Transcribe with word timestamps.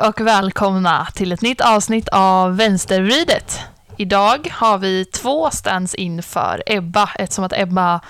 Hej 0.00 0.08
och 0.08 0.20
välkomna 0.20 1.06
till 1.14 1.32
ett 1.32 1.42
nytt 1.42 1.60
avsnitt 1.60 2.08
av 2.08 2.56
Vänstervridet. 2.56 3.58
Idag 3.96 4.48
har 4.52 4.78
vi 4.78 5.04
två 5.04 5.50
stands 5.50 5.94
in 5.94 6.22
för 6.22 6.62
Ebba, 6.66 7.10
eftersom 7.14 7.44
att 7.44 7.52
Ebba 7.56 8.00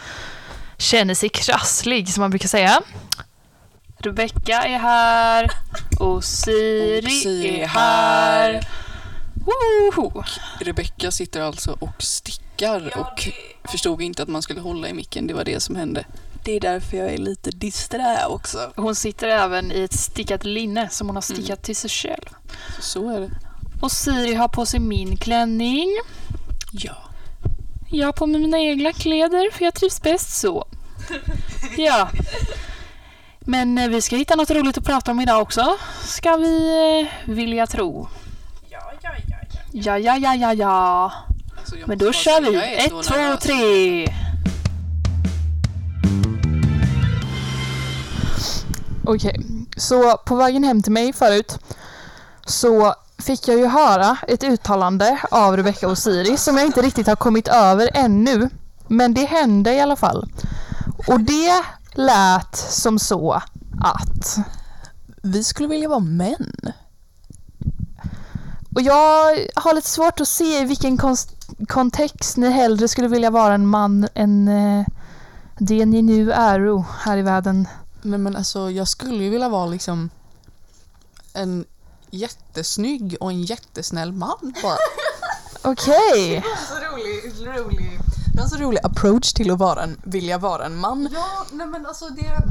känner 0.78 1.14
sig 1.14 1.28
krasslig, 1.28 2.08
som 2.08 2.20
man 2.20 2.30
brukar 2.30 2.48
säga. 2.48 2.80
Rebecka 3.98 4.62
är 4.62 4.78
här 4.78 5.50
och 6.00 6.24
Siri, 6.24 7.10
Siri 7.10 7.60
är 7.60 7.66
här. 7.66 8.60
Woho! 9.34 10.24
Rebecka 10.60 11.10
sitter 11.10 11.40
alltså 11.40 11.76
och 11.80 12.02
stickar 12.02 12.98
och 12.98 13.28
förstod 13.70 14.02
inte 14.02 14.22
att 14.22 14.28
man 14.28 14.42
skulle 14.42 14.60
hålla 14.60 14.88
i 14.88 14.94
micken. 14.94 15.26
Det 15.26 15.34
var 15.34 15.44
det 15.44 15.60
som 15.60 15.76
hände. 15.76 16.04
Det 16.44 16.52
är 16.52 16.60
därför 16.60 16.96
jag 16.96 17.12
är 17.14 17.18
lite 17.18 17.50
disträ 17.50 18.26
också. 18.26 18.72
Hon 18.76 18.94
sitter 18.94 19.28
även 19.28 19.72
i 19.72 19.80
ett 19.82 19.92
stickat 19.92 20.44
linne 20.44 20.88
som 20.88 21.06
hon 21.06 21.16
har 21.16 21.20
stickat 21.22 21.48
Mm. 21.48 21.62
till 21.62 21.76
sig 21.76 21.90
själv. 21.90 22.28
Så, 22.76 22.82
så 22.82 23.10
är 23.10 23.20
det. 23.20 23.30
Och 23.80 23.92
Siri 23.92 24.34
har 24.34 24.48
på 24.48 24.66
sig 24.66 24.80
min 24.80 25.16
klänning. 25.16 25.88
Ja. 26.72 26.96
Jag 27.90 28.06
har 28.06 28.12
på 28.12 28.26
mig 28.26 28.40
mina 28.40 28.58
egna 28.58 28.92
kläder 28.92 29.50
för 29.52 29.64
jag 29.64 29.74
trivs 29.74 30.02
bäst 30.02 30.40
så. 30.40 30.66
Ja. 31.76 32.08
Men 33.40 33.78
eh, 33.78 33.88
vi 33.88 34.02
ska 34.02 34.16
hitta 34.16 34.36
något 34.36 34.50
roligt 34.50 34.78
att 34.78 34.84
prata 34.84 35.10
om 35.10 35.20
idag 35.20 35.42
också. 35.42 35.76
Ska 36.04 36.36
vi 36.36 36.68
eh, 37.26 37.30
vilja 37.34 37.66
tro. 37.66 38.08
Ja, 38.70 38.92
ja, 39.02 39.10
ja, 39.28 39.36
ja. 39.72 39.98
Ja, 39.98 40.16
ja, 40.18 40.34
ja, 40.34 40.54
ja. 40.54 41.12
Alltså, 41.58 41.74
Men 41.86 41.98
då 41.98 42.12
kör 42.12 42.40
vi. 42.40 42.74
Ett, 42.76 42.90
två, 42.90 43.36
tre. 43.40 44.06
Okej, 49.04 49.40
så 49.76 50.16
på 50.16 50.34
vägen 50.36 50.64
hem 50.64 50.82
till 50.82 50.92
mig 50.92 51.12
förut 51.12 51.58
så 52.46 52.94
fick 53.18 53.48
jag 53.48 53.58
ju 53.58 53.66
höra 53.66 54.16
ett 54.28 54.44
uttalande 54.44 55.20
av 55.30 55.56
Rebecca 55.56 55.88
och 55.88 55.98
Siri 55.98 56.36
som 56.36 56.56
jag 56.56 56.66
inte 56.66 56.82
riktigt 56.82 57.06
har 57.06 57.16
kommit 57.16 57.48
över 57.48 57.90
ännu. 57.94 58.50
Men 58.88 59.14
det 59.14 59.24
hände 59.24 59.74
i 59.74 59.80
alla 59.80 59.96
fall. 59.96 60.32
Och 61.06 61.20
det 61.20 61.62
lät 61.92 62.56
som 62.56 62.98
så 62.98 63.42
att 63.80 64.38
Vi 65.22 65.44
skulle 65.44 65.68
vilja 65.68 65.88
vara 65.88 65.98
män. 65.98 66.72
Och 68.74 68.82
jag 68.82 69.38
har 69.54 69.74
lite 69.74 69.90
svårt 69.90 70.20
att 70.20 70.28
se 70.28 70.60
i 70.60 70.64
vilken 70.64 70.98
kontext 71.68 72.36
ni 72.36 72.50
hellre 72.50 72.88
skulle 72.88 73.08
vilja 73.08 73.30
vara 73.30 73.54
en 73.54 73.66
man 73.66 74.08
än 74.14 74.48
eh, 74.48 74.86
det 75.58 75.86
ni 75.86 76.02
nu 76.02 76.32
är 76.32 76.84
här 77.04 77.16
i 77.16 77.22
världen. 77.22 77.68
Nej 78.02 78.18
men 78.18 78.36
alltså 78.36 78.70
jag 78.70 78.88
skulle 78.88 79.24
ju 79.24 79.30
vilja 79.30 79.48
vara 79.48 79.66
liksom 79.66 80.10
en 81.32 81.64
jättesnygg 82.10 83.16
och 83.20 83.30
en 83.30 83.42
jättesnäll 83.42 84.12
man 84.12 84.54
bara. 84.62 84.76
Okej. 85.62 86.44
så 86.68 86.74
rolig, 86.74 87.58
rolig. 87.58 88.00
Det 88.34 88.40
är 88.40 88.42
en 88.42 88.48
så 88.48 88.56
rolig 88.56 88.80
approach 88.82 89.32
till 89.32 89.50
att 89.50 89.58
vara 89.58 89.82
en, 89.82 90.00
vilja 90.04 90.38
vara 90.38 90.66
en 90.66 90.76
man. 90.76 91.08
Ja, 91.12 91.46
nej 91.52 91.66
men 91.66 91.86
alltså 91.86 92.08
det... 92.08 92.42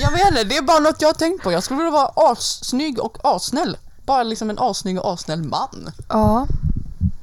Jag 0.00 0.10
vet 0.10 0.28
inte, 0.28 0.44
det 0.44 0.56
är 0.56 0.62
bara 0.62 0.78
något 0.78 1.02
jag 1.02 1.08
har 1.08 1.14
tänkt 1.14 1.42
på. 1.42 1.52
Jag 1.52 1.62
skulle 1.62 1.76
vilja 1.76 1.90
vara 1.90 2.30
assnygg 2.32 3.00
och 3.00 3.18
assnäll. 3.22 3.76
Bara 4.06 4.22
liksom 4.22 4.50
en 4.50 4.58
assnygg 4.58 4.98
och 4.98 5.12
assnäll 5.12 5.42
man. 5.42 5.92
Ja. 6.08 6.46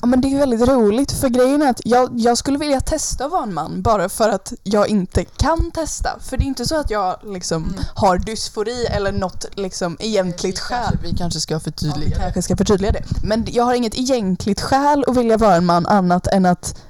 Ja 0.06 0.10
men 0.10 0.22
det 0.22 0.34
är 0.34 0.38
väldigt 0.40 0.68
roligt 0.68 1.12
för 1.12 1.30
grejen 1.30 1.62
är 1.62 1.70
att 1.70 1.82
jag, 1.86 2.10
jag 2.16 2.38
skulle 2.38 2.58
vilja 2.58 2.82
testa 2.82 3.26
att 3.26 3.32
vara 3.32 3.44
en 3.44 3.54
man 3.54 3.82
bara 3.82 4.10
för 4.10 4.30
att 4.30 4.54
jag 4.64 4.88
inte 4.88 5.26
kan 5.26 5.72
testa. 5.72 6.20
För 6.20 6.38
det 6.38 6.44
är 6.44 6.46
inte 6.46 6.66
så 6.66 6.80
att 6.80 6.90
jag 6.90 7.20
liksom 7.24 7.76
har 7.96 8.18
dysfori 8.18 8.86
eller 8.86 9.12
något 9.12 9.46
liksom 9.56 9.98
egentligt 10.00 10.60
skäl. 10.60 10.98
Vi 11.04 11.18
kanske 11.18 11.40
ska 11.40 11.60
förtydliga 11.60 12.10
ja, 12.10 12.16
vi 12.16 12.22
kanske 12.22 12.42
ska 12.42 12.58
förtydliga 12.58 12.92
det. 12.92 13.04
Men 13.24 13.46
jag 13.48 13.64
har 13.64 13.74
inget 13.74 13.96
egentligt 13.96 14.62
skäl 14.62 15.04
att 15.08 15.18
vilja 15.18 15.38
vara 15.38 15.56
en 15.56 15.66
man 15.66 15.86
annat 15.86 16.28
än 16.28 16.46
att 16.46 16.82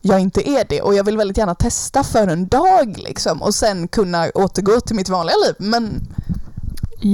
jag 0.00 0.20
inte 0.20 0.48
är 0.48 0.64
det 0.68 0.82
och 0.82 0.94
jag 0.94 1.04
vill 1.04 1.16
väldigt 1.16 1.38
gärna 1.38 1.54
testa 1.54 2.04
för 2.04 2.28
en 2.28 2.48
dag 2.48 2.96
liksom 2.98 3.42
och 3.42 3.54
sen 3.54 3.88
kunna 3.88 4.30
återgå 4.34 4.80
till 4.80 4.96
mitt 4.96 5.08
vanliga 5.08 5.36
liv. 5.46 5.54
Men 5.58 6.06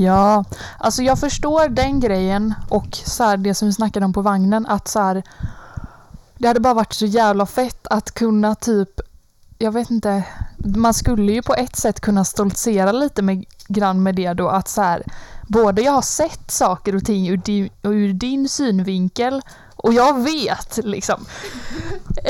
Ja, 0.00 0.44
alltså 0.78 1.02
jag 1.02 1.18
förstår 1.18 1.68
den 1.68 2.00
grejen 2.00 2.54
och 2.68 2.98
så 3.04 3.24
här, 3.24 3.36
det 3.36 3.54
som 3.54 3.68
vi 3.68 3.74
snackade 3.74 4.06
om 4.06 4.12
på 4.12 4.22
vagnen 4.22 4.66
att 4.66 4.88
så 4.88 5.00
här, 5.00 5.22
det 6.38 6.48
hade 6.48 6.60
bara 6.60 6.74
varit 6.74 6.92
så 6.92 7.06
jävla 7.06 7.46
fett 7.46 7.86
att 7.86 8.12
kunna 8.14 8.54
typ, 8.54 9.00
jag 9.58 9.72
vet 9.72 9.90
inte, 9.90 10.24
man 10.56 10.94
skulle 10.94 11.32
ju 11.32 11.42
på 11.42 11.54
ett 11.54 11.76
sätt 11.76 12.00
kunna 12.00 12.24
stoltsera 12.24 12.92
lite 12.92 13.22
med, 13.22 13.44
grann 13.68 14.02
med 14.02 14.14
det 14.14 14.32
då 14.32 14.48
att 14.48 14.68
så 14.68 14.82
här, 14.82 15.02
både 15.48 15.82
jag 15.82 15.92
har 15.92 16.02
sett 16.02 16.50
saker 16.50 16.96
och 16.96 17.04
ting 17.04 17.28
ur 17.28 17.36
din, 17.36 17.68
ur 17.82 18.12
din 18.12 18.48
synvinkel 18.48 19.42
och 19.76 19.92
jag 19.92 20.20
vet 20.22 20.78
liksom. 20.84 21.26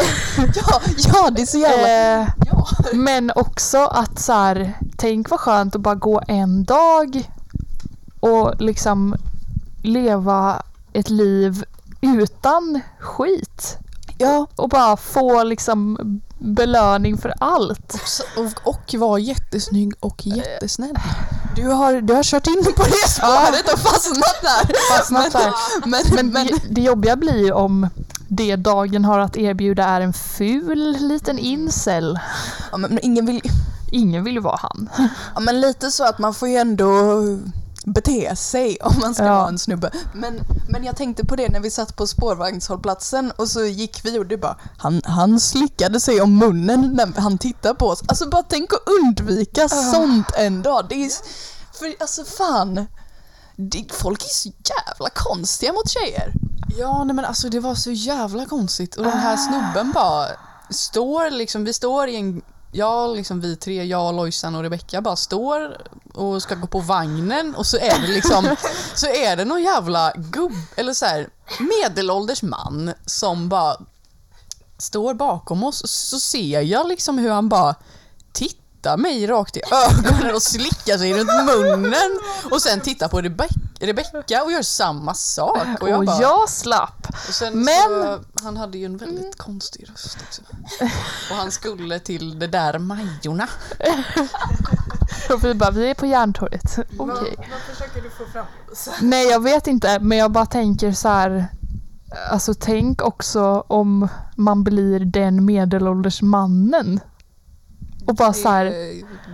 ja, 0.54 0.80
ja 0.96 1.30
det 1.30 1.42
är 1.42 1.46
så 1.46 1.58
jävla... 1.58 2.20
Eh, 2.22 2.28
Ja. 2.46 2.66
men 2.92 3.32
också 3.34 3.78
att 3.78 4.20
så 4.20 4.32
här, 4.32 4.78
tänk 4.96 5.30
vad 5.30 5.40
skönt 5.40 5.74
att 5.74 5.80
bara 5.80 5.94
gå 5.94 6.22
en 6.28 6.64
dag 6.64 7.30
och 8.22 8.60
liksom 8.60 9.16
leva 9.82 10.62
ett 10.92 11.10
liv 11.10 11.64
utan 12.00 12.80
skit. 12.98 13.78
Ja, 14.18 14.46
Och 14.56 14.68
bara 14.68 14.96
få 14.96 15.42
liksom 15.42 15.98
belöning 16.38 17.18
för 17.18 17.34
allt. 17.38 17.94
Och, 18.36 18.68
och 18.68 18.94
var 18.94 19.18
jättesnygg 19.18 19.94
och 20.00 20.26
jättesnäll. 20.26 20.96
Du 21.56 21.68
har, 21.68 22.00
du 22.00 22.14
har 22.14 22.22
kört 22.22 22.46
in 22.46 22.64
på 22.76 22.82
det 22.82 23.10
spåret 23.10 23.72
och 23.72 23.78
fastnat 23.78 24.42
där. 24.42 24.96
Fastnat 24.96 25.32
där. 25.32 25.52
Men, 25.86 26.02
Men 26.14 26.32
men, 26.32 26.46
det, 26.46 26.60
det 26.70 26.80
jobbiga 26.80 27.16
blir 27.16 27.44
ju 27.44 27.52
om 27.52 27.88
det 28.28 28.56
dagen 28.56 29.04
har 29.04 29.18
att 29.18 29.36
erbjuda 29.36 29.84
är 29.84 30.00
en 30.00 30.12
ful 30.12 30.96
liten 31.00 31.38
incel. 31.38 32.20
ja, 32.72 32.76
men 32.76 32.98
ingen 33.02 33.26
vill... 33.26 33.40
Ingen 33.94 34.24
vill 34.24 34.34
ju 34.34 34.40
vara 34.40 34.58
han. 34.62 34.88
Ja, 35.34 35.40
men 35.40 35.60
lite 35.60 35.90
så 35.90 36.04
att 36.04 36.18
man 36.18 36.34
får 36.34 36.48
ju 36.48 36.56
ändå 36.56 37.14
bete 37.84 38.37
sig 38.37 38.78
om 38.82 38.94
man 39.00 39.15
ska 39.15 39.25
Ja. 39.25 39.34
vara 39.34 39.48
en 39.48 39.59
snubbe. 39.59 39.91
Men, 40.15 40.41
men 40.69 40.84
jag 40.84 40.97
tänkte 40.97 41.25
på 41.26 41.37
det 41.37 41.48
när 41.48 41.60
vi 41.60 41.70
satt 41.70 41.97
på 41.97 42.06
spårvagnshållplatsen 42.06 43.31
och 43.37 43.48
så 43.48 43.65
gick 43.65 44.04
vi 44.04 44.19
och 44.19 44.26
du 44.26 44.37
bara 44.37 44.56
han, 44.78 45.03
han 45.04 45.41
slickade 45.41 46.00
sig 46.00 46.20
om 46.20 46.38
munnen 46.38 46.93
när 46.94 47.20
han 47.20 47.38
tittade 47.38 47.75
på 47.75 47.87
oss. 47.87 48.03
Alltså 48.09 48.28
bara 48.28 48.43
tänk 48.43 48.72
att 48.72 48.88
undvika 49.03 49.69
sånt 49.69 50.26
en 50.37 50.62
dag. 50.62 50.87
Det 50.88 50.94
är, 51.04 51.10
för 51.78 51.94
alltså 52.00 52.25
fan. 52.25 52.87
Det, 53.56 53.84
folk 53.93 54.22
är 54.22 54.28
så 54.28 54.49
jävla 54.49 55.10
konstiga 55.14 55.72
mot 55.72 55.88
tjejer. 55.91 56.32
Ja, 56.78 57.04
nej 57.04 57.16
men 57.16 57.25
alltså 57.25 57.49
det 57.49 57.60
var 57.60 57.75
så 57.75 57.91
jävla 57.91 58.47
konstigt 58.47 58.97
och 58.97 59.04
den 59.04 59.19
här 59.19 59.37
snubben 59.37 59.93
bara 59.93 60.26
står 60.70 61.31
liksom, 61.31 61.64
vi 61.64 61.72
står 61.72 62.09
i 62.09 62.16
en, 62.16 62.43
jag 62.72 63.16
liksom 63.16 63.40
vi 63.40 63.56
tre, 63.56 63.84
jag, 63.84 64.14
Lojsan 64.14 64.54
och 64.54 64.62
Rebecka 64.62 65.00
bara 65.00 65.16
står 65.16 65.76
och 66.14 66.42
ska 66.42 66.54
gå 66.54 66.66
på 66.66 66.80
vagnen 66.80 67.54
och 67.54 67.66
så 67.66 67.76
är 67.76 68.00
det 68.00 68.08
liksom, 68.08 68.56
så 68.94 69.06
är 69.06 69.36
det 69.36 69.44
någon 69.44 69.62
jävla 69.62 70.12
gubb, 70.16 70.52
eller 70.76 70.94
så 70.94 71.06
här 71.06 71.28
medelålders 71.60 72.42
man 72.42 72.92
som 73.06 73.48
bara 73.48 73.76
står 74.78 75.14
bakom 75.14 75.64
oss. 75.64 75.90
Så 75.90 76.20
ser 76.20 76.60
jag 76.60 76.88
liksom 76.88 77.19
hur 77.19 77.30
han 77.30 77.48
bara 77.48 77.74
tittar 78.82 78.96
mig 78.96 79.26
rakt 79.26 79.56
i 79.56 79.61
ögonen 79.73 80.34
och 80.34 80.43
slickar 80.43 80.99
sig 80.99 81.12
runt 81.14 81.31
munnen 81.46 82.19
och 82.50 82.62
sen 82.62 82.81
tittar 82.81 83.08
på 83.08 83.20
Rebe- 83.20 83.49
Rebecka 83.81 84.43
och 84.44 84.52
gör 84.52 84.62
samma 84.62 85.14
sak. 85.14 85.58
Och 85.81 85.88
jag 85.88 85.99
Och 85.99 86.05
bara, 86.06 86.20
jag 86.20 86.49
slapp. 86.49 87.06
och 87.29 87.34
sen 87.34 87.64
Men- 87.64 87.75
så, 88.02 88.20
han 88.43 88.56
hade 88.56 88.79
ju 88.79 88.84
en 88.84 88.96
väldigt 88.96 89.38
konstig 89.38 89.90
röst 89.90 90.19
också. 90.29 90.43
Och 91.31 91.37
han 91.37 91.50
skulle 91.50 91.99
till 91.99 92.38
det 92.38 92.46
där 92.46 92.79
Majorna. 92.79 93.49
Och 95.32 95.44
vi 95.44 95.55
bara, 95.55 95.70
vi 95.70 95.90
är 95.90 95.94
på 95.94 96.06
Järntorget. 96.06 96.78
Okej. 96.99 97.35
Vad 97.50 97.76
försöker 97.76 98.02
du 98.02 98.11
få 98.11 98.25
fram? 98.32 98.46
Nej, 99.00 99.26
jag 99.28 99.40
vet 99.43 99.67
inte, 99.67 99.99
men 100.00 100.19
jag 100.19 100.31
bara 100.32 100.46
tänker 100.46 100.93
så 100.93 101.08
här. 101.08 101.46
Alltså 102.31 102.55
tänk 102.55 103.02
också 103.02 103.64
om 103.69 104.08
man 104.37 104.64
blir 104.64 105.00
den 105.00 105.44
medelålders 105.44 106.23
mannen. 106.23 107.00
Och 108.06 108.14
bara 108.14 108.32
så 108.32 108.49
här, 108.49 108.64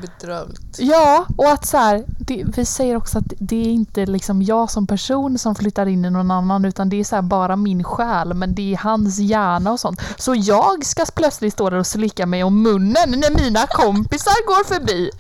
Bedrövligt. 0.03 0.79
ja, 0.79 1.27
och 1.37 1.51
att 1.51 1.67
så 1.67 1.77
här, 1.77 2.05
det, 2.19 2.45
vi 2.57 2.65
säger 2.65 2.97
också 2.97 3.19
att 3.19 3.25
det 3.39 3.57
är 3.57 3.71
inte 3.73 4.07
liksom 4.07 4.43
jag 4.43 4.71
som 4.71 4.87
person 4.87 5.39
som 5.39 5.55
flyttar 5.55 5.87
in 5.87 6.05
i 6.05 6.11
någon 6.11 6.31
annan 6.31 6.65
utan 6.65 6.89
det 6.89 7.01
är 7.01 7.05
så 7.05 7.15
här 7.15 7.23
bara 7.23 7.57
min 7.57 7.85
själ 7.85 8.35
men 8.35 8.55
det 8.55 8.73
är 8.75 8.77
hans 8.79 9.19
hjärna 9.19 9.73
och 9.73 9.81
sånt. 9.81 10.01
Så 10.19 10.35
jag 10.35 10.85
ska 10.87 11.05
plötsligt 11.15 11.53
stå 11.53 11.71
där 11.71 11.77
och 11.79 11.87
slicka 11.87 12.27
mig 12.27 12.45
om 12.45 12.63
munnen 12.63 13.11
när 13.11 13.43
mina 13.45 13.67
kompisar 13.67 14.47
går 14.47 14.65
förbi. 14.65 15.11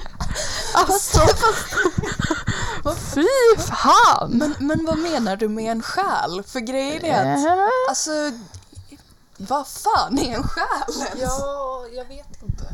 Alltså, 0.74 1.20
fy 3.14 3.26
fan! 3.58 4.30
Men, 4.30 4.54
men 4.58 4.86
vad 4.86 4.98
menar 4.98 5.36
du 5.36 5.48
med 5.48 5.72
en 5.72 5.82
själ? 5.82 6.42
För 6.46 6.60
grejen 6.60 7.04
är 7.04 7.32
att, 7.32 7.46
Äh. 7.46 7.68
alltså, 7.88 8.10
vad 9.36 9.66
fan 9.66 10.18
är 10.18 10.34
en 10.36 10.42
själ 10.42 11.02
ens? 11.06 11.22
Ja, 11.22 11.84
jag 11.96 12.04
vet 12.04 12.42
inte. 12.42 12.64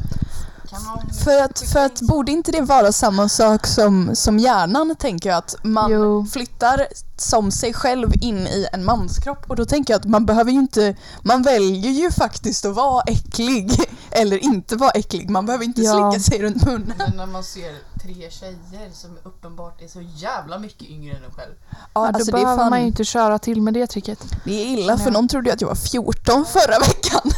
För 1.25 1.43
att, 1.43 1.61
för 1.73 1.81
att 1.87 2.01
borde 2.01 2.33
inte 2.33 2.53
det 2.53 2.61
vara 2.61 2.93
samma 2.93 3.29
sak 3.29 3.67
som, 3.67 4.17
som 4.17 4.39
hjärnan 4.39 4.97
tänker 4.99 5.29
jag 5.29 5.39
att 5.39 5.55
man 5.63 5.91
Jo. 5.93 6.27
flyttar 6.33 6.87
som 7.17 7.51
sig 7.51 7.73
själv 7.73 8.13
in 8.21 8.39
i 8.47 8.67
en 8.73 8.85
manskropp 8.85 9.51
och 9.51 9.57
då 9.57 9.65
tänker 9.65 9.95
jag 9.95 10.01
att 10.01 10.07
man 10.07 10.27
behöver 10.27 10.51
ju 10.53 10.59
inte, 10.59 10.97
man 11.23 11.43
väljer 11.43 11.91
ju 11.93 12.11
faktiskt 12.11 12.65
att 12.65 12.75
vara 12.75 13.03
äcklig 13.03 13.71
eller 14.11 14.39
inte 14.45 14.77
vara 14.77 14.91
äcklig. 14.91 15.31
Man 15.31 15.47
behöver 15.47 15.65
inte 15.65 15.83
Ja. 15.83 16.13
slicka 16.13 16.25
sig 16.31 16.43
runt 16.43 16.65
munnen. 16.65 16.93
Men 16.99 17.17
när 17.17 17.27
man 17.27 17.45
ser 17.45 17.75
tre 18.03 18.31
tjejer 18.31 18.91
som 18.93 19.19
uppenbart 19.23 19.83
är 19.83 19.89
så 19.89 20.01
jävla 20.17 20.59
mycket 20.59 20.89
yngre 20.89 21.17
än 21.17 21.25
en 21.25 21.31
själv. 21.31 21.53
Ja, 21.71 21.77
Ja, 21.95 22.01
då 22.01 22.07
alltså 22.07 22.25
det, 22.33 22.39
är 22.39 22.43
behöver 22.43 22.63
fan, 22.63 22.71
man 22.71 22.81
ju 22.81 22.87
inte 22.87 23.05
köra 23.05 23.39
till 23.39 23.63
med 23.63 23.75
det 23.75 23.87
tricket. 23.87 24.19
det 24.45 24.53
är 24.63 24.67
illa 24.67 24.97
för 24.99 25.05
Nej. 25.05 25.13
någon 25.13 25.29
trodde 25.29 25.49
ju 25.49 25.55
att 25.55 25.61
jag 25.61 25.69
var 25.69 25.75
14 25.75 26.45
förra 26.45 26.79
veckan. 26.79 27.31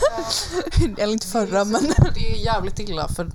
eller 0.98 1.12
inte 1.12 1.26
förra 1.26 1.64
men 1.64 1.82
Det 2.14 2.32
är 2.32 2.44
jävligt 2.44 2.78
illa 2.78 3.08
för 3.08 3.30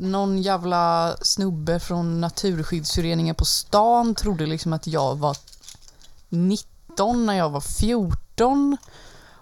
någon 0.00 0.42
jävla 0.42 1.16
snubbe 1.22 1.80
från 1.80 2.20
Naturskyddsföreningen 2.20 3.34
på 3.34 3.44
stan 3.44 4.14
trodde 4.14 4.46
liksom 4.46 4.72
att 4.72 4.86
jag 4.86 5.16
var 5.16 5.36
19 6.28 7.26
när 7.26 7.34
jag 7.34 7.50
var 7.50 7.60
14 7.60 8.76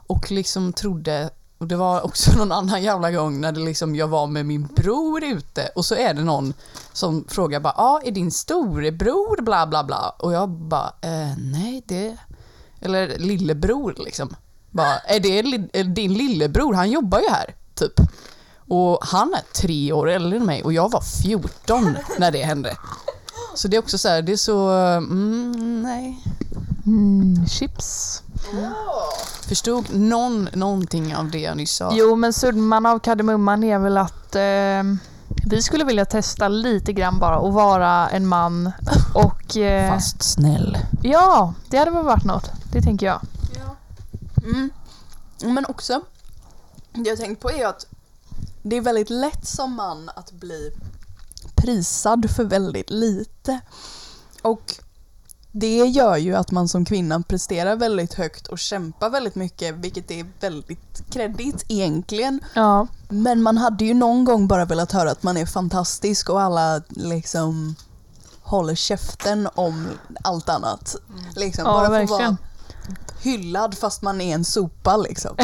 och 0.06 0.30
liksom 0.30 0.72
trodde 0.72 1.30
och 1.58 1.66
det 1.66 1.76
var 1.76 2.04
också 2.04 2.36
någon 2.38 2.52
annan 2.52 2.82
jävla 2.82 3.10
gång 3.10 3.40
när 3.40 3.52
det 3.52 3.60
liksom 3.60 3.96
jag 3.96 4.08
var 4.08 4.26
med 4.26 4.46
min 4.46 4.66
bror 4.66 5.24
ute 5.24 5.70
och 5.74 5.84
så 5.84 5.94
är 5.94 6.14
det 6.14 6.22
någon 6.22 6.54
som 6.92 7.24
frågar 7.28 7.60
bara 7.60 7.74
ja 7.76 7.82
ah, 7.82 8.00
är 8.04 8.10
din 8.10 8.30
storebror 8.30 9.42
bla 9.42 9.66
bla 9.66 9.84
bla 9.84 10.14
och 10.18 10.32
jag 10.32 10.48
bara 10.48 10.92
eh, 11.00 11.36
nej 11.38 11.82
det 11.86 12.16
eller 12.80 13.18
lillebror 13.18 13.94
liksom 13.98 14.36
bara 14.70 14.98
är 14.98 15.20
det 15.20 15.42
li- 15.42 15.82
din 15.94 16.14
lillebror 16.14 16.74
han 16.74 16.90
jobbar 16.90 17.20
ju 17.20 17.28
här 17.28 17.54
typ 17.74 17.92
och 18.68 18.98
han 19.02 19.34
är 19.34 19.52
tre 19.52 19.92
år 19.92 20.10
äldre 20.10 20.38
än 20.38 20.46
mig 20.46 20.62
och 20.62 20.72
jag 20.72 20.90
var 20.90 21.00
14 21.22 21.96
när 22.18 22.30
det 22.30 22.42
hände. 22.42 22.76
Så 23.54 23.68
det 23.68 23.76
är 23.76 23.78
också 23.78 23.98
så 23.98 24.08
här, 24.08 24.22
det 24.22 24.32
är 24.32 24.36
så, 24.36 24.68
mm, 24.68 25.82
nej. 25.82 26.24
Mm, 26.86 27.46
chips. 27.46 28.22
Förstod 29.48 29.94
någon 29.94 30.48
någonting 30.52 31.16
av 31.16 31.30
det 31.30 31.38
jag 31.38 31.56
nyss 31.56 31.76
sa? 31.76 31.90
Jo, 31.92 32.16
men 32.16 32.32
summan 32.32 32.86
av 32.86 32.98
kardemumman 32.98 33.64
är 33.64 33.78
väl 33.78 33.96
att 33.98 34.34
eh, 34.34 34.82
vi 35.46 35.62
skulle 35.62 35.84
vilja 35.84 36.04
testa 36.04 36.48
lite 36.48 36.92
grann 36.92 37.18
bara 37.18 37.38
och 37.38 37.52
vara 37.52 38.08
en 38.08 38.26
man 38.26 38.72
och... 39.14 39.56
Eh, 39.56 39.92
Fast 39.92 40.22
snäll. 40.22 40.78
Ja, 41.02 41.54
det 41.70 41.76
hade 41.78 41.90
väl 41.90 42.04
varit 42.04 42.24
något. 42.24 42.50
Det 42.72 42.82
tänker 42.82 43.06
jag. 43.06 43.20
Mm. 44.44 44.70
Men 45.44 45.66
också, 45.66 46.00
det 46.92 47.08
jag 47.08 47.18
tänkt 47.18 47.42
på 47.42 47.50
är 47.50 47.66
att 47.66 47.86
det 48.62 48.76
är 48.76 48.80
väldigt 48.80 49.10
lätt 49.10 49.46
som 49.46 49.74
man 49.74 50.10
att 50.16 50.32
bli 50.32 50.70
prisad 51.54 52.30
för 52.30 52.44
väldigt 52.44 52.90
lite. 52.90 53.60
Och 54.42 54.74
det 55.56 55.76
gör 55.76 56.16
ju 56.16 56.34
att 56.34 56.50
man 56.50 56.68
som 56.68 56.84
kvinna 56.84 57.22
presterar 57.22 57.76
väldigt 57.76 58.14
högt 58.14 58.46
och 58.46 58.58
kämpar 58.58 59.10
väldigt 59.10 59.34
mycket, 59.34 59.74
vilket 59.74 60.10
är 60.10 60.26
väldigt 60.40 61.10
kredit 61.10 61.64
egentligen. 61.68 62.40
Ja, 62.54 62.86
Men 63.08 63.42
man 63.42 63.58
hade 63.58 63.84
ju 63.84 63.94
någon 63.94 64.24
gång 64.24 64.48
bara 64.48 64.64
velat 64.64 64.92
höra 64.92 65.10
att 65.10 65.22
man 65.22 65.36
är 65.36 65.46
fantastisk 65.46 66.30
och 66.30 66.40
alla 66.40 66.82
liksom 66.88 67.74
håller 68.42 68.74
käften 68.74 69.48
om 69.54 69.88
allt 70.24 70.48
annat. 70.48 70.96
Liksom, 71.36 71.64
ja 71.66 71.72
bara 71.72 71.86
få 71.86 71.92
verkligen. 71.92 72.20
vara 72.20 72.36
hyllad 73.22 73.78
fast 73.78 74.02
man 74.02 74.20
är 74.20 74.34
en 74.34 74.44
sopa 74.44 74.96
liksom. 74.96 75.36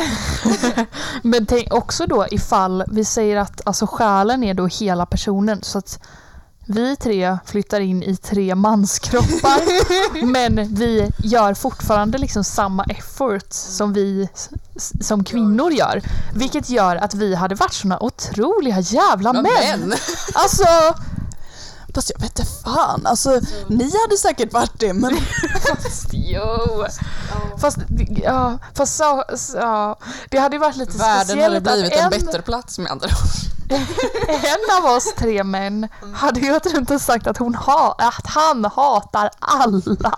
Men 1.22 1.46
tänk 1.46 1.74
också 1.74 2.06
då 2.06 2.26
ifall 2.30 2.84
vi 2.90 3.04
säger 3.04 3.36
att 3.36 3.60
alltså 3.66 3.86
själen 3.86 4.44
är 4.44 4.54
då 4.54 4.66
hela 4.66 5.06
personen 5.06 5.62
så 5.62 5.78
att 5.78 6.00
vi 6.66 6.96
tre 6.96 7.38
flyttar 7.46 7.80
in 7.80 8.02
i 8.02 8.16
tre 8.16 8.54
manskroppar 8.54 9.60
men 10.26 10.74
vi 10.74 11.10
gör 11.18 11.54
fortfarande 11.54 12.18
liksom 12.18 12.44
samma 12.44 12.84
effort 12.84 13.52
som 13.52 13.92
vi 13.92 14.28
som 15.00 15.24
kvinnor 15.24 15.72
gör. 15.72 16.02
Vilket 16.34 16.70
gör 16.70 16.96
att 16.96 17.14
vi 17.14 17.34
hade 17.34 17.54
varit 17.54 17.72
såna 17.72 18.02
otroliga 18.02 18.80
jävla 18.80 19.32
män. 19.32 19.94
Alltså, 20.34 20.64
Fast 21.94 22.10
jag 22.14 22.20
vet 22.20 22.38
inte 22.38 22.52
fan, 22.64 23.06
alltså 23.06 23.40
ni 23.68 23.92
hade 24.02 24.16
säkert 24.16 24.52
varit 24.52 24.80
det 24.80 24.92
men 24.92 25.18
jo. 26.12 26.86
Fast, 27.58 27.78
ja, 28.22 28.58
fast 28.74 28.96
så, 28.96 29.24
så, 29.36 29.96
det 30.28 30.38
hade 30.38 30.56
ju 30.56 30.60
varit 30.60 30.76
lite 30.76 30.98
världen 30.98 31.42
hade 31.42 31.60
speciellt 31.60 31.64
blivit 31.64 31.92
att 31.92 31.98
en 31.98 32.04
en, 32.04 32.10
bättre 32.10 32.42
plats 32.42 32.78
med 32.78 32.90
andra 32.90 33.06
ord. 33.06 33.50
en 34.28 34.76
av 34.78 34.96
oss 34.96 35.14
tre 35.16 35.44
män 35.44 35.88
hade 36.14 36.40
ju 36.40 36.60
inte 36.76 36.98
sagt 36.98 37.26
att, 37.26 37.38
hon 37.38 37.54
ha, 37.54 37.96
att 37.98 38.26
han 38.26 38.64
hatar 38.64 39.30
alla. 39.38 40.14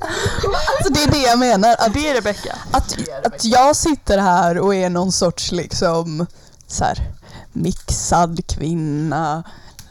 alltså, 0.00 0.92
det 0.92 1.02
är 1.02 1.10
det 1.10 1.22
jag 1.22 1.38
menar. 1.38 1.76
Att, 1.78 1.94
Det 1.94 2.08
är 2.08 2.14
Rebecka. 2.14 2.56
att, 2.70 2.96
att 3.24 3.44
jag 3.44 3.76
sitter 3.76 4.18
här 4.18 4.58
och 4.58 4.74
är 4.74 4.90
någon 4.90 5.12
sorts 5.12 5.52
liksom 5.52 6.26
så 6.66 6.84
här, 6.84 7.10
mixad 7.52 8.46
kvinna, 8.46 9.42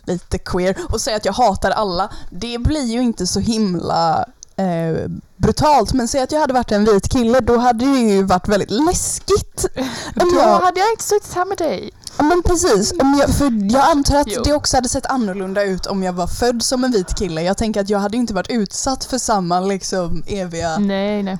lite 0.07 0.38
queer 0.38 0.75
och 0.89 1.01
säger 1.01 1.18
att 1.18 1.25
jag 1.25 1.33
hatar 1.33 1.71
alla. 1.71 2.09
Det 2.30 2.57
blir 2.57 2.86
ju 2.86 3.01
inte 3.01 3.27
så 3.27 3.39
himla 3.39 4.25
eh, 4.56 5.09
brutalt 5.38 5.94
men 5.94 6.07
säg 6.07 6.21
att 6.21 6.31
jag 6.31 6.39
hade 6.39 6.54
varit 6.54 6.71
en 6.71 6.86
vit 6.86 7.09
kille 7.09 7.39
då 7.39 7.57
hade 7.57 7.86
det 7.86 8.00
ju 8.00 8.24
varit 8.24 8.48
väldigt 8.48 8.71
läskigt. 8.71 9.65
Om 10.15 10.30
Då 10.33 10.36
jag, 10.36 10.59
hade 10.59 10.80
jag 10.80 10.89
inte 10.92 11.04
suttit 11.04 11.33
här 11.33 11.45
med 11.45 11.57
dig. 11.57 11.92
Men 12.19 12.44
precis, 12.44 12.94
jag, 13.19 13.30
för 13.36 13.74
jag 13.74 13.89
antar 13.92 14.15
att 14.15 14.27
Jo. 14.30 14.42
det 14.45 14.54
också 14.54 14.77
hade 14.77 14.89
sett 14.89 15.06
annorlunda 15.06 15.63
ut 15.63 15.86
om 15.86 16.04
jag 16.04 16.13
var 16.13 16.27
född 16.27 16.63
som 16.63 16.83
en 16.83 16.92
vit 16.92 17.15
kille. 17.15 17.42
Jag 17.42 17.57
tänker 17.57 17.81
att 17.81 17.89
jag 17.89 18.00
hade 18.00 18.17
inte 18.17 18.34
varit 18.34 18.50
utsatt 18.50 19.03
för 19.05 19.17
samma 19.17 19.60
liksom 19.60 20.24
eviga 20.27 20.77
Nej, 20.77 21.24
nej. 21.24 21.38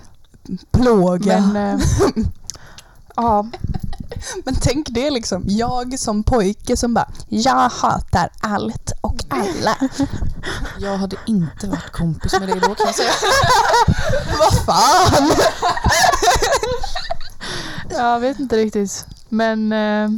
plåga. 0.72 1.40
Men, 1.54 1.80
eh, 1.80 1.86
ja. 3.16 3.48
Tänk 4.62 4.88
det 4.90 5.10
liksom, 5.10 5.44
jag 5.46 6.00
som 6.00 6.24
pojke 6.24 6.78
som 6.78 6.94
bara 6.94 7.12
Jag 7.30 7.70
hatar 7.70 8.30
allt 8.40 8.92
och 9.02 9.22
alla. 9.30 9.78
Jag 10.80 10.98
hade 10.98 11.18
inte 11.28 11.68
varit 11.68 11.92
kompis 11.92 12.34
med 12.40 12.50
dig 12.50 12.60
då 12.60 12.76
kan 12.76 12.86
jag 12.86 12.96
säga. 12.96 13.12
Vad 14.40 14.66
fan! 14.66 15.32
Jag 17.90 18.20
vet 18.20 18.40
inte 18.40 18.58
riktigt. 18.58 19.06
Men, 19.30 19.72
eh, 19.72 20.10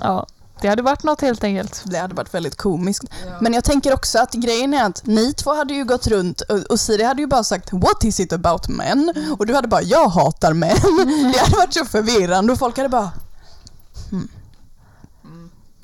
ja. 0.00 0.26
Det 0.60 0.68
hade 0.68 0.82
varit 0.82 1.02
något 1.02 1.20
helt 1.20 1.44
enkelt. 1.44 1.82
Det 1.84 1.98
hade 1.98 2.14
varit 2.14 2.34
väldigt 2.34 2.56
komiskt. 2.56 3.04
Men 3.40 3.52
jag 3.52 3.64
tänker 3.64 3.94
också 3.94 4.18
att 4.18 4.32
grejen 4.32 4.74
är 4.74 4.84
att 4.84 5.06
ni 5.06 5.32
två 5.32 5.54
hade 5.54 5.74
ju 5.74 5.84
gått 5.84 6.06
runt 6.06 6.40
och, 6.40 6.58
och 6.58 6.80
Siri 6.80 7.02
hade 7.04 7.20
ju 7.20 7.26
bara 7.26 7.44
sagt 7.44 7.72
What 7.72 8.04
is 8.04 8.20
it 8.20 8.32
about 8.32 8.68
men? 8.68 9.14
Och 9.38 9.46
du 9.46 9.54
hade 9.54 9.68
bara 9.68 9.82
Jag 9.82 10.08
hatar 10.08 10.52
män. 10.52 10.76
Det 11.32 11.38
hade 11.38 11.56
varit 11.56 11.74
så 11.74 11.84
förvirrande 11.84 12.52
och 12.52 12.58
folk 12.58 12.76
hade 12.76 12.88
bara 12.88 13.10
hmm. 14.10 14.28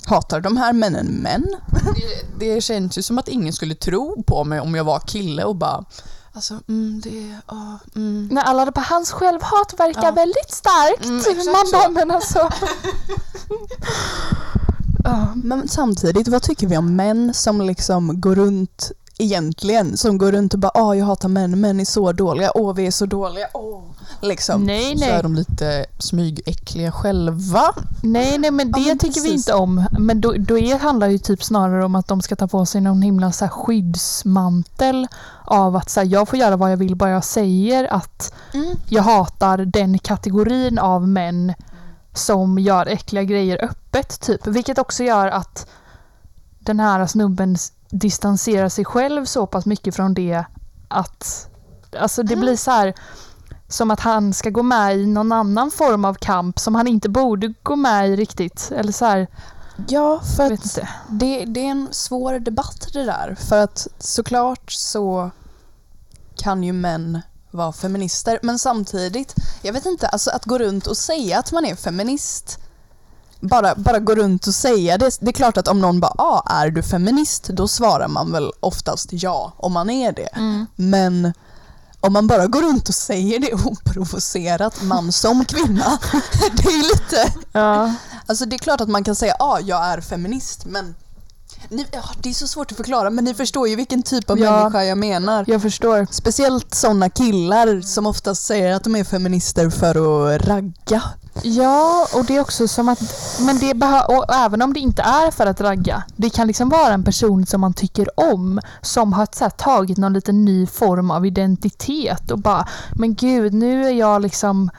Hatar 0.05 0.39
de 0.41 0.57
här 0.57 0.73
männen 0.73 1.05
män? 1.05 1.45
Det, 1.95 2.45
det 2.45 2.61
känns 2.61 2.97
ju 2.97 3.01
som 3.01 3.17
att 3.17 3.27
ingen 3.27 3.53
skulle 3.53 3.75
tro 3.75 4.23
på 4.23 4.43
mig 4.43 4.59
om 4.59 4.75
jag 4.75 4.83
var 4.83 4.99
kille 4.99 5.43
och 5.43 5.55
bara 5.55 5.85
Alltså, 6.33 6.53
mm, 6.67 7.01
det, 7.03 7.37
ja, 7.47 7.79
mm. 7.95 8.27
När 8.31 8.41
alla 8.41 8.71
på 8.71 8.81
hans 8.81 9.11
självhat 9.11 9.73
verkar 9.77 10.03
Ja. 10.03 10.11
väldigt 10.11 10.51
starkt. 10.51 11.05
Mm, 11.05 11.45
Man 11.53 11.65
bara, 11.71 11.83
så. 11.83 11.91
men 11.91 12.11
alltså. 12.11 12.49
ja. 15.05 15.27
Men 15.35 15.67
samtidigt, 15.67 16.27
vad 16.27 16.41
tycker 16.41 16.67
vi 16.67 16.77
om 16.77 16.95
män 16.95 17.33
som 17.33 17.61
liksom 17.61 18.21
går 18.21 18.35
runt 18.35 18.91
egentligen, 19.17 19.97
som 19.97 20.17
går 20.17 20.31
runt 20.31 20.53
och 20.53 20.59
bara 20.59 20.71
åh 20.75 20.97
jag 20.97 21.05
hatar 21.05 21.29
män, 21.29 21.61
män 21.61 21.79
är 21.79 21.85
så 21.85 22.11
dåliga, 22.11 22.51
åh 22.55 22.73
vi 22.75 22.87
är 22.87 22.91
så 22.91 23.05
dåliga, 23.05 23.47
åh. 23.53 23.81
Liksom. 24.21 24.63
Nej, 24.63 24.97
så 24.97 25.05
är 25.05 25.11
nej. 25.13 25.23
de 25.23 25.35
lite 25.35 25.85
smygäckliga 25.99 26.91
själva. 26.91 27.61
Nej, 28.03 28.37
nej, 28.37 28.51
men 28.51 28.71
det 28.71 28.79
Ja, 28.79 28.87
men 28.87 28.97
tycker 28.97 29.21
vi 29.21 29.27
precis. 29.29 29.47
inte 29.47 29.53
om. 29.53 29.85
Men 29.99 30.21
då, 30.21 30.33
då 30.37 30.57
är, 30.57 30.79
handlar 30.79 31.09
det 31.09 31.19
typ 31.19 31.43
snarare 31.43 31.85
om 31.85 31.95
att 31.95 32.07
de 32.07 32.21
ska 32.21 32.35
ta 32.35 32.47
på 32.47 32.65
sig 32.65 32.81
någon 32.81 33.01
himla 33.01 33.31
så 33.31 33.45
här 33.45 33.49
skyddsmantel 34.15 35.07
av 35.45 35.75
att 35.75 35.89
så 35.89 35.99
här, 35.99 36.07
jag 36.07 36.27
får 36.27 36.39
göra 36.39 36.55
vad 36.57 36.71
jag 36.71 36.77
vill 36.77 36.95
bara 36.95 37.09
jag 37.09 37.23
säger 37.25 37.93
att 37.93 38.33
Mm. 38.53 38.75
jag 38.89 39.03
hatar 39.03 39.57
den 39.57 39.99
kategorin 39.99 40.79
av 40.79 41.07
män 41.07 41.53
som 42.17 42.59
gör 42.59 42.85
äckliga 42.85 43.23
grejer 43.23 43.63
öppet 43.63 44.19
typ. 44.19 44.47
Vilket 44.47 44.77
också 44.77 45.03
gör 45.03 45.27
att 45.27 45.67
den 46.59 46.79
här 46.79 47.05
snubben 47.07 47.57
distanserar 47.89 48.69
sig 48.69 48.85
själv 48.85 49.25
så 49.25 49.47
pass 49.47 49.65
mycket 49.65 49.95
från 49.95 50.13
det 50.13 50.45
att 50.87 51.49
alltså 51.99 52.23
det 52.23 52.35
blir 52.35 52.55
så 52.55 52.71
här 52.71 52.93
som 53.67 53.91
att 53.91 53.99
han 53.99 54.33
ska 54.33 54.49
gå 54.49 54.63
med 54.63 54.97
i 54.97 55.05
någon 55.05 55.31
annan 55.31 55.71
form 55.71 56.05
av 56.05 56.13
kamp 56.13 56.59
som 56.59 56.75
han 56.75 56.87
inte 56.87 57.09
borde 57.09 57.53
gå 57.63 57.75
med 57.75 58.09
i 58.09 58.15
riktigt. 58.15 58.71
Eller 58.75 58.91
så 58.91 59.05
här, 59.05 59.27
Ja, 59.87 60.21
för 60.37 60.53
att 60.53 60.79
det, 61.09 61.45
det 61.45 61.59
är 61.59 61.71
en 61.71 61.87
svår 61.91 62.39
debatt 62.39 62.87
det 62.93 63.03
där. 63.03 63.35
För 63.39 63.63
att 63.63 63.87
såklart 63.99 64.71
så 64.71 65.31
kan 66.35 66.63
ju 66.63 66.73
män 66.73 67.21
vara 67.55 67.71
feminister, 67.71 68.39
men 68.41 68.59
samtidigt, 68.59 69.35
jag 69.61 69.73
vet 69.73 69.85
inte, 69.85 70.07
alltså 70.07 70.31
att 70.31 70.45
gå 70.45 70.57
runt 70.57 70.87
och 70.87 70.97
säga 70.97 71.39
att 71.39 71.51
man 71.51 71.65
är 71.65 71.75
feminist 71.75 72.59
bara, 73.39 73.75
bara 73.75 73.99
gå 73.99 74.15
runt 74.15 74.47
och 74.47 74.53
säga 74.55 74.97
det. 74.97 75.17
Det 75.21 75.29
är 75.29 75.33
klart 75.33 75.57
att 75.57 75.67
om 75.67 75.81
någon 75.81 75.99
bara 75.99 76.13
ah, 76.17 76.43
är 76.45 76.69
du 76.69 76.83
feminist? 76.83 77.47
Då 77.47 77.67
svarar 77.67 78.07
man 78.07 78.31
väl 78.31 78.51
oftast 78.59 79.09
ja 79.11 79.53
om 79.57 79.73
man 79.73 79.89
är 79.89 80.11
det. 80.11 80.29
Mm. 80.35 80.65
Men 80.75 81.33
om 81.99 82.13
man 82.13 82.27
bara 82.27 82.47
går 82.47 82.61
runt 82.61 82.89
och 82.89 82.95
säger 82.95 83.39
det 83.39 83.53
oprovocerat, 83.65 84.81
man 84.81 85.11
som 85.11 85.45
kvinna, 85.45 85.99
det 86.57 86.63
är 86.63 86.83
lite... 86.83 87.33
Ja. 87.51 87.93
Alltså 88.25 88.45
det 88.45 88.55
är 88.55 88.57
klart 88.57 88.81
att 88.81 88.89
man 88.89 89.03
kan 89.03 89.15
säga 89.15 89.35
ja, 89.39 89.45
ah, 89.45 89.59
jag 89.59 89.85
är 89.85 90.01
feminist, 90.01 90.65
men 90.65 90.95
ni, 91.69 91.85
ja, 91.91 92.03
det 92.17 92.29
är 92.29 92.33
så 92.33 92.47
svårt 92.47 92.71
att 92.71 92.77
förklara, 92.77 93.09
men 93.09 93.23
ni 93.25 93.33
förstår 93.33 93.67
ju 93.67 93.75
vilken 93.75 94.03
typ 94.03 94.29
av 94.29 94.39
Ja. 94.39 94.59
människa 94.59 94.83
jag 94.83 94.97
menar. 94.97 95.45
Jag 95.47 95.61
förstår. 95.61 96.07
Speciellt 96.11 96.73
sådana 96.73 97.09
killar 97.09 97.81
som 97.81 98.05
oftast 98.05 98.45
säger 98.45 98.75
att 98.75 98.83
de 98.83 98.95
är 98.95 99.03
feminister 99.03 99.69
för 99.69 99.89
att 100.35 100.41
ragga. 100.47 101.03
Ja, 101.43 102.07
och 102.13 102.25
det 102.25 102.35
är 102.35 102.41
också 102.41 102.67
som 102.67 102.89
att, 102.89 102.99
men 103.39 103.59
det 103.59 103.73
och 104.07 104.33
även 104.33 104.61
om 104.61 104.73
det 104.73 104.79
inte 104.79 105.01
är 105.01 105.31
för 105.31 105.45
att 105.45 105.61
ragga, 105.61 106.03
det 106.15 106.29
kan 106.29 106.47
liksom 106.47 106.69
vara 106.69 106.93
en 106.93 107.03
person 107.03 107.45
som 107.45 107.61
man 107.61 107.73
tycker 107.73 108.19
om, 108.33 108.59
som 108.81 109.13
har 109.13 109.27
här, 109.39 109.49
tagit 109.49 109.97
någon 109.97 110.13
liten 110.13 110.45
ny 110.45 110.67
form 110.67 111.11
av 111.11 111.25
identitet 111.25 112.31
och 112.31 112.39
bara, 112.39 112.67
men 112.91 113.15
gud, 113.15 113.53
nu 113.53 113.85
är 113.85 113.91
jag 113.93 114.21
liksom 114.21 114.69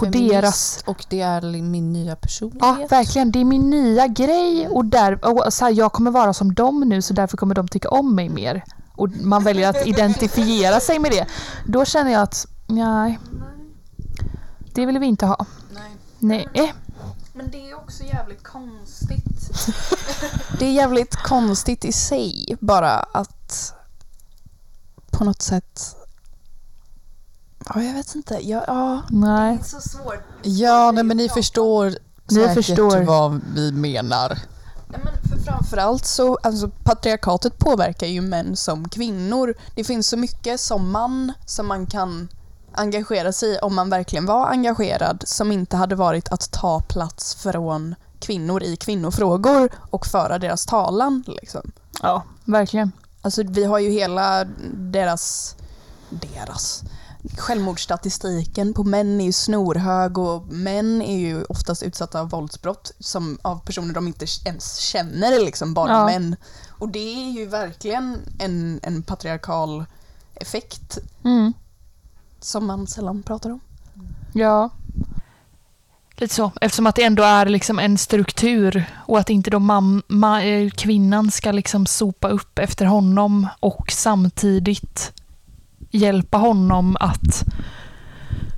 på 0.00 0.12
Feminist 0.12 0.34
deras... 0.34 0.82
Och 0.86 1.04
det 1.08 1.20
är 1.20 1.62
min 1.62 1.92
nya 1.92 2.16
personlighet. 2.16 2.78
Ja, 2.80 2.86
verkligen. 2.90 3.32
Det 3.32 3.40
är 3.40 3.44
min 3.44 3.70
nya 3.70 4.06
grej 4.06 4.68
och, 4.68 4.84
där, 4.84 5.24
och 5.24 5.52
så 5.52 5.64
här, 5.64 5.72
jag 5.72 5.92
kommer 5.92 6.10
vara 6.10 6.32
som 6.32 6.54
dem 6.54 6.80
nu 6.80 7.02
så 7.02 7.14
därför 7.14 7.36
kommer 7.36 7.54
de 7.54 7.68
tycka 7.68 7.88
om 7.88 8.14
mig 8.14 8.28
mer. 8.28 8.64
Och 8.96 9.08
man 9.10 9.44
väljer 9.44 9.70
att 9.70 9.86
identifiera 9.86 10.80
sig 10.80 10.98
med 10.98 11.10
det. 11.10 11.26
Då 11.66 11.84
känner 11.84 12.12
jag 12.12 12.22
att, 12.22 12.46
nej, 12.66 13.18
det 14.74 14.86
vill 14.86 14.98
vi 14.98 15.06
inte 15.06 15.26
ha. 15.26 15.46
Nej. 16.18 16.48
Nej. 16.54 16.74
Men 17.32 17.50
det 17.50 17.70
är 17.70 17.74
också 17.74 18.04
jävligt 18.04 18.42
konstigt. 18.42 19.66
det 20.58 20.66
är 20.66 20.72
jävligt 20.72 21.16
konstigt 21.16 21.84
i 21.84 21.92
sig 21.92 22.56
bara 22.60 22.90
att 22.92 23.74
på 25.10 25.24
något 25.24 25.42
sätt 25.42 25.96
Ja, 27.74 27.82
jag 27.82 27.94
vet 27.94 28.14
inte. 28.14 28.38
Ja, 28.42 28.64
ja. 28.66 29.02
Nej. 29.10 29.58
så 29.64 29.80
svårt. 29.80 30.22
Ja, 30.42 30.90
nej, 30.92 31.04
men 31.04 31.16
ni 31.16 31.28
förstår 31.28 31.94
Ni 32.30 32.34
säkert 32.34 32.54
förstår. 32.54 33.00
vad 33.00 33.40
vi 33.54 33.72
menar. 33.72 34.38
Nej, 34.88 35.00
men 35.04 35.12
för 35.30 35.44
framförallt 35.44 36.06
så, 36.06 36.38
alltså 36.42 36.70
patriarkatet 36.84 37.58
påverkar 37.58 38.06
ju 38.06 38.20
män 38.20 38.56
som 38.56 38.88
kvinnor. 38.88 39.54
Det 39.74 39.84
finns 39.84 40.08
så 40.08 40.16
mycket 40.16 40.60
som 40.60 40.90
man 40.90 41.32
som 41.46 41.66
man 41.68 41.86
kan 41.86 42.28
engagera 42.72 43.32
sig 43.32 43.54
i 43.54 43.58
om 43.58 43.74
man 43.74 43.90
verkligen 43.90 44.26
var 44.26 44.46
engagerad 44.46 45.22
som 45.26 45.52
inte 45.52 45.76
hade 45.76 45.94
varit 45.94 46.28
att 46.28 46.52
ta 46.52 46.80
plats 46.80 47.34
från 47.34 47.94
kvinnor 48.18 48.62
i 48.62 48.76
kvinnofrågor 48.76 49.70
och 49.90 50.06
föra 50.06 50.38
deras 50.38 50.66
talan. 50.66 51.24
Liksom. 51.26 51.72
Ja, 52.02 52.22
verkligen. 52.44 52.92
Alltså 53.22 53.42
vi 53.42 53.64
har 53.64 53.78
ju 53.78 53.90
hela 53.90 54.44
deras, 54.74 55.56
deras 56.10 56.82
Självmordsstatistiken 57.38 58.74
på 58.74 58.84
män 58.84 59.20
är 59.20 59.24
ju 59.24 59.32
snorhög 59.32 60.18
och 60.18 60.46
män 60.46 61.02
är 61.02 61.18
ju 61.18 61.44
oftast 61.44 61.82
utsatta 61.82 62.20
av 62.20 62.28
våldsbrott 62.30 62.92
som 62.98 63.38
av 63.42 63.56
personer 63.64 63.94
de 63.94 64.06
inte 64.06 64.26
ens 64.44 64.76
känner, 64.76 65.44
liksom 65.44 65.74
bara 65.74 65.92
Ja. 65.92 66.04
män. 66.06 66.36
Och 66.68 66.88
det 66.88 66.98
är 67.28 67.30
ju 67.30 67.46
verkligen 67.46 68.18
en, 68.38 68.80
en 68.82 69.02
patriarkal 69.02 69.84
effekt 70.34 70.98
Mm. 71.24 71.52
som 72.40 72.66
man 72.66 72.86
sällan 72.86 73.22
pratar 73.22 73.50
om. 73.50 73.60
Ja. 74.32 74.70
Lite 76.16 76.34
så. 76.34 76.52
Eftersom 76.60 76.86
att 76.86 76.94
det 76.96 77.02
ändå 77.02 77.22
är 77.22 77.46
liksom 77.46 77.78
en 77.78 77.98
struktur 77.98 78.84
och 79.06 79.18
att 79.18 79.30
inte 79.30 79.50
då 79.50 79.58
mam- 79.58 80.02
ma- 80.08 80.64
eh, 80.64 80.70
kvinnan 80.70 81.30
ska 81.30 81.52
liksom 81.52 81.86
sopa 81.86 82.28
upp 82.28 82.58
efter 82.58 82.84
honom 82.84 83.46
och 83.60 83.92
samtidigt 83.92 85.12
hjälpa 85.90 86.38
honom 86.38 86.96
att 87.00 87.44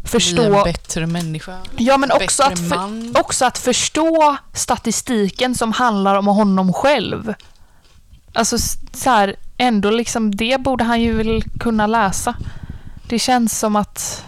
Bli 0.02 0.10
förstå 0.10 0.54
en 0.54 0.64
bättre 0.64 1.06
människa. 1.06 1.58
Ja, 1.76 1.98
men 1.98 2.12
också 2.12 2.42
att, 2.42 2.58
för, 2.58 3.20
också 3.20 3.44
att 3.44 3.58
förstå 3.58 4.36
statistiken 4.52 5.54
som 5.54 5.72
handlar 5.72 6.16
om 6.16 6.26
honom 6.26 6.72
själv. 6.72 7.34
Alltså 8.32 8.58
så 8.92 9.10
här, 9.10 9.36
ändå 9.56 9.90
liksom, 9.90 10.36
det 10.36 10.60
borde 10.60 10.84
han 10.84 11.00
ju 11.00 11.12
väl 11.12 11.42
kunna 11.60 11.86
läsa. 11.86 12.34
Det 13.08 13.18
känns 13.18 13.58
som 13.58 13.76
att... 13.76 14.24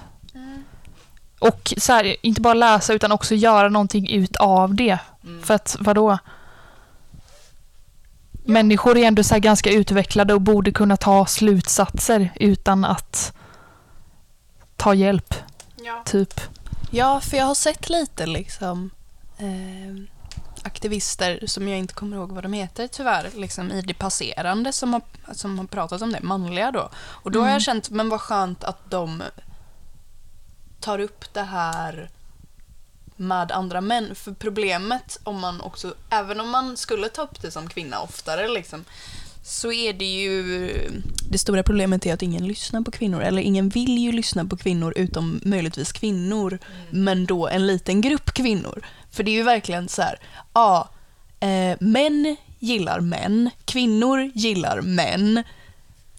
Och 1.38 1.74
så 1.76 1.92
här, 1.92 2.16
inte 2.22 2.40
bara 2.40 2.54
läsa 2.54 2.92
utan 2.92 3.12
också 3.12 3.34
göra 3.34 3.68
någonting 3.68 4.10
utav 4.10 4.74
det. 4.74 4.98
För 5.42 5.54
att, 5.54 5.76
vadå? 5.80 6.18
Människor 8.44 8.98
är 8.98 9.04
ändå 9.04 9.22
så 9.22 9.38
ganska 9.38 9.70
utvecklade 9.70 10.34
och 10.34 10.40
borde 10.40 10.72
kunna 10.72 10.96
ta 10.96 11.26
slutsatser 11.26 12.32
utan 12.36 12.84
att 12.84 13.32
ta 14.76 14.94
hjälp, 14.94 15.34
Ja. 15.76 16.02
typ. 16.06 16.40
Ja, 16.90 17.20
för 17.20 17.36
jag 17.36 17.44
har 17.44 17.54
sett 17.54 17.88
lite 17.88 18.26
liksom 18.26 18.90
eh, 19.38 20.04
aktivister 20.62 21.46
som 21.46 21.68
jag 21.68 21.78
inte 21.78 21.94
kommer 21.94 22.16
ihåg 22.16 22.32
vad 22.32 22.42
de 22.44 22.52
heter 22.52 22.86
tyvärr, 22.88 23.30
liksom 23.34 23.70
i 23.72 23.82
det 23.82 23.94
passerande 23.94 24.72
som 24.72 24.92
har, 24.92 25.02
som 25.32 25.58
har 25.58 25.66
pratat 25.66 26.02
om 26.02 26.12
det, 26.12 26.20
manliga 26.22 26.70
då. 26.70 26.90
Och 26.96 27.30
då 27.30 27.42
har 27.42 27.50
jag 27.50 27.62
känt, 27.62 27.90
men 27.90 28.08
vad 28.08 28.20
skönt 28.20 28.64
att 28.64 28.90
de 28.90 29.22
tar 30.80 30.98
upp 30.98 31.34
det 31.34 31.42
här 31.42 32.10
med 33.16 33.52
andra 33.52 33.80
män. 33.80 34.14
För 34.14 34.32
problemet 34.32 35.18
om 35.24 35.40
man 35.40 35.60
också, 35.60 35.94
även 36.10 36.40
om 36.40 36.50
man 36.50 36.76
skulle 36.76 37.08
ta 37.08 37.22
upp 37.22 37.42
det 37.42 37.50
som 37.50 37.68
kvinna 37.68 38.00
oftare 38.00 38.48
liksom, 38.48 38.84
så 39.44 39.72
är 39.72 39.92
det 39.92 40.04
ju... 40.04 40.70
Det 41.30 41.38
stora 41.38 41.62
problemet 41.62 42.06
är 42.06 42.14
att 42.14 42.22
ingen 42.22 42.46
lyssnar 42.46 42.80
på 42.80 42.90
kvinnor, 42.90 43.22
eller 43.22 43.42
ingen 43.42 43.68
vill 43.68 43.98
ju 43.98 44.12
lyssna 44.12 44.44
på 44.44 44.56
kvinnor 44.56 44.92
utom 44.96 45.40
möjligtvis 45.44 45.92
kvinnor, 45.92 46.58
men 46.90 47.26
då 47.26 47.48
en 47.48 47.66
liten 47.66 48.00
grupp 48.00 48.34
kvinnor. 48.34 48.86
För 49.10 49.22
det 49.22 49.30
är 49.30 49.34
ju 49.34 49.42
verkligen 49.42 49.88
så 49.88 50.02
här, 50.02 50.18
ja, 50.52 50.88
eh, 51.40 51.76
män 51.80 52.36
gillar 52.58 53.00
män, 53.00 53.50
kvinnor 53.64 54.30
gillar 54.34 54.80
män, 54.80 55.42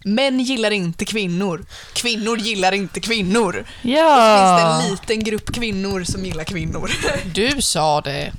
män 0.05 0.39
gillar 0.39 0.71
inte 0.71 1.05
kvinnor, 1.05 1.65
kvinnor 1.93 2.37
gillar 2.37 2.71
inte 2.71 2.99
kvinnor. 2.99 3.65
Ja. 3.81 4.81
Finns 4.81 4.81
det 4.81 4.85
en 4.85 4.91
liten 4.91 5.23
grupp 5.23 5.53
kvinnor 5.53 6.03
som 6.03 6.25
gillar 6.25 6.43
kvinnor? 6.43 6.91
Du 7.33 7.61
sa 7.61 8.01
det. 8.01 8.31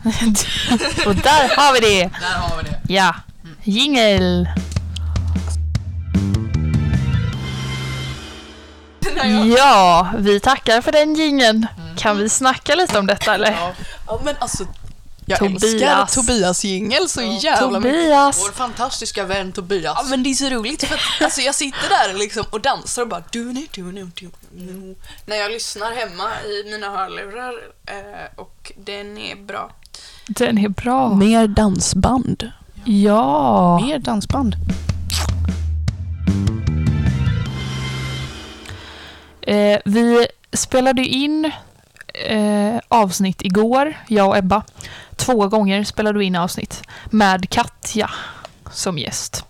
Och 1.06 1.14
där 1.14 1.56
har 1.56 1.73
vi 1.73 1.80
det! 1.80 2.02
Där 2.02 2.38
har 2.40 2.56
vi 2.56 2.62
det. 2.62 2.94
Ja. 2.94 3.14
Jingel! 3.64 4.49
Ja, 9.56 10.12
vi 10.18 10.40
tackar 10.40 10.80
för 10.80 10.92
den 10.92 11.14
jingeln. 11.14 11.66
Kan 11.96 12.18
vi 12.18 12.28
snacka 12.28 12.75
lite 12.75 12.99
om 12.99 13.06
detta 13.06 13.35
eller? 13.35 13.52
Ja, 13.52 13.73
ja 14.06 14.20
men 14.25 14.35
alltså, 14.38 14.66
jag 15.26 15.38
Tobias. 15.38 15.62
älskar 15.64 16.06
Tobias 16.06 16.64
jingel 16.64 17.09
så 17.09 17.23
jävla 17.23 17.80
mycket. 17.80 17.95
Tobias! 17.95 18.40
Vår 18.49 18.52
fantastiska 18.52 19.25
vän 19.25 19.52
Tobias. 19.52 19.99
Ja 20.02 20.06
men 20.11 20.23
det 20.23 20.30
är 20.30 20.35
så 20.35 20.49
roligt 20.49 20.85
för 20.85 20.95
att 20.95 21.00
alltså, 21.21 21.40
jag 21.40 21.54
sitter 21.54 21.88
där 21.88 22.18
liksom 22.18 22.45
och 22.50 22.61
dansar 22.61 23.02
och 23.02 23.09
bara 23.09 23.23
du 23.30 23.45
nu, 23.52 23.66
du 23.71 23.83
nu, 23.83 24.11
du 24.14 24.30
nu. 24.52 24.97
När 25.26 25.37
jag 25.37 25.50
lyssnar 25.50 25.92
hemma 25.92 26.28
i 26.42 26.71
mina 26.71 26.90
hörlurar 26.90 27.54
eh, 27.87 28.40
och 28.40 28.73
den 28.76 29.18
är 29.18 29.37
bra. 29.37 29.71
Den 30.26 30.59
är 30.59 30.68
bra. 30.68 31.14
Mer 31.14 31.47
dansband. 31.47 32.50
Ja. 32.85 33.80
Mer 33.80 33.99
dansband. 33.99 34.56
Eh, 39.42 39.78
vi 39.85 40.26
spelade 40.52 41.02
in 41.02 41.50
eh, 42.26 42.80
avsnitt 42.88 43.42
igår, 43.42 43.96
jag 44.08 44.28
och 44.28 44.37
Ebba. 44.37 44.62
Två 45.16 45.49
gånger 45.49 45.85
spelade 45.85 46.18
vi 46.18 46.25
in 46.25 46.37
avsnitt 46.37 46.82
med 47.11 47.50
Katja 47.50 48.11
som 48.70 48.99
gäst. 48.99 49.44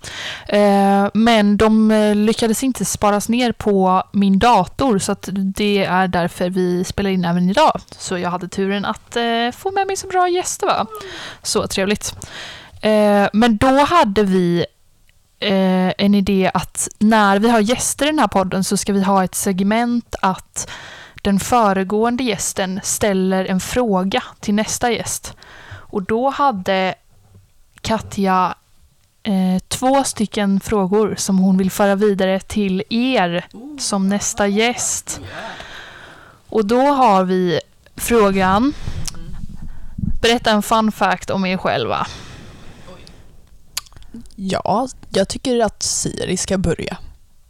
Eh, 0.49 1.07
men 1.15 1.57
de 1.57 1.91
eh, 1.91 2.15
lyckades 2.15 2.63
inte 2.63 2.85
sparas 2.85 3.29
ner 3.29 3.53
på 3.53 4.03
min 4.13 4.39
dator 4.39 4.99
så 4.99 5.13
att 5.13 5.29
det 5.33 5.85
är 5.85 6.09
därför 6.09 6.51
vi 6.51 6.85
spelar 6.85 7.11
in 7.11 7.25
även 7.25 7.51
idag. 7.51 7.81
Så 7.91 8.19
jag 8.19 8.31
hade 8.31 8.49
turen 8.49 8.85
att 8.85 9.17
eh, 9.17 9.51
få 9.57 9.71
med 9.71 9.87
mig 9.87 9.97
så 9.97 10.07
bra 10.07 10.29
gäster. 10.29 10.67
Va? 10.67 10.87
Så 11.43 11.67
trevligt. 11.67 12.15
Eh, 12.81 13.29
men 13.33 13.57
då 13.57 13.85
hade 13.85 14.23
vi 14.23 14.67
eh, 15.41 15.93
en 15.99 16.15
idé 16.15 16.51
att 16.55 16.89
när 16.99 17.39
vi 17.39 17.49
har 17.49 17.61
gäster 17.61 18.07
i 18.07 18.09
den 18.09 18.19
här 18.19 18.29
podden 18.29 18.65
så 18.65 18.77
ska 18.77 18.93
vi 18.93 19.03
ha 19.03 19.25
ett 19.25 19.35
segment 19.35 20.15
att 20.23 20.71
den 21.27 21.41
föregående 21.41 22.25
gästen 22.25 22.81
ställer 22.83 23.45
en 23.45 23.61
fråga 23.61 24.23
till 24.41 24.55
nästa 24.55 24.91
gäst. 24.91 25.37
Och 25.69 26.03
då 26.03 26.31
hade 26.31 26.95
Katja 27.81 28.55
eh, 29.23 29.59
två 29.69 30.05
stycken 30.05 30.61
frågor 30.61 31.15
som 31.19 31.39
hon 31.39 31.59
vill 31.59 31.71
föra 31.71 31.95
vidare 31.95 32.41
till 32.41 32.83
er 32.91 33.47
som 33.79 34.09
nästa 34.09 34.47
gäst. 34.47 35.21
Och 36.49 36.67
då 36.67 36.81
har 36.81 37.25
vi 37.25 37.61
frågan 37.97 38.75
berätta 40.23 40.51
en 40.51 40.63
fun 40.63 40.93
fact 40.93 41.31
om 41.31 41.47
er 41.47 41.57
själva. 41.57 42.07
Ja, 44.35 44.89
jag 45.09 45.29
tycker 45.29 45.61
att 45.61 45.83
Siri 45.83 46.37
ska 46.37 46.59
börja. 46.59 46.97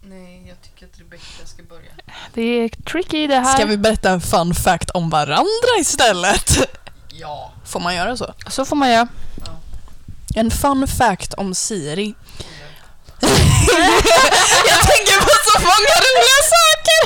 Nej, 0.03 0.45
jag 0.49 0.63
tycker 0.63 0.87
att 0.87 1.01
Rebecca 1.01 1.47
ska 1.47 1.63
börja. 1.63 1.93
Det 2.37 2.43
är 2.43 2.69
tricky 2.69 3.27
det 3.27 3.35
här. 3.35 3.55
Ska 3.55 3.67
vi 3.67 3.77
berätta 3.77 4.11
en 4.11 4.21
fun 4.21 4.55
fact 4.55 4.91
om 4.91 5.11
varandra 5.11 5.79
istället? 5.81 6.59
Ja. 7.19 7.53
Får 7.67 7.81
man 7.81 7.95
göra 7.95 8.17
så? 8.17 8.35
Så 8.49 8.65
får 8.65 8.77
man 8.77 8.91
göra. 8.91 9.09
En 10.35 10.51
fun 10.51 10.89
fact 10.89 11.35
om 11.35 11.55
Siri. 11.55 12.15
jag 14.69 14.81
tänker 14.81 15.21
på 15.21 15.31
så 15.45 15.61
många 15.61 15.95
roliga 16.07 16.41
saker! 16.53 16.97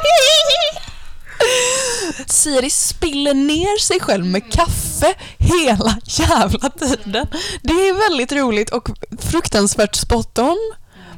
Siri 2.27 2.71
spiller 2.71 3.35
ner 3.35 3.79
sig 3.81 4.01
själv 4.01 4.27
med 4.27 4.53
kaffe 4.53 5.15
hela 5.39 5.99
jävla 6.05 6.71
tiden. 6.71 7.27
Det 7.63 7.73
är 7.73 8.09
väldigt 8.09 8.33
roligt 8.33 8.71
och 8.71 8.89
fruktansvärt 9.19 9.95
spot 9.95 10.39
on, 10.39 10.59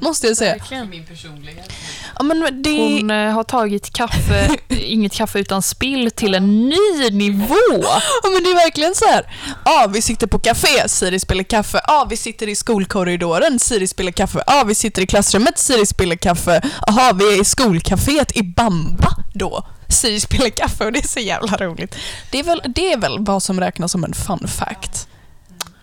måste 0.09 0.27
jag 0.27 0.37
säga. 0.37 0.85
Min 0.91 1.05
personlighet. 1.05 1.73
Ja, 2.19 2.23
men 2.23 2.63
det... 2.63 2.99
Hon 3.01 3.11
eh, 3.11 3.33
har 3.33 3.45
tagit 3.45 3.93
kaffe, 3.93 4.57
inget 4.69 5.13
kaffe 5.13 5.39
utan 5.39 5.63
spill, 5.63 6.11
till 6.11 6.35
en 6.35 6.69
ny 6.69 7.11
nivå. 7.11 7.85
Ja 8.23 8.31
men 8.33 8.43
det 8.43 8.51
är 8.51 8.55
verkligen 8.55 8.95
så 8.95 9.05
här. 9.05 9.35
Ja, 9.65 9.87
vi 9.93 10.03
sitter 10.03 10.27
på 10.27 10.39
café, 10.39 10.89
Siri 10.89 11.19
spelar 11.19 11.43
kaffe. 11.43 11.81
Ja, 11.87 12.07
vi 12.11 12.17
sitter 12.17 12.49
i 12.49 12.55
skolkorridoren, 12.55 13.59
Siri 13.59 13.87
spelar 13.87 14.13
kaffe. 14.13 14.43
Ja, 14.47 14.65
vi 14.67 14.75
sitter 14.75 15.03
i 15.03 15.07
klassrummet, 15.07 15.59
Siri 15.59 15.87
spelar 15.87 16.17
kaffe. 16.17 16.63
Jaha, 16.87 17.13
vi 17.13 17.35
är 17.35 17.41
i 17.41 17.45
skolcaféet 17.45 18.37
i 18.37 18.43
Bamba 18.43 19.11
då. 19.35 19.67
Siri 19.89 20.21
spelar 20.21 20.49
kaffe 20.49 20.85
och 20.85 20.93
det 20.93 20.99
är 20.99 21.09
så 21.09 21.21
jävla 21.21 21.57
roligt. 21.57 21.97
Det 22.31 22.39
är 22.39 22.45
väl, 22.45 22.63
det 22.75 22.93
är 22.93 22.97
väl 22.97 23.17
vad 23.21 23.43
som 23.43 23.61
räknas 23.61 23.93
som 23.93 24.05
en 24.05 24.15
fun 24.15 24.49
fact. 24.49 25.09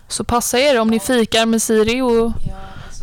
Så 0.08 0.24
passa 0.24 0.58
er 0.58 0.80
om 0.80 0.88
ni 0.88 1.00
fikar 1.00 1.46
med 1.46 1.62
Siri 1.62 2.00
och 2.00 2.32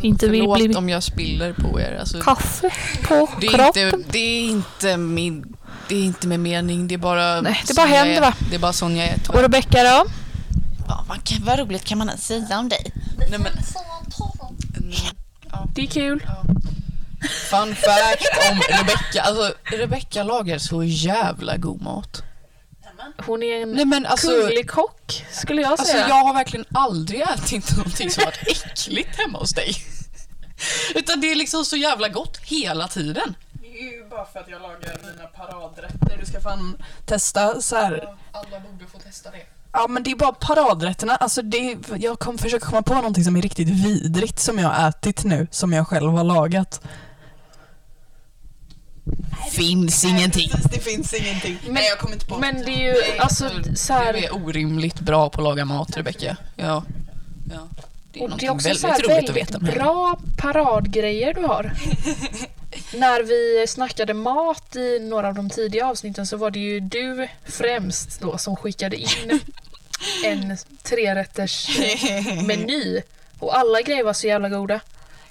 inte 0.00 0.28
vill 0.28 0.40
Förlåt 0.40 0.58
bli 0.58 0.74
om 0.74 0.88
jag 0.88 1.02
spiller 1.02 1.52
på 1.52 1.80
er. 1.80 1.96
Alltså, 2.00 2.20
kaffe 2.20 2.70
på 3.08 3.28
det, 3.40 3.46
är 3.46 3.50
kroppen. 3.50 3.84
inte, 3.84 4.10
det 4.12 4.18
är 4.18 4.50
inte 4.50 4.96
min... 4.96 5.54
Det 5.88 5.94
är 5.96 6.04
inte 6.04 6.26
med 6.26 6.40
mening, 6.40 6.88
det 6.88 6.94
är 6.94 6.98
bara... 6.98 7.40
Nej, 7.40 7.62
det 7.66 7.76
bara 7.76 7.86
händer, 7.86 8.16
är. 8.16 8.20
va? 8.20 8.34
Det 8.50 8.54
är 8.54 8.60
bara 8.60 8.72
sån 8.72 8.96
jag 8.96 9.06
är 9.08 9.18
Och. 9.28 9.40
Rebecka 9.42 9.82
då? 9.82 10.04
Ja, 10.88 11.04
vad, 11.08 11.24
kan, 11.24 11.44
vad 11.44 11.58
roligt 11.58 11.84
kan 11.84 11.98
man 11.98 12.08
ens 12.08 12.26
säga 12.26 12.58
om 12.58 12.68
dig? 12.68 12.92
Nej, 13.30 13.38
men, 13.38 13.52
Det 15.74 15.82
är 15.82 15.86
kul. 15.86 16.26
fun 17.50 17.74
fact 17.74 18.50
om 18.50 18.60
Rebecca. 18.78 19.22
Alltså, 19.22 19.52
Rebecca 19.64 20.22
lagar 20.22 20.58
så 20.58 20.82
jävla 20.84 21.56
god 21.56 21.82
mat. 21.82 22.22
Hon 23.26 23.42
är 23.42 23.62
en 23.62 23.72
Nej 23.72 23.84
men 23.84 24.06
alltså... 24.06 24.26
kunglig 24.28 24.70
kock, 24.70 25.24
skulle 25.32 25.62
jag 25.62 25.70
Alltså 25.70 25.86
säga. 25.86 26.08
jag 26.08 26.24
har 26.24 26.34
verkligen 26.34 26.66
aldrig 26.74 27.20
ätit 27.20 27.76
någonting 27.76 28.10
som 28.10 28.24
varit 28.24 28.48
äckligt 28.48 29.16
hemma 29.16 29.38
hos 29.38 29.50
dig. 29.50 29.74
Utan 30.94 31.20
det 31.20 31.30
är 31.30 31.34
liksom 31.34 31.64
så 31.64 31.76
jävla 31.76 32.08
gott 32.08 32.36
hela 32.44 32.88
tiden. 32.88 33.34
Det 33.52 33.66
är 33.68 33.92
ju 33.92 34.08
bara 34.10 34.24
för 34.24 34.40
att 34.40 34.48
jag 34.48 34.62
lagar 34.62 34.98
mina 35.16 35.26
paradrätter. 35.28 36.16
Du 36.20 36.26
ska 36.26 36.40
fan 36.40 36.82
testa 37.06 37.60
så 37.60 37.76
här. 37.76 38.16
Alla 38.32 38.60
borde 38.60 38.86
få 38.92 38.98
testa 38.98 39.30
det. 39.30 39.42
Ja 39.72 39.86
men 39.88 40.02
det 40.02 40.10
är 40.10 40.16
bara 40.16 40.32
paradrätterna. 40.32 41.16
Alltså 41.16 41.42
det, 41.42 41.76
jag 41.96 42.18
kommer 42.18 42.38
försöka 42.38 42.66
komma 42.66 42.82
på 42.82 42.94
någonting 42.94 43.24
som 43.24 43.36
är 43.36 43.42
riktigt 43.42 43.68
vidrigt 43.68 44.38
som 44.38 44.58
jag 44.58 44.68
har 44.68 44.88
ätit 44.88 45.24
nu, 45.24 45.46
som 45.50 45.72
jag 45.72 45.88
själv 45.88 46.12
har 46.12 46.24
lagat. 46.24 46.80
Finns 49.50 50.04
ingenting. 50.04 50.50
Det 50.72 50.80
finns 50.80 51.14
ingenting. 51.14 51.58
Men- 51.64 51.74
Nej 51.74 51.84
jag 51.88 51.98
kommer 51.98 52.14
inte 52.14 52.26
på. 52.26 52.38
Men 52.38 52.64
det 52.64 52.70
är 52.70 52.94
ju 52.94 53.02
alltså 53.18 53.50
så 53.76 53.92
här, 53.92 54.12
Du 54.12 54.18
är 54.18 54.34
orimligt 54.34 55.00
bra 55.00 55.30
på 55.30 55.40
att 55.40 55.44
laga 55.44 55.64
mat 55.64 55.96
Rebecca. 55.96 56.36
Ja. 56.56 56.84
ja. 57.50 57.68
Det 58.12 58.20
är 58.20 58.24
och 58.32 58.38
det 58.38 58.46
är 58.46 58.50
också 58.50 58.68
väldigt 58.68 58.80
så 58.80 58.86
här 58.88 58.94
roligt 58.98 59.10
väldigt 59.10 59.30
att 59.30 59.36
veta. 59.36 59.58
med. 59.58 59.74
bra 59.74 60.18
paradgrejer 60.38 61.34
du 61.34 61.40
har. 61.40 61.72
När 62.94 63.22
vi 63.22 63.66
snackade 63.68 64.14
mat 64.14 64.76
i 64.76 64.98
några 64.98 65.28
av 65.28 65.34
de 65.34 65.50
tidiga 65.50 65.86
avsnitten 65.86 66.26
så 66.26 66.36
var 66.36 66.50
det 66.50 66.58
ju 66.58 66.80
du 66.80 67.28
främst 67.44 68.20
då 68.20 68.38
som 68.38 68.56
skickade 68.56 68.96
in 68.96 69.40
en 70.24 70.56
trerätters 70.82 71.78
meny. 72.46 73.00
Och 73.38 73.58
alla 73.58 73.82
grejer 73.82 74.04
var 74.04 74.12
så 74.12 74.26
jävla 74.26 74.48
goda. 74.48 74.80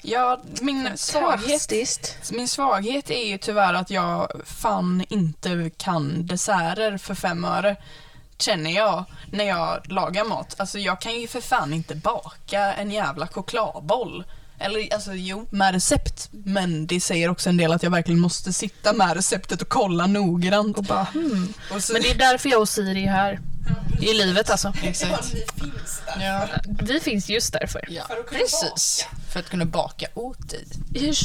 Ja, 0.01 0.39
min 0.61 0.97
svaghet, 0.97 2.17
min 2.31 2.47
svaghet 2.47 3.09
är 3.09 3.25
ju 3.25 3.37
tyvärr 3.37 3.73
att 3.73 3.89
jag 3.89 4.41
fan 4.45 5.05
inte 5.09 5.71
kan 5.77 6.25
desserter 6.27 6.97
för 6.97 7.15
fem 7.15 7.45
öre. 7.45 7.75
Känner 8.37 8.71
jag 8.71 9.03
när 9.31 9.43
jag 9.45 9.91
lagar 9.91 10.25
mat. 10.25 10.55
Alltså 10.59 10.79
jag 10.79 11.01
kan 11.01 11.19
ju 11.21 11.27
för 11.27 11.41
fan 11.41 11.73
inte 11.73 11.95
baka 11.95 12.73
en 12.73 12.91
jävla 12.91 13.27
chokladboll. 13.27 14.23
Eller 14.59 14.93
alltså 14.93 15.13
jo, 15.13 15.47
med 15.49 15.73
recept. 15.73 16.29
Men 16.31 16.87
det 16.87 16.99
säger 16.99 17.29
också 17.29 17.49
en 17.49 17.57
del 17.57 17.71
att 17.71 17.83
jag 17.83 17.91
verkligen 17.91 18.19
måste 18.19 18.53
sitta 18.53 18.93
med 18.93 19.13
receptet 19.13 19.61
och 19.61 19.69
kolla 19.69 20.07
noggrant. 20.07 20.77
Och 20.77 20.83
bara, 20.83 21.03
hmm. 21.03 21.53
Och 21.71 21.83
så, 21.83 21.93
Men 21.93 22.01
det 22.01 22.11
är 22.11 22.17
därför 22.17 22.49
jag 22.49 22.61
och 22.61 22.69
Siri 22.69 23.03
är 23.03 23.11
här. 23.11 23.39
I 24.01 24.13
livet 24.13 24.49
alltså. 24.49 24.73
Exakt. 24.83 25.33
Ja. 26.19 26.47
Vi 26.81 26.99
finns 26.99 27.29
just 27.29 27.53
därför. 27.53 27.81
ja, 27.89 28.03
precis. 28.29 29.05
För 29.31 29.39
att 29.39 29.49
kunna 29.49 29.65
baka 29.65 30.07
åt 30.13 30.49
dig. 30.49 30.65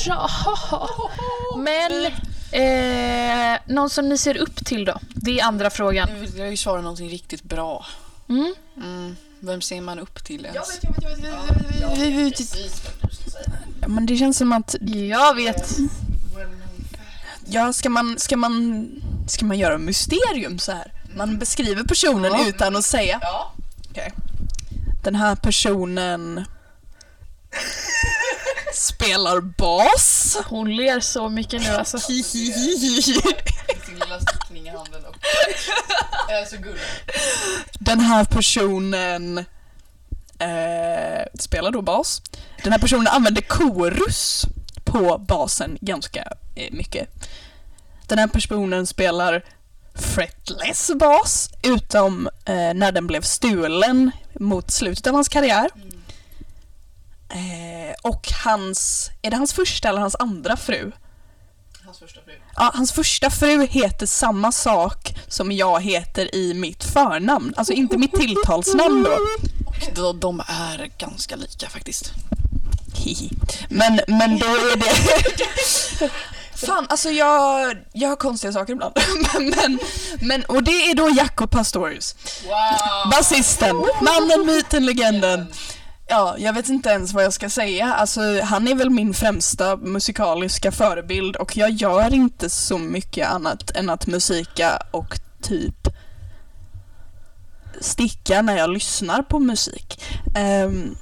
Ja. 0.06 0.28
Men 1.58 2.06
eh, 2.52 3.60
någon 3.66 3.90
som 3.90 4.08
ni 4.08 4.18
ser 4.18 4.36
upp 4.36 4.64
till 4.66 4.84
då? 4.84 5.00
Det 5.14 5.40
är 5.40 5.44
andra 5.44 5.70
frågan. 5.70 6.08
Nu 6.12 6.20
vill 6.20 6.38
jag 6.38 6.50
ju 6.50 6.56
svara 6.56 6.80
någonting 6.80 7.08
riktigt 7.08 7.42
bra. 7.42 7.86
Mm. 8.28 8.54
Mm. 8.76 9.16
Vem 9.40 9.60
ser 9.60 9.80
man 9.80 9.98
upp 9.98 10.24
till 10.24 10.46
ens? 10.46 10.80
Ja, 13.82 13.88
men 13.88 14.06
det 14.06 14.16
känns 14.16 14.38
som 14.38 14.52
att, 14.52 14.74
Jag 14.80 15.34
vet. 15.34 15.76
ja 17.46 17.72
ska 17.72 17.88
man, 17.90 18.18
ska 18.18 18.36
man, 18.36 18.88
ska 19.28 19.44
man 19.44 19.58
göra 19.58 19.78
mysterium 19.78 20.58
så 20.58 20.72
här? 20.72 20.92
Man 21.16 21.38
beskriver 21.38 21.84
personen 21.84 22.32
Ja. 22.32 22.46
utan 22.48 22.76
att 22.76 22.84
säga. 22.84 23.18
Ja. 23.22 23.52
Okej. 23.90 24.12
Den 25.04 25.14
här 25.14 25.36
personen 25.36 26.44
spelar 28.74 29.40
bas. 29.40 30.36
Hon 30.46 30.76
ler 30.76 31.00
så 31.00 31.28
mycket 31.28 31.62
nu 31.62 31.68
alltså. 31.68 31.98
Sin 31.98 32.24
lilla 33.94 34.20
stickning 34.20 34.66
i 34.66 34.70
handen 34.70 35.04
och... 35.04 35.16
Jag 36.28 36.40
är 36.40 36.44
så 36.46 36.56
gullig. 36.56 36.80
Den 37.78 38.00
här 38.00 38.24
personen 38.24 39.38
eh, 40.38 41.24
spelar 41.38 41.70
då 41.70 41.82
bas. 41.82 42.22
Den 42.62 42.72
här 42.72 42.78
personen 42.78 43.06
använder 43.06 43.42
korus 43.42 44.44
på 44.84 45.18
basen 45.18 45.78
ganska 45.80 46.32
eh, 46.54 46.72
mycket. 46.72 47.08
Den 48.06 48.18
här 48.18 48.26
personen 48.26 48.86
spelar 48.86 49.44
fretless 49.94 50.90
bas, 50.94 51.50
utom 51.62 52.28
eh, 52.44 52.74
när 52.74 52.92
den 52.92 53.06
blev 53.06 53.22
stulen 53.22 54.10
mot 54.40 54.70
slutet 54.70 55.06
av 55.06 55.14
hans 55.14 55.28
karriär. 55.28 55.70
Eh, 57.28 57.94
och 58.02 58.28
hans, 58.44 59.10
är 59.22 59.30
det 59.30 59.36
hans 59.36 59.52
första 59.52 59.88
eller 59.88 60.00
hans 60.00 60.16
andra 60.18 60.56
fru? 60.56 60.92
Hans 61.84 61.98
första 61.98 62.20
fru. 62.20 62.32
Ja, 62.56 62.70
hans 62.74 62.92
första 62.92 63.30
fru 63.30 63.66
heter 63.66 64.06
samma 64.06 64.52
sak 64.52 65.14
som 65.28 65.52
jag 65.52 65.82
heter 65.82 66.34
i 66.34 66.54
mitt 66.54 66.84
förnamn. 66.84 67.54
Alltså 67.56 67.72
inte 67.72 67.98
mitt 67.98 68.14
tilltalsnamn 68.14 69.02
då. 69.02 69.18
De, 69.94 70.20
de 70.20 70.40
är 70.40 70.90
ganska 70.98 71.36
lika 71.36 71.68
faktiskt. 71.68 72.12
Men, 73.68 74.00
men 74.06 74.38
då 74.38 74.46
är 74.46 74.76
det... 74.76 76.10
Fan, 76.66 76.86
alltså 76.88 77.10
jag, 77.10 77.76
jag 77.92 78.08
har 78.08 78.16
konstiga 78.16 78.52
saker 78.52 78.72
ibland. 78.72 78.94
Men, 79.56 79.78
men, 80.20 80.44
och 80.44 80.62
det 80.62 80.90
är 80.90 80.94
då 80.94 81.10
Jacob 81.10 81.50
Pastorius. 81.50 82.16
Wow! 82.44 83.10
Basisten, 83.10 83.76
mannen, 83.76 84.46
myten, 84.46 84.86
legenden. 84.86 85.46
Ja, 86.08 86.34
jag 86.38 86.52
vet 86.52 86.68
inte 86.68 86.88
ens 86.88 87.12
vad 87.12 87.24
jag 87.24 87.32
ska 87.32 87.50
säga. 87.50 87.94
Alltså, 87.94 88.20
han 88.42 88.68
är 88.68 88.74
väl 88.74 88.90
min 88.90 89.14
främsta 89.14 89.76
musikaliska 89.76 90.72
förebild 90.72 91.36
och 91.36 91.56
jag 91.56 91.70
gör 91.70 92.14
inte 92.14 92.50
så 92.50 92.78
mycket 92.78 93.28
annat 93.28 93.70
än 93.70 93.90
att 93.90 94.06
musika 94.06 94.82
och 94.90 95.20
typ 95.42 95.88
sticka 97.80 98.42
när 98.42 98.56
jag 98.56 98.70
lyssnar 98.70 99.22
på 99.22 99.38
musik. 99.38 100.04
Ehm, 100.36 100.96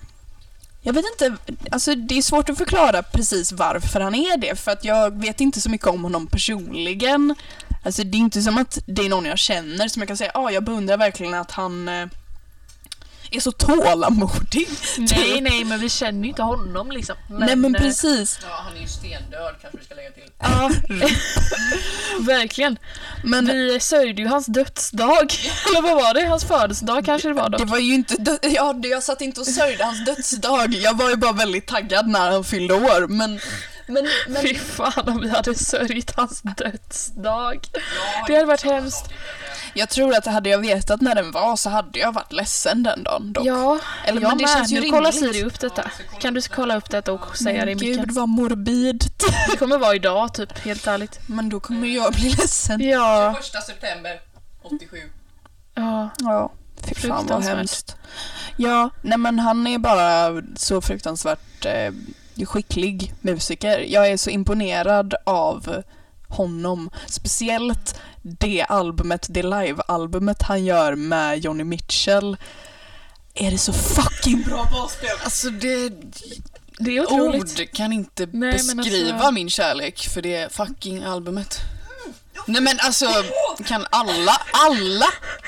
jag 0.83 0.93
vet 0.93 1.05
inte, 1.13 1.37
alltså 1.71 1.95
det 1.95 2.19
är 2.19 2.23
svårt 2.23 2.49
att 2.49 2.59
förklara 2.59 3.03
precis 3.03 3.53
varför 3.53 4.01
han 4.01 4.15
är 4.15 4.37
det 4.37 4.57
för 4.57 4.71
att 4.71 4.85
jag 4.85 5.21
vet 5.21 5.41
inte 5.41 5.61
så 5.61 5.71
mycket 5.71 5.87
om 5.87 6.03
honom 6.03 6.27
personligen. 6.27 7.35
Alltså 7.83 8.05
det 8.05 8.17
är 8.17 8.21
inte 8.21 8.43
som 8.43 8.59
att 8.59 8.79
det 8.87 9.03
är 9.03 9.09
någon 9.09 9.25
jag 9.25 9.39
känner 9.39 9.89
som 9.89 10.03
jag 10.03 10.09
kan 10.09 10.17
säga, 10.17 10.31
ja 10.35 10.41
ah, 10.41 10.51
jag 10.51 10.65
beundrar 10.65 10.97
verkligen 10.97 11.35
att 11.35 11.51
han 11.51 11.89
eh, 11.89 12.07
är 13.31 13.41
så 13.41 13.53
tålamodig. 13.53 14.69
Nej, 14.99 15.41
nej, 15.41 15.65
men 15.65 15.81
vi 15.81 15.89
känner 15.89 16.23
ju 16.23 16.29
inte 16.29 16.43
honom 16.43 16.91
liksom. 16.91 17.17
Nej 17.29 17.57
men 17.57 17.75
eh, 17.75 17.81
precis. 17.83 18.39
Ja, 18.43 18.49
han 18.65 18.77
är 18.77 18.81
ju 18.81 18.89
stendöd 18.89 19.55
kanske 19.61 19.79
vi 19.79 19.85
ska 19.85 19.95
lägga 19.95 20.11
till. 20.11 20.31
Ja, 20.39 20.71
verkligen. 22.21 22.79
Men 23.25 23.47
Vi 23.47 23.81
sörjde 23.81 24.23
ju 24.23 24.29
hans 24.29 24.47
dödsdag. 24.47 25.33
Eller 25.69 25.83
vad 25.83 25.97
var 25.97 26.15
det? 26.15 26.27
Hans 26.27 26.45
födelsedag 26.45 27.05
kanske 27.05 27.29
det 27.29 27.35
var 27.35 27.49
då. 27.49 27.59
det 27.59 27.65
var 27.65 27.79
ju 27.79 27.95
inte, 27.95 28.15
dö- 28.17 28.39
ja, 28.43 28.75
jag 28.83 29.03
satt 29.03 29.21
inte 29.21 29.41
och 29.41 29.47
sörjde 29.47 29.85
hans 29.85 30.05
dödsdag. 30.05 30.75
Jag 30.75 30.97
var 30.97 31.11
ju 31.11 31.17
bara 31.17 31.33
väldigt 31.33 31.67
taggad 31.67 32.09
när 32.09 32.31
han 32.31 32.45
fyllde 32.45 32.75
år. 32.75 33.07
Men, 33.09 33.41
men, 33.87 34.09
men 34.29 34.43
Fy 34.43 34.55
fan 34.55 35.09
om 35.09 35.21
vi 35.21 35.29
hade 35.29 35.55
sörjt 35.55 36.17
hans 36.17 36.43
dödsdag. 36.57 37.61
Det 38.27 38.35
hade 38.35 38.47
varit 38.47 38.63
hemskt. 38.65 39.05
Jag 39.75 39.89
tror 39.89 40.15
att 40.15 40.27
hade 40.27 40.51
jag 40.51 40.59
vetat 40.59 41.01
när 41.01 41.15
den 41.15 41.33
var 41.33 41.57
så 41.57 41.71
hade 41.71 41.99
jag 41.99 42.13
varit 42.13 42.33
ledsen 42.33 42.83
den 42.83 43.03
dagen 43.03 43.33
dock. 43.33 43.47
Ja, 43.47 43.79
Eller, 44.05 44.21
jag 44.21 44.29
men 44.29 44.39
det 44.39 44.43
med. 44.45 44.51
känns 44.51 44.73
ju 44.73 44.81
nu 44.81 44.91
kollar 44.91 45.13
rimligt. 45.13 45.35
Siri 45.35 45.45
upp 45.45 45.61
detta. 45.61 45.91
Kan 46.21 46.35
du 46.35 46.43
kolla 46.43 46.77
upp 46.77 46.91
detta 46.91 47.13
och 47.13 47.37
säga 47.37 47.65
det 47.65 47.71
i 47.71 47.75
Gud 47.75 47.99
micken? 47.99 48.15
vad 48.15 48.29
morbid. 48.29 49.05
Det 49.51 49.57
kommer 49.57 49.79
vara 49.79 49.95
idag 49.95 50.35
typ, 50.35 50.59
helt 50.59 50.87
ärligt. 50.87 51.21
Men 51.27 51.49
då 51.49 51.61
kommer 51.61 51.89
jag 51.89 52.13
bli 52.13 52.29
ledsen. 52.31 52.81
Ja, 52.81 53.37
1 53.39 53.65
september 53.67 54.21
87. 54.63 54.97
ja. 55.75 56.11
Ja, 56.19 56.53
fy 56.85 56.95
fan 56.95 57.09
vad 57.11 57.19
Fruktansvärt. 57.19 57.57
hemskt. 57.57 57.97
Ja, 58.57 58.91
nej 59.03 59.19
men 59.19 59.39
han 59.39 59.67
är 59.67 59.79
bara 59.79 60.43
så 60.57 60.81
fruktansvärt 60.81 61.67
eh, 61.67 61.93
skicklig 62.47 63.15
musiker. 63.21 63.79
Jag 63.89 64.09
är 64.09 64.17
så 64.17 64.31
imponerad 64.31 65.15
av 65.27 65.83
honom. 66.31 66.91
Speciellt 67.07 68.01
det 68.23 68.63
albumet, 68.69 69.27
det 69.31 69.43
live-albumet 69.43 70.43
han 70.43 70.65
gör 70.65 70.95
med 70.95 71.39
Johnny 71.45 71.65
Mitchell. 71.65 72.37
Är 73.35 73.51
det 73.51 73.59
så 73.59 73.73
fucking 73.73 74.43
bra 74.43 74.69
basspel? 74.73 75.11
Alltså 75.25 75.51
det, 75.51 75.89
Det 76.79 76.97
är 76.97 77.01
otroligt. 77.07 77.61
ord 77.61 77.73
kan 77.73 77.93
inte 77.93 78.27
Nej, 78.33 78.61
men 78.65 78.77
beskriva 78.77 79.15
alltså- 79.15 79.31
min 79.31 79.51
kärlek 79.51 80.09
för 80.15 80.23
det 80.23 80.53
fucking 80.53 81.03
albumet. 81.05 81.59
Nej 82.47 82.63
men 82.63 82.79
alltså, 82.81 83.07
kan 83.67 83.87
alla, 83.91 84.41
alla 84.53 85.07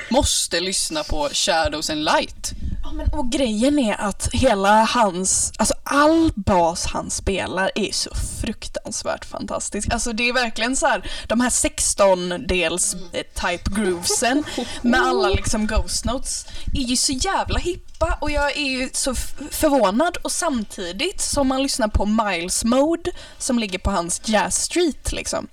måste 0.09 0.59
lyssna 0.59 1.03
på 1.03 1.29
Shadows 1.33 1.89
and 1.89 2.03
Light. 2.03 2.51
Men, 2.93 3.09
och 3.09 3.31
grejen 3.31 3.79
är 3.79 4.01
att 4.01 4.29
hela 4.33 4.83
hans, 4.83 5.51
alltså 5.57 5.73
all 5.83 6.31
bas 6.35 6.85
han 6.85 7.09
spelar 7.09 7.71
är 7.75 7.91
så 7.91 8.09
fruktansvärt 8.41 9.25
fantastisk. 9.25 9.93
Alltså 9.93 10.13
det 10.13 10.29
är 10.29 10.33
verkligen 10.33 10.75
så 10.75 10.87
här, 10.87 11.11
de 11.27 11.41
här 11.41 11.49
16-dels 11.49 12.95
type 13.33 13.81
groovesen 13.81 14.43
med 14.81 15.01
alla 15.01 15.29
liksom 15.29 15.67
ghost 15.67 16.05
notes 16.05 16.45
är 16.73 16.81
ju 16.81 16.95
så 16.95 17.13
jävla 17.13 17.59
hippa 17.59 18.17
och 18.21 18.31
jag 18.31 18.57
är 18.57 18.65
ju 18.65 18.89
så 18.93 19.15
förvånad 19.51 20.17
och 20.17 20.31
samtidigt 20.31 21.21
som 21.21 21.47
man 21.47 21.63
lyssnar 21.63 21.87
på 21.87 22.05
Miles 22.05 22.63
Mode 22.63 23.11
som 23.37 23.59
ligger 23.59 23.79
på 23.79 23.91
hans 23.91 24.21
Jazz 24.25 24.63
Street 24.63 25.11
liksom. 25.11 25.47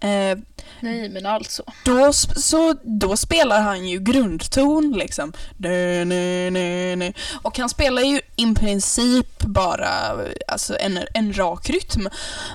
Eh, 0.00 0.38
Nej, 0.80 1.08
men 1.08 1.26
alltså. 1.26 1.62
då, 1.84 2.12
så, 2.12 2.74
då 2.82 3.16
spelar 3.16 3.60
han 3.60 3.88
ju 3.88 3.98
grundton 3.98 4.92
liksom. 4.92 5.32
Och 7.42 7.58
han 7.58 7.68
spelar 7.68 8.02
ju 8.02 8.20
i 8.36 8.54
princip 8.54 9.38
bara 9.38 9.88
alltså, 10.48 10.76
en, 10.78 10.98
en 11.14 11.32
rak 11.32 11.70
rytm. 11.70 12.08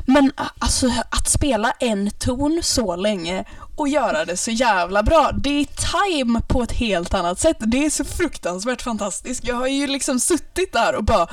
Men 0.05 0.31
alltså 0.59 0.87
att 1.09 1.29
spela 1.29 1.71
en 1.79 2.11
ton 2.11 2.59
så 2.63 2.95
länge 2.95 3.45
och 3.75 3.87
göra 3.87 4.25
det 4.25 4.37
så 4.37 4.51
jävla 4.51 5.03
bra. 5.03 5.31
Det 5.31 5.49
är 5.49 5.65
time 5.65 6.41
på 6.47 6.63
ett 6.63 6.71
helt 6.71 7.13
annat 7.13 7.39
sätt. 7.39 7.57
Det 7.59 7.85
är 7.85 7.89
så 7.89 8.05
fruktansvärt 8.05 8.81
fantastiskt. 8.81 9.43
Jag 9.43 9.55
har 9.55 9.67
ju 9.67 9.87
liksom 9.87 10.19
suttit 10.19 10.73
där 10.73 10.95
och 10.95 11.03
bara 11.03 11.27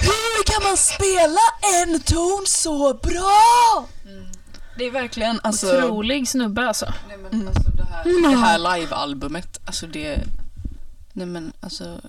Hur 0.00 0.44
kan 0.44 0.62
man 0.62 0.76
spela 0.76 1.40
en 1.82 2.00
ton 2.00 2.44
så 2.46 2.94
bra? 2.94 3.86
Det 4.76 4.84
är 4.84 4.90
verkligen 4.90 5.40
alltså... 5.42 5.66
Otrolig 5.66 6.28
snubbe 6.28 6.62
alltså. 6.62 6.92
Nej 7.08 7.16
men 7.18 7.48
alltså 7.48 7.70
det 7.70 7.84
här, 7.84 8.30
det 8.30 8.36
här 8.36 8.58
live-albumet, 8.58 9.60
alltså 9.64 9.86
det... 9.86 10.20
Nej 11.12 11.26
men 11.26 11.52
alltså... 11.60 12.00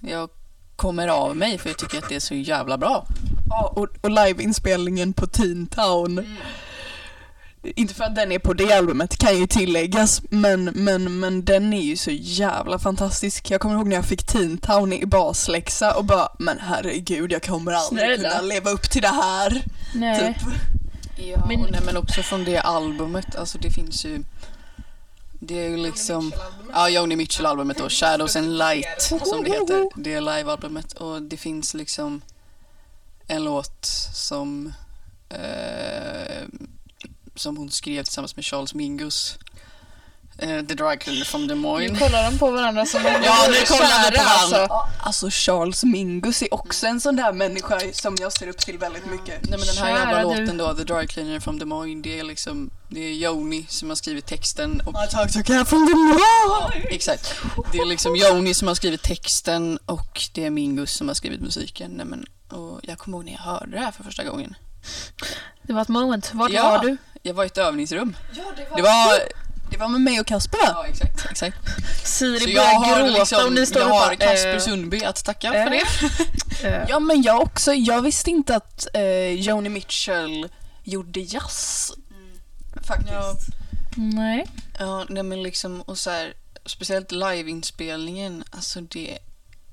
Jag 0.00 0.28
kommer 0.76 1.08
av 1.08 1.36
mig 1.36 1.58
för 1.58 1.68
jag 1.70 1.78
tycker 1.78 1.98
att 1.98 2.08
det 2.08 2.16
är 2.16 2.20
så 2.20 2.34
jävla 2.34 2.78
bra. 2.78 3.06
Ja, 3.48 3.72
och, 3.76 3.88
och 4.00 4.10
liveinspelningen 4.10 5.12
på 5.12 5.26
Teen 5.26 5.66
Town. 5.66 6.36
Inte 7.64 7.94
för 7.94 8.04
att 8.04 8.14
den 8.14 8.32
är 8.32 8.38
på 8.38 8.52
det 8.54 8.72
albumet 8.72 9.18
kan 9.18 9.38
ju 9.38 9.46
tilläggas, 9.46 10.22
men, 10.30 10.64
men, 10.64 11.20
men 11.20 11.44
den 11.44 11.72
är 11.72 11.82
ju 11.82 11.96
så 11.96 12.10
jävla 12.10 12.78
fantastisk. 12.78 13.50
Jag 13.50 13.60
kommer 13.60 13.74
ihåg 13.74 13.86
när 13.88 13.96
jag 13.96 14.04
fick 14.04 14.26
Teen 14.26 14.58
Town 14.58 14.92
i 14.92 15.06
basläxa 15.06 15.94
och 15.96 16.04
bara, 16.04 16.28
men 16.38 16.58
herregud 16.60 17.32
jag 17.32 17.42
kommer 17.42 17.72
aldrig 17.72 18.00
Snälla. 18.02 18.30
kunna 18.30 18.42
leva 18.42 18.70
upp 18.70 18.90
till 18.90 19.02
det 19.02 19.08
här. 19.08 19.62
Nej. 19.94 20.34
Typ. 20.34 20.46
Ja, 21.16 21.44
Men- 21.46 21.60
men, 21.60 21.70
nej, 21.72 21.80
men 21.84 21.96
också 21.96 22.22
från 22.22 22.44
det 22.44 22.58
albumet, 22.60 23.36
alltså 23.36 23.58
det 23.58 23.70
finns 23.70 24.04
ju... 24.04 24.24
Det 25.44 25.58
är 25.64 25.68
ju 25.68 25.76
liksom... 25.76 26.32
Ja, 26.72 26.88
Joni 26.88 27.16
Mitchell-albumet 27.16 27.78
då, 27.78 27.88
Shadows 27.88 28.36
and 28.36 28.58
Light 28.58 29.02
som 29.02 29.44
det 29.44 29.50
heter. 29.50 29.88
Det 30.02 30.14
är 30.14 30.20
live-albumet 30.20 30.92
och 30.92 31.22
det 31.22 31.36
finns 31.36 31.74
liksom 31.74 32.22
en 33.26 33.44
låt 33.44 33.86
som 34.14 34.72
eh, 35.28 36.42
som 37.34 37.56
hon 37.56 37.70
skrev 37.70 38.02
tillsammans 38.04 38.36
med 38.36 38.44
Charles 38.44 38.74
Mingus. 38.74 39.38
Eh, 40.38 40.48
The 40.48 40.74
Dry 40.74 40.96
Cleaner 40.98 41.24
from 41.24 41.40
Des 41.46 41.54
Nu 41.56 41.60
Moines. 41.62 41.98
kollar 41.98 42.30
de 42.30 42.38
på 42.38 42.50
varandra 42.50 42.86
som 42.86 43.06
om 43.06 43.12
Ja, 43.24 43.46
de 43.46 43.52
nu 43.52 43.64
kollar 43.66 43.88
kära, 43.88 44.10
på 44.10 44.16
varandra. 44.16 44.66
alltså. 44.68 44.86
Alltså 45.00 45.28
Charles 45.30 45.84
Mingus 45.84 46.42
är 46.42 46.54
också 46.54 46.86
en 46.86 47.00
sån 47.00 47.16
där 47.16 47.32
människa 47.32 47.80
som 47.92 48.16
jag 48.20 48.32
ser 48.32 48.48
upp 48.48 48.58
till 48.58 48.78
väldigt 48.78 49.06
mycket. 49.06 49.26
Nej 49.50 49.58
men 49.58 49.60
den 49.60 49.76
här 49.76 49.96
Kära 49.96 49.98
jävla 50.14 50.34
du. 50.34 50.40
låten 50.40 50.56
då, 50.56 50.74
The 50.74 50.84
Dry 50.84 51.06
Cleaner 51.06 51.40
from 51.40 51.58
Des 51.58 51.66
Moines, 51.68 52.02
det 52.04 52.18
är 52.20 52.24
liksom, 52.24 52.70
det 52.88 53.00
är 53.00 53.12
Joni 53.12 53.66
som 53.68 53.88
har 53.88 53.96
skrivit 53.96 54.26
texten 54.26 54.80
och 54.86 55.04
I 55.04 55.10
talk 55.10 55.32
to 55.32 55.42
cat 55.42 55.68
from 55.68 55.86
the 55.86 55.94
moon. 55.94 56.18
Exakt. 56.90 57.34
Det 57.72 57.78
är 57.78 57.86
liksom 57.86 58.16
Joni 58.16 58.54
som 58.54 58.68
har 58.68 58.74
skrivit 58.74 59.02
texten 59.02 59.78
och 59.86 60.20
det 60.34 60.44
är 60.44 60.50
Mingus 60.50 60.92
som 60.94 61.08
har 61.08 61.14
skrivit 61.14 61.40
musiken. 61.40 61.90
Nej, 61.90 62.06
men, 62.06 62.26
och 62.50 62.80
jag 62.82 62.98
kommer 62.98 63.16
ihåg 63.18 63.24
när 63.24 63.32
jag 63.32 63.38
hörde 63.40 63.70
det 63.70 63.78
här 63.80 63.92
för 63.92 64.04
första 64.04 64.24
gången. 64.24 64.54
Det 65.62 65.72
var 65.72 65.82
ett 65.82 65.88
moment. 65.88 66.30
Vart 66.34 66.50
Ja. 66.52 66.70
var 66.70 66.78
du? 66.78 66.96
Jag 67.22 67.34
var 67.34 67.44
i 67.44 67.46
ett 67.46 67.58
övningsrum. 67.58 68.16
Ja, 68.36 68.42
det 68.56 68.66
var, 68.70 68.76
Det 68.76 68.82
var... 68.82 69.18
det 69.72 69.78
var 69.78 69.88
med 69.88 70.00
mig 70.00 70.20
och 70.20 70.26
Kasper 70.26 70.58
va? 70.58 70.64
Ja, 70.66 70.86
exakt. 70.86 71.30
exakt. 71.30 71.56
Siri 72.04 72.40
Så 72.40 72.50
jag 72.50 72.54
börjar 72.54 72.74
har, 72.74 73.08
gråta 73.08 73.12
och 73.12 73.18
liksom, 73.18 73.54
ni 73.54 73.66
står 73.66 73.82
jag 73.82 73.90
och 73.90 73.96
har 73.96 74.06
bara, 74.06 74.16
Kasper 74.16 74.54
eh, 74.54 74.58
Sundby 74.58 75.04
att 75.04 75.24
tacka 75.24 75.54
eh. 75.54 75.64
för 75.64 75.70
det. 75.70 76.68
eh, 76.68 76.84
Ja 76.88 77.00
men 77.00 77.22
jag 77.22 77.40
också, 77.40 77.72
jag 77.72 78.02
visste 78.02 78.30
inte 78.30 78.56
att 78.56 78.86
Joni 79.36 79.68
Mitchell 79.68 80.48
gjorde 80.82 81.20
jazz. 81.20 81.92
Faktiskt. 82.86 83.12
Ja. 83.12 83.34
Nej. 83.96 84.46
Ja, 84.78 85.06
nej 85.08 85.22
men 85.22 85.42
liksom, 85.42 85.80
och 85.80 85.98
så 85.98 86.10
här, 86.10 86.34
speciellt 86.66 87.12
liveinspelningen, 87.12 88.44
alltså 88.50 88.80
det 88.80 89.18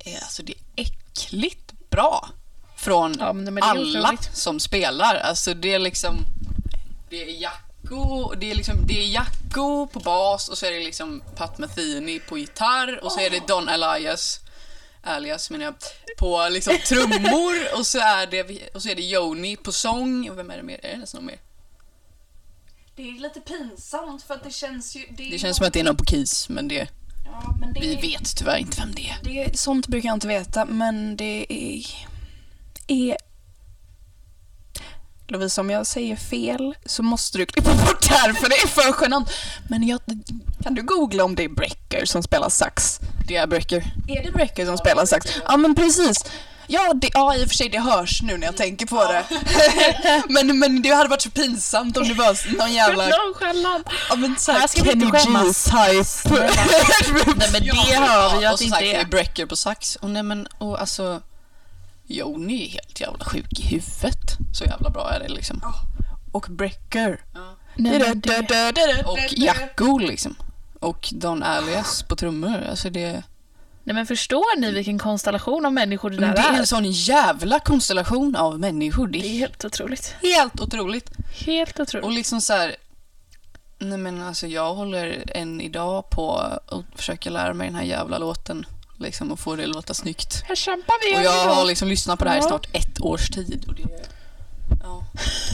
är, 0.05 0.15
alltså 0.21 0.43
det 0.43 0.53
är 0.53 0.83
äckligt 0.83 1.73
bra. 1.89 2.29
Från 2.75 3.15
Ja, 3.19 3.35
alla 3.61 4.17
som 4.33 4.59
spelar. 4.59 5.15
Alltså 5.15 5.53
det 5.53 5.73
är 5.73 5.79
liksom, 5.79 6.17
det 7.09 7.23
är 7.23 7.41
Jacko, 7.89 8.33
det 8.35 8.51
är 8.51 8.55
liksom, 8.55 8.87
det 8.87 8.99
är 8.99 9.07
Jacko 9.07 9.87
på 9.87 9.99
bas 9.99 10.49
och 10.49 10.57
så 10.57 10.65
är 10.65 10.71
det 10.71 10.79
liksom 10.79 11.23
Pat 11.35 11.57
Metheny 11.57 12.19
på 12.19 12.37
gitarr 12.37 12.99
och 13.03 13.11
så 13.11 13.19
är 13.19 13.29
det 13.29 13.47
Don 13.47 13.69
Elias, 13.69 14.39
alias 15.03 15.49
menar 15.49 15.65
jag, 15.65 15.75
på 16.17 16.47
liksom 16.51 16.77
trummor 16.87 17.77
och 17.77 17.87
så 17.87 17.99
är 17.99 18.27
det, 18.27 18.69
och 18.73 18.81
så 18.81 18.89
är 18.89 18.95
det 18.95 19.01
Joni 19.01 19.55
på 19.55 19.71
sång. 19.71 20.29
Och 20.29 20.37
vem 20.37 20.51
är 20.51 20.57
det 20.57 20.63
mer? 20.63 20.85
Är 20.85 20.91
det 20.91 20.97
nästan 20.97 21.21
någon 21.21 21.25
mer? 21.25 21.39
Det 22.95 23.09
är 23.09 23.19
lite 23.19 23.39
pinsamt 23.39 24.23
för 24.23 24.33
att 24.33 24.43
det 24.43 24.53
känns 24.53 24.95
ju... 24.95 25.05
Det, 25.09 25.27
är 25.27 25.31
Det 25.31 25.39
känns 25.39 25.57
som 25.57 25.67
att 25.67 25.73
det 25.73 25.79
är 25.79 25.83
någon 25.83 25.97
på 25.97 26.05
Keys, 26.05 26.49
men 26.49 26.67
det, 26.67 26.87
ja, 27.25 27.55
men 27.59 27.73
det, 27.73 27.79
vi 27.79 27.95
vet 27.95 28.37
tyvärr 28.37 28.57
inte 28.57 28.81
vem 28.81 28.95
det 28.95 29.09
är. 29.09 29.17
Det, 29.23 29.59
sånt 29.59 29.87
brukar 29.87 30.09
jag 30.09 30.15
inte 30.15 30.27
veta 30.27 30.65
men 30.65 31.17
det 31.17 31.45
är... 31.49 31.85
är 32.87 33.17
Lovisa, 35.31 35.61
om 35.61 35.69
jag 35.69 35.87
säger 35.87 36.15
fel 36.15 36.75
så 36.85 37.03
måste 37.03 37.37
du 37.37 37.45
klippa 37.45 37.73
bort 37.73 38.09
det 38.09 38.13
här 38.13 38.33
för 38.33 38.49
det 38.49 38.55
är 38.55 38.67
för 38.67 39.01
genant. 39.01 39.29
Men 39.67 39.87
jag, 39.87 39.99
kan 40.63 40.73
du 40.73 40.83
googla 40.83 41.23
om 41.23 41.35
det 41.35 41.43
är 41.43 41.49
Brecker 41.49 42.05
som 42.05 42.23
spelar 42.23 42.49
sax? 42.49 42.99
Det 43.27 43.35
är 43.35 43.47
Brecker. 43.47 43.83
Är 44.07 44.23
det 44.23 44.31
Brecker 44.31 44.65
som 44.65 44.77
spelar 44.77 45.05
sax? 45.05 45.25
Ja 45.47 45.57
men 45.57 45.75
precis. 45.75 46.23
Ja, 46.71 46.93
det, 46.93 47.09
ja, 47.13 47.35
i 47.35 47.45
och 47.45 47.47
för 47.47 47.55
sig 47.55 47.69
det 47.69 47.79
hörs 47.79 48.21
nu 48.21 48.37
när 48.37 48.45
jag 48.45 48.57
tänker 48.57 48.85
på 48.85 49.03
det. 49.03 49.25
men, 50.29 50.59
men 50.59 50.81
det 50.81 50.89
hade 50.89 51.09
varit 51.09 51.21
så 51.21 51.29
pinsamt 51.29 51.97
om 51.97 52.07
det 52.07 52.13
var 52.13 52.57
någon 52.57 52.73
jävla... 52.73 53.07
Nonchalant. 53.07 53.87
Ja, 54.09 54.15
men 54.15 54.35
så 54.37 54.51
Här 54.51 54.59
här 54.59 54.67
ska 54.67 54.83
vi 54.83 54.89
Kenny 54.89 55.05
inte. 55.05 55.17
G-type. 55.17 56.51
Nej 57.37 57.49
men 57.51 57.63
det 57.63 57.95
hör 57.95 58.39
vi 58.39 58.45
och 58.47 58.51
att 58.51 58.57
det 58.57 58.63
som 58.63 58.69
sagt, 58.69 58.81
inte 58.81 58.85
det 58.85 58.95
är 58.95 59.01
är. 59.01 59.05
Brecker 59.05 59.45
på 59.45 59.55
sax. 59.55 59.95
Och 59.95 60.09
nej 60.09 60.23
men, 60.23 60.47
och 60.57 60.81
alltså... 60.81 61.21
Joni 62.09 62.65
är 62.65 62.69
helt 62.69 63.01
jävla 63.01 63.25
sjuk 63.25 63.59
i 63.59 63.63
huvudet. 63.63 64.37
Så 64.53 64.63
jävla 64.63 64.89
bra 64.89 65.11
är 65.11 65.19
det 65.19 65.27
liksom. 65.29 65.61
Och 66.31 66.45
Brecker. 66.49 67.21
Nej, 67.75 67.99
men 67.99 68.19
det. 68.19 69.03
Och 69.05 69.19
Jacko 69.31 69.97
liksom. 69.97 70.35
Och 70.79 71.09
Don 71.11 71.43
Alias 71.43 72.03
på 72.03 72.15
trummor. 72.15 72.63
Alltså 72.69 72.89
det... 72.89 73.23
Nej 73.83 73.93
men 73.93 74.05
förstår 74.05 74.59
ni 74.59 74.71
vilken 74.71 74.99
konstellation 74.99 75.65
av 75.65 75.73
människor 75.73 76.09
det 76.09 76.15
där 76.17 76.25
Men 76.27 76.35
det 76.35 76.41
är 76.41 76.53
är? 76.53 76.57
en 76.59 76.67
sån 76.67 76.91
jävla 76.91 77.59
konstellation 77.59 78.35
av 78.35 78.59
människor. 78.59 79.07
Det 79.07 79.19
Det 79.19 79.27
är 79.27 79.33
är 79.33 79.39
helt 79.39 79.65
otroligt. 79.65 80.15
helt 80.21 80.61
otroligt. 80.61 81.09
Helt 81.45 81.75
Och 81.79 81.83
otroligt. 81.83 82.15
liksom 82.15 82.41
så 82.41 82.53
här. 82.53 82.75
Nej 83.79 83.97
men 83.97 84.21
alltså 84.21 84.47
jag 84.47 84.73
håller 84.75 85.23
än 85.37 85.61
idag 85.61 86.09
på 86.09 86.37
att 86.37 86.85
försöka 86.95 87.29
lära 87.29 87.53
mig 87.53 87.67
den 87.67 87.75
här 87.75 87.83
jävla 87.83 88.17
låten. 88.17 88.65
Liksom 88.99 89.31
och 89.31 89.39
få 89.39 89.55
det 89.55 89.63
att 89.63 89.69
låta 89.69 89.93
snyggt. 89.93 90.43
Här 90.47 90.55
kämpar 90.55 90.95
vi 91.01 91.17
Och 91.19 91.23
jag 91.23 91.55
har 91.55 91.65
liksom 91.65 91.87
lyssnat 91.87 92.19
på 92.19 92.25
det 92.25 92.31
här 92.31 92.37
i 92.37 92.41
Ja. 92.41 92.47
snart 92.47 92.67
ett 92.75 93.01
års 93.01 93.29
tid. 93.29 93.65
Och 93.67 93.73
det, 93.75 93.83
ja. 94.83 95.03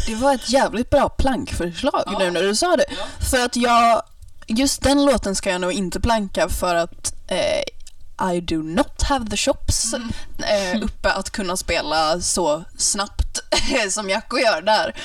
det 0.07 0.15
var 0.15 0.35
ett 0.35 0.49
jävligt 0.49 0.89
bra 0.89 1.09
plankförslag 1.09 2.15
nu 2.19 2.31
när 2.31 2.41
du 2.41 2.55
sa 2.55 2.75
det. 2.75 2.85
För 3.31 3.45
att 3.45 3.55
jag, 3.55 4.01
just 4.47 4.81
den 4.81 5.05
låten 5.05 5.35
ska 5.35 5.49
jag 5.49 5.61
nog 5.61 5.71
inte 5.71 5.99
planka 5.99 6.49
för 6.49 6.75
att 6.75 7.13
eh, 7.27 8.33
I 8.33 8.41
do 8.41 8.63
not 8.63 9.01
have 9.01 9.29
the 9.29 9.37
chops 9.37 9.93
eh, 9.93 10.81
uppe 10.83 11.11
att 11.11 11.29
kunna 11.29 11.57
spela 11.57 12.21
så 12.21 12.63
snabbt 12.77 13.39
som 13.89 14.09
Jacko 14.09 14.37
gör 14.37 14.61
där. 14.61 14.95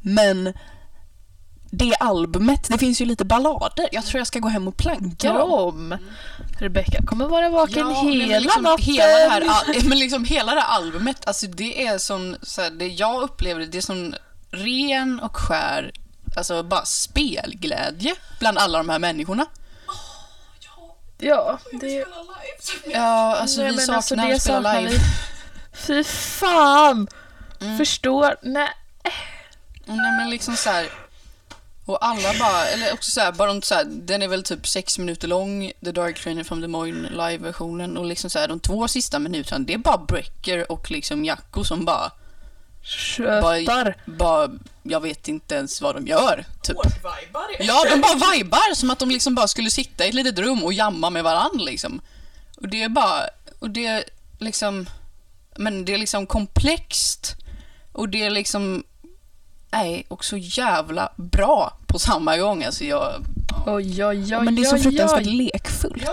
Men 0.00 0.52
det 1.74 1.94
albumet, 2.00 2.68
det 2.68 2.78
finns 2.78 3.00
ju 3.00 3.04
lite 3.04 3.24
ballader. 3.24 3.88
Jag 3.92 4.04
tror 4.04 4.20
jag 4.20 4.26
ska 4.26 4.38
gå 4.38 4.48
hem 4.48 4.68
och 4.68 4.76
planka 4.76 5.32
dem. 5.32 5.50
Dem. 5.50 5.98
Rebecca 6.58 7.02
kommer 7.06 7.28
vara 7.28 7.48
vaken 7.48 7.90
Ja, 7.90 8.02
hela 8.02 8.38
liksom 8.38 8.62
natten. 8.62 8.84
Hela 8.84 9.40
det, 9.40 9.50
här, 9.50 9.84
men 9.88 9.98
liksom 9.98 10.24
hela 10.24 10.54
det 10.54 10.60
här 10.60 10.76
albumet, 10.76 11.26
alltså 11.26 11.46
det 11.46 11.86
är 11.86 11.98
som, 11.98 12.36
så 12.42 12.62
här, 12.62 12.70
det 12.70 12.86
jag 12.86 13.22
upplever 13.22 13.66
det 13.66 13.78
är 13.78 13.82
som 13.82 14.14
ren 14.50 15.20
och 15.20 15.36
skär, 15.36 15.92
alltså 16.36 16.62
bara 16.62 16.84
spelglädje 16.84 18.14
bland 18.38 18.58
alla 18.58 18.78
de 18.78 18.88
här 18.88 18.98
människorna. 18.98 19.46
Ja, 21.18 21.58
det... 21.80 22.04
Ja, 22.86 23.36
alltså 23.36 23.60
Nej, 23.60 23.70
vi 23.70 23.76
men 23.76 23.86
saknar 23.86 23.96
alltså, 23.98 24.16
det 24.16 24.34
att 24.34 24.42
spela 24.42 24.80
live. 24.80 24.90
vi. 24.90 24.98
Fy 25.72 26.04
fan! 26.04 27.08
Mm. 27.60 27.78
Förstår? 27.78 28.36
Nej. 28.42 28.68
Nej 29.86 30.12
men 30.18 30.30
liksom 30.30 30.56
så 30.56 30.70
här. 30.70 30.88
Och 31.84 32.04
alla 32.04 32.34
bara, 32.38 32.66
eller 32.68 32.92
också 32.92 33.10
så 33.10 33.20
här, 33.20 33.32
bara 33.32 33.48
de 33.48 33.62
så 33.62 33.74
här, 33.74 33.84
den 33.84 34.22
är 34.22 34.28
väl 34.28 34.42
typ 34.42 34.66
sex 34.66 34.98
minuter 34.98 35.28
lång, 35.28 35.72
The 35.84 35.92
Dark 35.92 36.22
Trainer 36.22 36.44
from 36.44 36.62
the 36.62 36.68
Moine 36.68 37.08
live-versionen 37.08 37.96
och 37.96 38.04
liksom 38.06 38.30
så 38.30 38.38
här, 38.38 38.48
de 38.48 38.60
två 38.60 38.88
sista 38.88 39.18
minuterna, 39.18 39.64
det 39.64 39.74
är 39.74 39.78
bara 39.78 39.98
Brecker 39.98 40.72
och 40.72 40.90
liksom 40.90 41.24
Jacko 41.24 41.64
som 41.64 41.84
bara 41.84 42.12
Tjötar. 42.82 43.96
bara, 44.04 44.50
jag 44.82 45.00
vet 45.00 45.28
inte 45.28 45.54
ens 45.54 45.82
vad 45.82 45.94
de 45.94 46.06
gör. 46.06 46.44
Typ. 46.62 46.76
Ja, 47.60 47.84
de 47.90 48.00
bara 48.00 48.32
vibar 48.32 48.74
som 48.74 48.90
att 48.90 48.98
de 48.98 49.10
liksom 49.10 49.34
bara 49.34 49.48
skulle 49.48 49.70
sitta 49.70 50.04
i 50.04 50.08
ett 50.08 50.14
litet 50.14 50.38
rum 50.38 50.64
och 50.64 50.72
jamma 50.72 51.10
med 51.10 51.24
varann 51.24 51.58
liksom. 51.58 52.00
Och 52.56 52.68
det 52.68 52.82
är 52.82 52.88
bara, 52.88 53.26
och 53.58 53.70
det 53.70 53.86
är 53.86 54.04
liksom, 54.38 54.86
men 55.56 55.84
det 55.84 55.94
är 55.94 55.98
liksom 55.98 56.26
komplext 56.26 57.36
och 57.92 58.08
det 58.08 58.22
är 58.22 58.30
liksom, 58.30 58.84
nej, 59.72 60.06
och 60.08 60.24
så 60.24 60.36
jävla 60.36 61.12
bra 61.16 61.72
på 61.86 61.98
samma 61.98 62.36
gång. 62.36 62.64
Alltså 62.64 62.84
jag, 62.84 63.24
Oj, 63.66 64.04
oj, 64.04 64.36
oj, 64.36 64.44
men 64.44 64.54
det 64.54 64.62
är 64.62 64.64
så 64.64 64.76
oj, 64.76 64.82
fruktansvärt 64.82 65.26
oj. 65.26 65.32
lekfullt. 65.32 66.04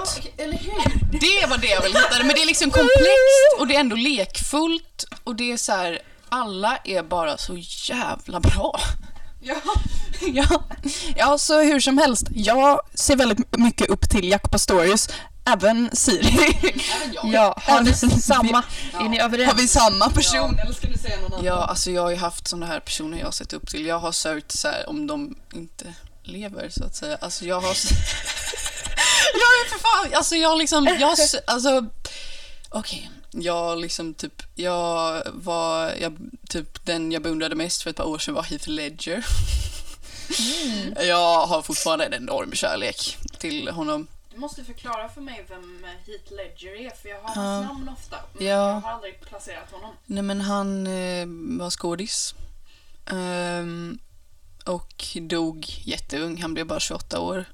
Det 1.12 1.48
var 1.50 1.58
det 1.58 1.68
jag 1.68 1.82
ville 1.82 2.00
hitta. 2.00 2.18
Men 2.20 2.28
det 2.28 2.42
är 2.42 2.46
liksom 2.46 2.72
komplext 2.72 3.60
och 3.60 3.68
det 3.68 3.76
är 3.76 3.80
ändå 3.80 3.96
lekfullt 3.96 5.06
och 5.24 5.36
det 5.36 5.52
är 5.52 5.58
så 5.58 5.72
här, 5.72 6.00
alla 6.30 6.78
är 6.84 7.04
bara 7.04 7.38
så 7.38 7.58
jävla 7.90 8.40
bra. 8.40 8.80
Ja. 9.42 9.56
ja. 10.34 10.64
ja, 11.16 11.38
så 11.38 11.62
hur 11.62 11.80
som 11.80 11.98
helst. 11.98 12.28
Jag 12.36 12.82
ser 12.94 13.16
väldigt 13.16 13.58
mycket 13.58 13.90
upp 13.90 14.10
till 14.10 14.30
Jack 14.30 14.52
Pastorius, 14.52 15.10
även 15.54 15.90
Siri. 15.94 16.56
Ja, 17.24 17.56
har 17.66 17.82
ni 17.82 17.90
Även- 17.90 18.22
samma? 18.22 18.64
Är 18.94 19.10
ni 19.10 19.20
överens? 19.20 19.52
Har 19.52 19.58
vi 19.58 19.68
samma 19.68 20.10
person? 20.10 20.60
Eller 20.60 20.74
ska 20.74 20.88
du 20.88 20.98
säga 20.98 21.22
någon 21.22 21.34
annan? 21.34 21.46
Ja, 21.46 21.54
alltså 21.54 21.92
jag 21.92 22.02
har 22.02 22.10
ju 22.10 22.16
haft 22.16 22.48
sådana 22.48 22.66
här 22.66 22.80
personer 22.80 23.18
jag 23.18 23.26
har 23.26 23.32
sett 23.32 23.54
upp 23.54 23.70
till. 23.70 23.86
Jag 23.86 24.00
har 24.00 24.12
sökt 24.12 24.52
så 24.52 24.68
här 24.68 24.90
om 24.90 25.08
de 25.08 25.36
inte 25.54 25.94
lever 26.24 26.70
så 26.70 26.84
att 26.84 26.96
säga. 26.96 27.18
Alltså 27.22 27.46
jag 27.46 27.62
har... 27.62 27.68
jag 29.34 29.52
är 29.66 29.70
för 29.70 29.80
fan... 29.80 30.14
Alltså 30.14 30.36
jag 30.36 30.50
har 30.50 30.56
liksom... 30.58 30.98
Jag 31.00 31.16
alltså... 31.48 31.86
Okej. 32.70 33.12
Jag 33.32 33.80
liksom 33.80 34.14
typ... 34.14 34.44
Jag 34.56 35.22
var... 35.34 35.94
Jag, 36.02 36.18
typ 36.50 36.86
den 36.86 37.12
jag 37.12 37.22
beundrade 37.22 37.56
mest 37.56 37.84
för 37.84 37.90
ett 37.90 37.96
par 37.96 38.08
år 38.08 38.18
sedan 38.18 38.34
var 38.34 38.44
Heath 38.44 38.70
Ledger. 38.70 39.26
Jag 41.08 41.48
har 41.48 41.62
fortfarande 41.62 42.06
en 42.06 42.14
enorm 42.14 42.54
kärlek 42.54 43.18
till 43.40 43.68
honom. 43.68 44.08
Måste 44.40 44.64
förklara 44.64 45.10
för 45.10 45.22
mig 45.22 45.46
vem 45.50 45.86
Heath 46.08 46.34
Ledger 46.34 46.76
är 46.76 46.90
för 46.90 47.10
jag 47.10 47.22
har 47.22 47.36
Ja. 47.44 47.50
hans 47.52 47.68
namn 47.68 47.90
ofta. 47.90 48.18
Men 48.34 48.46
Ja. 48.48 48.52
jag 48.54 48.80
har 48.82 48.92
aldrig 48.92 49.22
placerat 49.22 49.72
honom. 49.72 49.92
Nej 50.06 50.24
men 50.24 50.42
han 50.42 50.88
eh, 50.88 51.26
var 51.60 51.70
skådis. 51.70 52.36
Ehm, 53.06 54.00
och 54.66 55.06
dog 55.22 55.66
jätteung. 55.84 56.42
Han 56.42 56.54
blev 56.54 56.68
bara 56.68 56.80
28 56.80 57.20
år. 57.20 57.46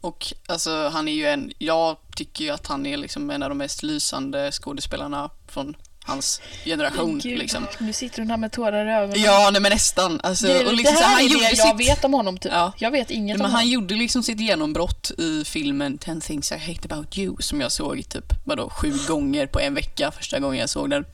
Och 0.00 0.26
alltså 0.46 0.88
han 0.88 1.08
är 1.08 1.12
ju 1.12 1.26
en, 1.26 1.52
jag 1.58 1.96
tycker 2.16 2.44
ju 2.44 2.50
att 2.50 2.66
han 2.66 2.86
är 2.86 2.96
liksom 2.96 3.30
en 3.30 3.42
av 3.42 3.48
de 3.48 3.58
mest 3.58 3.82
lysande 3.82 4.52
skådespelarna 4.52 5.30
från 5.48 5.76
hans 6.08 6.40
generation. 6.64 7.18
Gud, 7.18 7.38
Liksom. 7.38 7.66
Nu 7.78 7.92
sitter 7.92 8.18
hon 8.18 8.30
här 8.30 8.36
med 8.36 8.52
tårar 8.52 8.86
i 8.86 8.92
ögonen. 8.92 9.22
Ja, 9.22 9.48
nej 9.52 9.62
men 9.62 9.72
nästan. 9.72 10.20
Alltså, 10.22 10.46
det, 10.46 10.66
och 10.66 10.74
liksom, 10.74 10.94
det 10.94 11.00
så 11.00 11.04
här 11.06 11.14
han 11.14 11.24
är 11.24 11.28
gjorde 11.28 11.44
det 11.44 11.56
jag 11.56 11.78
sitt, 11.78 11.88
vet 11.88 12.04
om 12.04 12.12
honom 12.14 12.38
typ. 12.38 12.52
Ja. 12.52 12.72
Jag 12.78 12.90
vet 12.90 13.10
inget 13.10 13.36
men 13.36 13.46
om 13.46 13.50
han 13.52 13.60
honom. 13.60 13.72
gjorde 13.72 13.94
liksom 13.94 14.22
sitt 14.22 14.40
genombrott 14.40 15.10
i 15.18 15.44
filmen 15.44 15.98
10 15.98 16.20
things 16.20 16.52
I 16.52 16.56
hate 16.58 16.88
about 16.90 17.18
you 17.18 17.36
som 17.40 17.60
jag 17.60 17.72
såg 17.72 18.08
typ, 18.08 18.32
vadå, 18.44 18.70
sju 18.70 18.92
gånger 19.08 19.46
på 19.46 19.60
en 19.60 19.74
vecka 19.74 20.10
första 20.10 20.38
gången 20.38 20.60
jag 20.60 20.70
såg 20.70 20.90
den. 20.90 21.04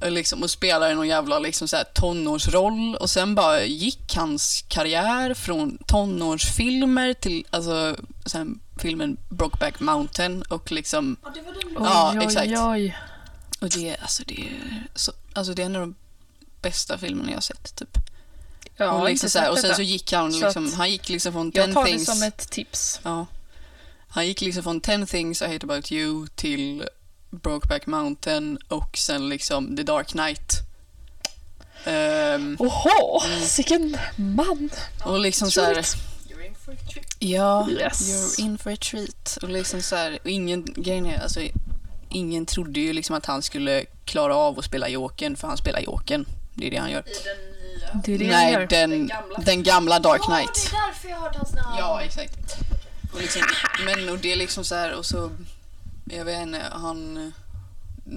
Och 0.00 0.12
Liksom, 0.12 0.42
och 0.42 0.50
spelade 0.50 0.94
någon 0.94 1.08
jävla 1.08 1.38
liksom 1.38 1.68
så 1.68 1.76
här 1.76 1.84
tonårsroll 1.84 2.96
och 3.00 3.10
sen 3.10 3.34
bara 3.34 3.64
gick 3.64 4.16
hans 4.16 4.64
karriär 4.68 5.34
från 5.34 5.78
tonårsfilmer 5.86 7.14
till 7.14 7.44
alltså, 7.50 7.96
sen 8.26 8.60
filmen 8.78 9.16
Brokeback 9.30 9.80
Mountain 9.80 10.42
och 10.42 10.72
liksom 10.72 11.16
Ja, 11.24 11.30
det 11.34 11.40
var 11.40 11.52
den. 11.52 11.62
Oj, 11.68 11.82
ja, 11.84 12.12
oj, 12.18 12.24
exakt. 12.24 12.52
oj. 12.58 12.96
Och 13.62 13.68
det, 13.70 13.96
alltså, 14.02 14.22
det, 14.26 14.40
är 14.40 14.86
så, 14.94 15.12
alltså 15.32 15.54
det 15.54 15.62
är 15.62 15.66
en 15.66 15.76
av 15.76 15.80
de 15.80 15.94
bästa 16.62 16.98
filmerna 16.98 17.28
jag 17.30 17.36
har 17.36 17.40
sett 17.42 17.76
typ. 17.76 17.98
Jag 18.76 18.88
har 18.88 19.00
och, 19.00 19.08
liksom 19.08 19.30
så 19.30 19.38
här, 19.38 19.50
och 19.50 19.58
sen 19.58 19.74
så 19.74 19.82
gick 19.82 20.12
han 20.12 20.32
liksom, 20.38 20.72
han 20.72 20.90
gick 20.90 21.08
liksom 21.08 21.32
från 21.32 21.52
Jag 21.54 21.64
10 21.66 21.74
tar 21.74 21.84
det 21.84 21.90
things 21.90 22.06
som 22.06 22.22
ett 22.22 22.50
tips. 22.50 23.00
Ja. 23.02 23.26
Han 24.08 24.26
gick 24.26 24.40
liksom 24.40 24.62
från 24.62 24.80
10 24.80 25.06
things 25.06 25.42
I 25.42 25.44
hate 25.46 25.66
about 25.66 25.92
you 25.92 26.26
till 26.34 26.84
Brokeback 27.30 27.86
Mountain 27.86 28.58
och 28.68 28.96
sen 28.98 29.28
liksom 29.28 29.76
The 29.76 29.82
Dark 29.82 30.08
Knight. 30.08 30.52
Ehm, 31.84 32.56
Oho, 32.60 33.20
Mm. 33.26 33.40
vilken 33.56 33.96
man. 34.16 34.70
och 35.04 35.20
liksom 35.20 35.50
så 35.50 35.60
här, 35.64 35.74
You're 35.74 36.46
in 36.46 36.54
for 36.64 36.72
a 36.72 36.76
trip. 36.92 37.04
ja, 37.18 37.68
Yes. 37.70 38.00
you're 38.02 38.40
in 38.44 38.58
for 38.58 38.70
a 38.72 38.76
treat. 38.76 39.38
Och 39.42 39.48
liksom 39.48 39.82
så 39.82 39.96
här, 39.96 40.18
och 40.24 40.30
ingen, 40.30 40.64
grejen 40.76 41.06
är, 41.06 41.18
alltså, 41.22 41.40
ingen 42.12 42.46
trodde 42.46 42.80
ju 42.80 42.92
liksom 42.92 43.16
att 43.16 43.26
han 43.26 43.42
skulle 43.42 43.84
klara 44.04 44.36
av 44.36 44.58
att 44.58 44.64
spela 44.64 44.88
Jokern, 44.88 45.36
för 45.36 45.48
han 45.48 45.56
spelar 45.56 45.80
Jokern. 45.80 46.26
Det 46.54 46.66
är 46.66 46.70
det 46.70 46.76
han 46.76 46.90
gör. 46.90 47.02
I 47.08 47.12
den 47.24 47.36
nya. 47.36 48.02
Det 48.04 48.14
är 48.14 48.18
det 48.18 48.24
han 48.34 48.44
Nej, 48.44 48.52
gör. 48.52 48.66
den, 48.66 48.90
Den 48.90 49.06
gamla. 49.08 49.38
den 49.38 49.62
gamla 49.62 49.98
Dark 49.98 50.20
Ja, 50.28 50.34
Knight. 50.36 50.70
det 50.70 50.76
är 50.76 50.86
därför 50.86 51.08
jag 51.08 51.16
har 51.16 51.22
hört 51.26 51.36
hans 51.36 51.54
namn. 51.54 51.76
Ja, 51.78 52.02
exakt. 52.02 52.54
Och 53.12 53.20
liksom, 53.20 53.42
men 53.84 54.08
och 54.08 54.18
det 54.18 54.32
är 54.32 54.36
liksom 54.36 54.64
så 54.64 54.74
här 54.74 54.94
och 54.94 55.06
så, 55.06 55.30
jag 56.04 56.24
vet 56.24 56.42
inte, 56.42 56.62
han, 56.72 57.32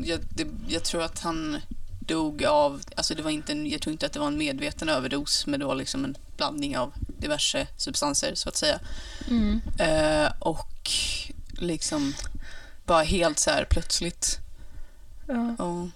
jag, 0.03 0.19
det, 0.29 0.47
jag 0.67 0.83
tror 0.83 1.01
att 1.03 1.19
han 1.19 1.61
dog 1.99 2.43
av, 2.45 2.81
alltså 2.95 3.15
det 3.15 3.21
var 3.21 3.31
inte 3.31 3.51
en, 3.51 3.69
jag 3.69 3.81
tror 3.81 3.91
inte 3.91 4.05
att 4.05 4.13
det 4.13 4.19
var 4.19 4.27
en 4.27 4.37
medveten 4.37 4.89
överdos, 4.89 5.45
men 5.47 5.59
det 5.59 5.65
var 5.65 5.75
liksom 5.75 6.05
en 6.05 6.17
blandning 6.37 6.77
av 6.77 6.93
diverse 7.19 7.67
substanser 7.77 8.35
så 8.35 8.49
att 8.49 8.55
säga. 8.57 8.79
Mm. 9.29 9.61
Eh, 9.79 10.31
och 10.39 10.89
liksom 11.59 12.13
bara 12.85 13.03
helt 13.03 13.39
så 13.39 13.49
här 13.51 13.65
plötsligt. 13.69 14.37
Ja. 15.27 15.55
Och, 15.65 15.87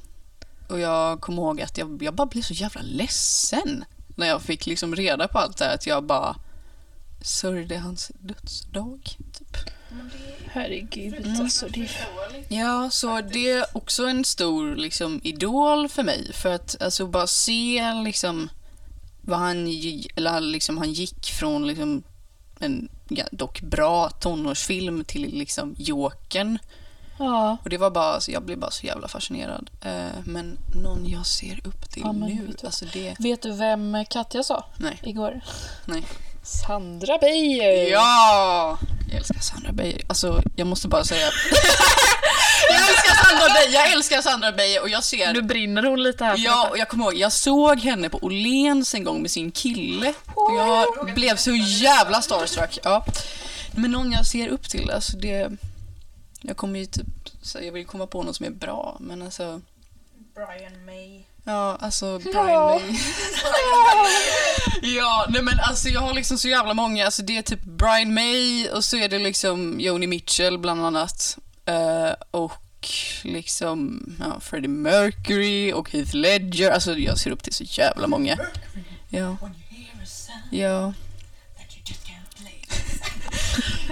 och 0.71 0.80
jag 0.80 1.21
kommer 1.21 1.41
ihåg 1.41 1.62
att 1.62 1.78
jag, 1.78 2.04
jag 2.04 2.13
bara 2.15 2.28
blev 2.28 2.41
så 2.41 2.54
jävla 2.54 2.82
ledsen 2.82 3.86
när 4.15 4.28
jag 4.28 4.41
fick 4.41 4.65
liksom 4.65 4.95
reda 4.95 5.28
på 5.28 5.38
allt 5.39 5.58
det 5.58 5.65
här. 5.65 5.75
Att 5.75 5.88
jag 5.88 6.04
bara 6.04 6.36
sörjde 7.21 7.78
hans 7.78 8.12
dödsdag. 8.19 8.99
Typ. 9.34 9.58
Herregud, 10.52 11.25
Mm. 11.25 11.41
alltså. 11.41 11.67
Det. 11.67 11.89
Ja, 12.49 12.89
så 12.91 13.21
det 13.21 13.49
är 13.52 13.78
också 13.78 14.08
en 14.08 14.25
stor 14.25 14.75
liksom, 14.75 15.19
idol 15.23 15.89
för 15.89 16.04
mig. 16.04 16.34
För 16.34 16.49
att 16.49 16.82
alltså, 16.82 17.08
bara 17.08 17.28
se 17.28 17.93
liksom 18.04 18.49
vad 19.21 19.39
han, 19.39 19.67
eller, 20.15 20.41
liksom, 20.41 20.78
han 20.78 20.93
gick 20.93 21.25
från 21.25 21.67
liksom, 21.67 22.04
en 22.60 22.89
ja, 23.08 23.26
dock 23.32 23.62
bra 23.62 24.10
tonårsfilm 24.10 25.04
till 25.04 25.22
liksom 25.38 25.76
Jokern. 25.78 26.58
Ja, 27.22 27.58
Och 27.63 27.69
det 27.69 27.78
var 27.78 27.89
bara, 27.91 28.06
alltså, 28.13 28.32
jag 28.32 28.43
blev 28.43 28.60
bara 28.60 28.72
så 28.72 28.86
jävla 28.86 29.08
fascinerad. 29.08 29.69
Eh, 29.82 30.08
men 30.26 30.58
någon 30.84 31.10
jag 31.10 31.26
ser 31.26 31.67
upp 31.67 31.89
till 31.89 32.02
Ja, 32.06 32.12
nu, 32.12 32.45
vet 32.48 32.58
du- 32.62 32.65
alltså 32.67 32.86
det... 32.93 33.15
vet 33.19 33.41
du 33.41 33.52
vem 33.52 34.06
Katja 34.10 34.43
sa 34.43 34.65
Nej. 34.78 35.00
igår? 35.04 35.41
Nej. 35.86 36.04
Sandra 36.49 37.17
Beijer. 37.17 37.91
Ja! 37.91 38.79
Jag 39.09 39.17
älskar 39.17 39.39
Sandra 39.39 39.71
Beijer. 39.71 40.01
Alltså, 40.07 40.43
jag 40.55 40.67
måste 40.67 40.88
bara 40.88 41.03
säga... 41.03 41.25
jag 42.69 42.89
älskar 42.89 43.15
Sandra 43.23 43.53
Beijer, 43.53 43.73
jag 43.73 43.91
älskar 43.91 44.21
Sandra 44.21 44.51
Beijer 44.51 44.81
och 44.81 44.89
jag 44.89 45.03
ser... 45.03 45.33
Nu 45.33 45.41
brinner 45.41 45.83
hon 45.83 46.03
lite 46.03 46.25
här. 46.25 46.35
Ja, 46.38 46.67
och 46.69 46.77
jag 46.77 46.89
kommer 46.89 47.05
ihåg, 47.05 47.15
jag 47.15 47.31
såg 47.31 47.79
henne 47.79 48.09
på 48.09 48.17
Åhléns 48.21 48.93
en 48.93 49.03
gång 49.03 49.21
med 49.21 49.31
sin 49.31 49.51
kille. 49.51 50.13
Och 50.25 50.55
jag 50.57 51.13
blev 51.15 51.35
så 51.35 51.51
jävla 51.55 52.21
starstruck. 52.21 52.79
Ja. 52.83 53.05
Men 53.71 53.91
någon 53.91 54.12
jag 54.12 54.25
ser 54.25 54.47
upp 54.47 54.69
till, 54.69 54.91
alltså 54.91 55.17
det... 55.17 55.51
Jag 56.41 56.57
kommer 56.57 56.79
ju 56.79 56.85
typ 56.85 57.07
jag 57.62 57.71
vill 57.71 57.85
komma 57.85 58.07
på 58.07 58.23
någon 58.23 58.33
som 58.33 58.45
är 58.45 58.49
bra, 58.49 58.97
men 58.99 59.21
alltså... 59.21 59.62
Brian 60.35 60.85
May. 60.85 61.23
Ja, 61.43 61.78
alltså 61.82 62.19
Brian 62.19 62.65
May. 62.65 62.99
ja, 64.95 65.25
nej 65.30 65.41
men 65.41 65.60
alltså 65.60 65.89
jag 65.89 66.02
har 66.02 66.13
liksom 66.13 66.38
så 66.38 66.47
jävla 66.47 66.73
många. 66.73 67.06
Alltså 67.06 67.21
det 67.23 67.38
är 67.38 67.41
typ 67.41 67.63
Brian 67.63 68.13
May 68.13 68.69
och 68.69 68.84
så 68.84 68.97
är 68.97 69.10
det 69.10 69.19
liksom 69.19 69.80
Joni 69.80 70.08
Mitchell 70.08 70.58
bland 70.58 70.86
annat. 70.86 71.38
Eh, 71.65 72.13
och 72.32 72.54
liksom 73.23 74.02
ja, 74.19 74.39
Freddie 74.39 74.67
Mercury 74.67 75.73
och 75.73 75.91
Heath 75.91 76.15
Ledger. 76.15 76.71
Alltså 76.71 76.93
jag 76.93 77.17
ser 77.17 77.32
upp 77.32 77.43
till 77.43 77.54
så 77.54 77.63
jävla 77.63 78.08
många. 78.08 78.38
Ja. 79.10 79.38
Ja. 80.52 80.93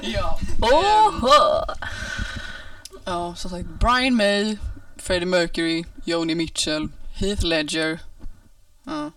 ja. 0.02 0.40
Oho! 0.62 1.66
Ja, 3.06 3.36
som 3.36 3.52
sagt 3.52 3.70
Brian 3.80 4.16
May, 4.16 4.58
Freddie 4.98 5.26
Mercury, 5.26 5.84
Joni 6.06 6.36
Mitchell, 6.36 6.90
Heath 7.18 7.44
Ledger. 7.44 8.00
Ja. 8.84 9.12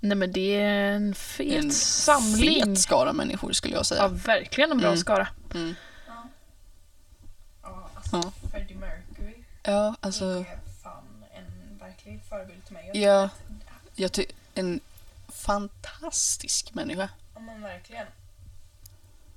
Nej 0.00 0.16
men 0.16 0.32
det 0.32 0.56
är 0.60 0.92
en 0.92 1.14
fet 1.14 1.64
En 1.64 1.70
samling. 1.72 2.64
fet 2.64 2.78
skara 2.80 3.12
människor 3.12 3.52
skulle 3.52 3.74
jag 3.74 3.86
säga. 3.86 4.02
Ja, 4.02 4.08
verkligen 4.08 4.70
en 4.72 4.78
bra 4.78 4.86
Mm. 4.88 4.98
skara. 5.00 5.28
Mm. 5.54 5.74
Ja, 7.62 7.90
alltså 7.94 8.16
Ja. 8.16 8.32
Freddie 8.50 8.74
Mercury 8.74 9.34
Ja, 9.62 9.94
alltså, 10.00 10.24
är 10.24 10.58
fan 10.82 11.04
en 11.34 11.78
verklig 11.78 12.20
förebild 12.28 12.64
till 12.64 12.74
mig. 12.74 12.90
Jag 12.94 12.94
ja, 13.24 13.30
jag 13.94 14.12
ty- 14.12 14.26
en 14.54 14.80
fantastisk 15.28 16.74
människa. 16.74 17.08
Ja 17.34 17.40
men 17.40 17.62
verkligen. 17.62 18.06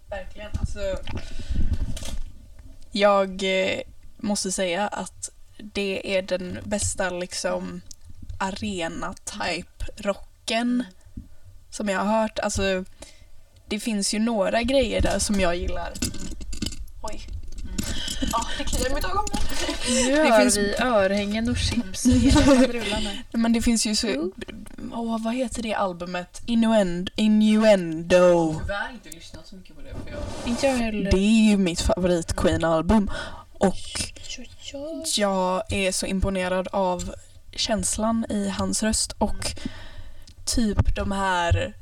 Verkligen. 0.10 0.52
Alltså, 0.60 0.80
jag 2.92 3.44
eh, 3.44 3.80
måste 4.18 4.52
säga 4.52 4.88
att 4.88 5.30
det 5.58 6.18
är 6.18 6.22
den 6.22 6.60
bästa 6.64 7.10
liksom 7.10 7.82
arena-type 8.40 9.86
rocken 9.98 10.84
som 11.70 11.90
jag 11.90 12.00
har 12.00 12.22
hört. 12.22 12.40
Alltså, 12.40 12.86
det 13.70 13.80
finns 13.80 14.14
ju 14.14 14.20
några 14.20 14.64
grejer 14.64 15.02
där 15.02 15.20
som 15.20 15.40
jag 15.40 15.56
gillar. 15.56 15.94
Oj. 17.04 17.22
Ja, 18.32 18.46
det 18.58 18.64
kliar 18.64 18.92
i 18.92 18.94
mitt 18.96 19.04
ögon. 19.06 19.26
Nu 19.90 20.16
Det 20.16 20.40
finns- 20.40 20.58
vi 20.58 20.76
örhängen 20.82 21.50
och 21.50 21.58
chips 21.58 22.06
i 22.06 22.20
hela. 22.20 23.12
Men 23.32 23.54
det 23.54 23.62
finns 23.62 23.86
ju 23.86 23.96
så... 23.96 24.32
Åh, 24.94 25.24
vad 25.24 25.34
heter 25.36 25.64
det 25.64 25.74
albumet? 25.74 26.42
Innuendo. 26.46 27.12
Innuendo. 27.16 28.60
Tyvärr 28.62 28.92
inte 28.94 29.10
lyssnat 29.10 29.48
så 29.48 29.56
mycket 29.56 29.76
på 29.76 29.82
det 29.82 29.90
för 30.04 30.12
jag... 30.12 30.20
Inte 30.52 30.68
jag 30.68 30.74
heller. 30.78 31.12
Det 31.12 31.18
är 31.18 31.50
ju 31.50 31.58
mitt 31.58 31.82
favorit 31.82 32.36
Queen-album. 32.36 33.12
Och 33.54 33.78
jag 35.18 35.74
är 35.74 35.92
så 35.92 36.06
imponerad 36.06 36.68
av 36.72 37.14
känslan 37.56 38.26
i 38.30 38.50
hans 38.50 38.84
röst 38.84 39.12
och 39.18 39.52
typ 40.46 40.96
de 40.96 41.12
här... 41.12 41.76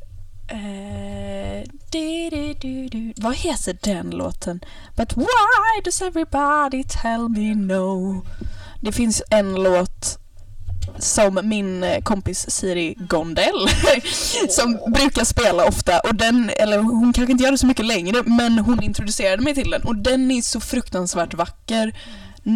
Eh, 0.47 1.69
du, 1.91 2.29
du, 2.29 2.53
du, 2.53 2.87
du. 2.87 3.13
Vad 3.17 3.35
heter 3.35 3.77
den 3.81 4.09
låten? 4.09 4.59
But 4.95 5.17
why 5.17 5.81
does 5.83 6.01
everybody 6.01 6.83
tell 7.01 7.29
me 7.29 7.55
no? 7.55 8.25
Det 8.81 8.91
finns 8.91 9.23
en 9.29 9.55
låt 9.55 10.19
som 10.99 11.39
min 11.43 11.85
kompis 12.03 12.49
Siri 12.49 12.95
Gondel 12.99 13.67
som 14.49 14.79
brukar 14.93 15.23
spela 15.23 15.65
ofta 15.65 15.99
och 15.99 16.15
den, 16.15 16.49
eller 16.59 16.77
hon 16.77 17.13
kanske 17.13 17.31
inte 17.31 17.43
gör 17.43 17.51
det 17.51 17.57
så 17.57 17.67
mycket 17.67 17.85
längre 17.85 18.23
men 18.25 18.59
hon 18.59 18.83
introducerade 18.83 19.43
mig 19.43 19.53
till 19.53 19.69
den 19.69 19.83
och 19.83 19.95
den 19.95 20.31
är 20.31 20.41
så 20.41 20.59
fruktansvärt 20.59 21.33
vacker. 21.33 21.93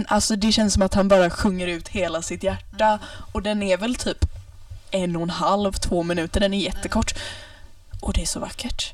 Alltså 0.07 0.35
det 0.35 0.51
känns 0.51 0.73
som 0.73 0.83
att 0.83 0.93
han 0.93 1.07
bara 1.07 1.29
sjunger 1.29 1.67
ut 1.67 1.87
hela 1.87 2.21
sitt 2.21 2.43
hjärta 2.43 2.99
och 3.31 3.41
den 3.41 3.63
är 3.63 3.77
väl 3.77 3.95
typ 3.95 4.25
en 4.91 5.15
och 5.15 5.21
en 5.21 5.29
halv, 5.29 5.71
två 5.73 6.03
minuter, 6.03 6.39
den 6.39 6.53
är 6.53 6.57
jättekort. 6.57 7.13
Och 8.01 8.13
det 8.13 8.21
är 8.21 8.25
så 8.25 8.39
vackert. 8.39 8.93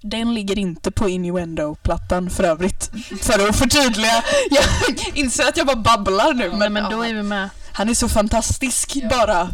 Den 0.00 0.34
ligger 0.34 0.58
inte 0.58 0.90
på 0.90 1.08
Innuendo-plattan 1.08 2.30
för 2.30 2.44
övrigt. 2.44 2.90
För 3.22 3.48
att 3.48 3.56
förtydliga. 3.56 4.24
Jag 4.50 4.64
inser 5.14 5.48
att 5.48 5.56
jag 5.56 5.66
bara 5.66 5.76
babblar 5.76 6.34
nu 6.34 6.48
Men, 6.48 6.58
men, 6.58 6.72
men 6.72 6.90
då 6.90 7.02
är 7.02 7.14
vi 7.14 7.22
med. 7.22 7.48
han 7.72 7.88
är 7.88 7.94
så 7.94 8.08
fantastisk 8.08 8.96
bara. 9.10 9.48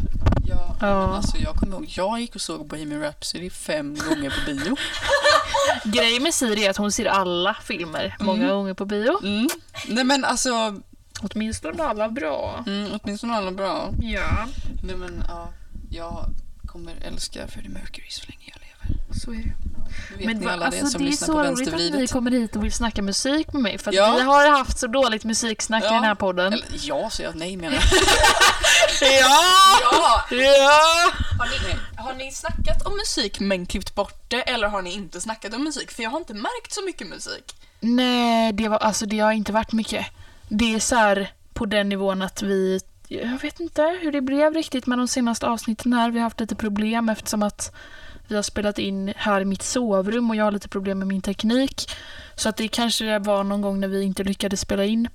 Ja, 0.80 1.16
alltså 1.16 1.36
jag 1.38 1.54
kommer 1.56 1.72
ihåg, 1.76 1.84
jag 1.88 2.20
gick 2.20 2.34
och 2.34 2.40
såg 2.40 2.66
Bohemian 2.66 3.00
Rhapsody 3.00 3.50
fem 3.50 3.94
gånger 4.08 4.30
på 4.30 4.52
bio. 4.54 4.76
Grejen 5.84 6.22
med 6.22 6.34
Siri 6.34 6.64
är 6.64 6.70
att 6.70 6.76
hon 6.76 6.92
ser 6.92 7.06
alla 7.06 7.54
filmer 7.62 8.16
många 8.20 8.52
gånger 8.52 8.74
på 8.74 8.84
bio. 8.84 9.18
Mm. 9.22 9.48
Nej 9.88 10.04
men 10.04 10.24
alltså, 10.24 10.80
Åtminstone 11.22 11.82
alla 11.84 12.08
bra. 12.08 12.64
mm, 12.66 12.98
åtminstone 13.02 13.34
alla 13.34 13.50
bra. 13.50 13.90
Ja, 14.00 14.46
Nej 14.82 14.96
men 14.96 15.24
ja, 15.28 15.48
jag 15.90 16.26
kommer 16.66 16.94
älska 17.02 17.48
Freddie 17.48 17.68
Mercury 17.68 18.10
så 18.10 18.26
länge 18.28 18.52
jag 18.54 18.60
lever. 18.60 19.02
så 19.14 19.30
är 19.30 19.36
det. 19.36 19.54
Vet 20.18 20.26
Men 20.26 20.36
ni 20.36 20.46
alla 20.46 20.56
det 20.56 20.64
alltså, 20.66 20.86
som 20.86 21.00
det 21.02 21.04
är 21.04 21.10
lyssnar 21.10 21.26
så 21.26 21.32
på 21.32 21.42
roligt 21.42 21.74
att 21.74 22.00
ni 22.00 22.06
kommer 22.06 22.30
hit 22.30 22.56
och 22.56 22.64
vill 22.64 22.72
snacka 22.72 23.02
musik 23.02 23.52
med 23.52 23.62
mig. 23.62 23.78
För 23.78 23.90
att 23.90 23.94
Ja. 23.94 24.14
vi 24.16 24.22
har 24.22 24.50
haft 24.50 24.78
så 24.78 24.86
dåligt 24.86 25.24
musiksnack 25.24 25.82
i 25.82 25.86
Ja. 25.86 25.92
den 25.92 26.04
här 26.04 26.14
podden. 26.14 26.52
Eller 26.52 26.66
ja, 26.72 27.10
så 27.10 27.22
jag 27.22 27.36
nej 27.36 27.56
menar 27.56 27.74
jag. 27.74 27.82
Ja! 29.00 29.44
ja! 29.80 30.24
Ja! 30.30 31.10
Har 31.38 31.46
ni, 31.68 31.76
har 31.96 32.14
ni 32.14 32.32
snackat 32.32 32.86
om 32.86 32.96
musik 32.96 33.40
men 33.40 33.66
klippt 33.66 33.94
bort 33.94 34.24
det 34.30 34.40
eller 34.42 34.68
har 34.68 34.82
ni 34.82 34.92
inte 34.92 35.20
snackat 35.20 35.54
om 35.54 35.64
musik? 35.64 35.90
För 35.90 36.02
jag 36.02 36.10
har 36.10 36.18
inte 36.18 36.34
märkt 36.34 36.72
så 36.72 36.84
mycket 36.84 37.06
musik. 37.08 37.54
Nej, 37.80 38.52
det, 38.52 38.68
var, 38.68 38.78
alltså, 38.78 39.06
det 39.06 39.18
har 39.18 39.32
inte 39.32 39.52
varit 39.52 39.72
mycket. 39.72 40.06
Det 40.48 40.74
är 40.74 40.80
så 40.80 40.96
här 40.96 41.32
på 41.54 41.66
den 41.66 41.88
nivån 41.88 42.22
att 42.22 42.42
vi... 42.42 42.80
Jag 43.08 43.38
vet 43.42 43.60
inte 43.60 43.98
hur 44.02 44.12
det 44.12 44.20
blev 44.20 44.54
riktigt 44.54 44.86
med 44.86 44.98
de 44.98 45.08
senaste 45.08 45.46
avsnitten 45.46 45.92
här. 45.92 46.10
Vi 46.10 46.18
har 46.18 46.24
haft 46.24 46.40
lite 46.40 46.54
problem 46.54 47.08
eftersom 47.08 47.42
att 47.42 47.74
vi 48.28 48.34
har 48.34 48.42
spelat 48.42 48.78
in 48.78 49.12
här 49.16 49.40
i 49.40 49.44
mitt 49.44 49.62
sovrum 49.62 50.30
och 50.30 50.36
jag 50.36 50.44
har 50.44 50.52
lite 50.52 50.68
problem 50.68 50.98
med 50.98 51.08
min 51.08 51.22
teknik. 51.22 51.90
Så 52.36 52.48
att 52.48 52.56
det 52.56 52.68
kanske 52.68 53.18
var 53.18 53.44
någon 53.44 53.60
gång 53.60 53.80
när 53.80 53.88
vi 53.88 54.02
inte 54.02 54.24
lyckades 54.24 54.60
spela 54.60 54.84
in. 54.84 55.08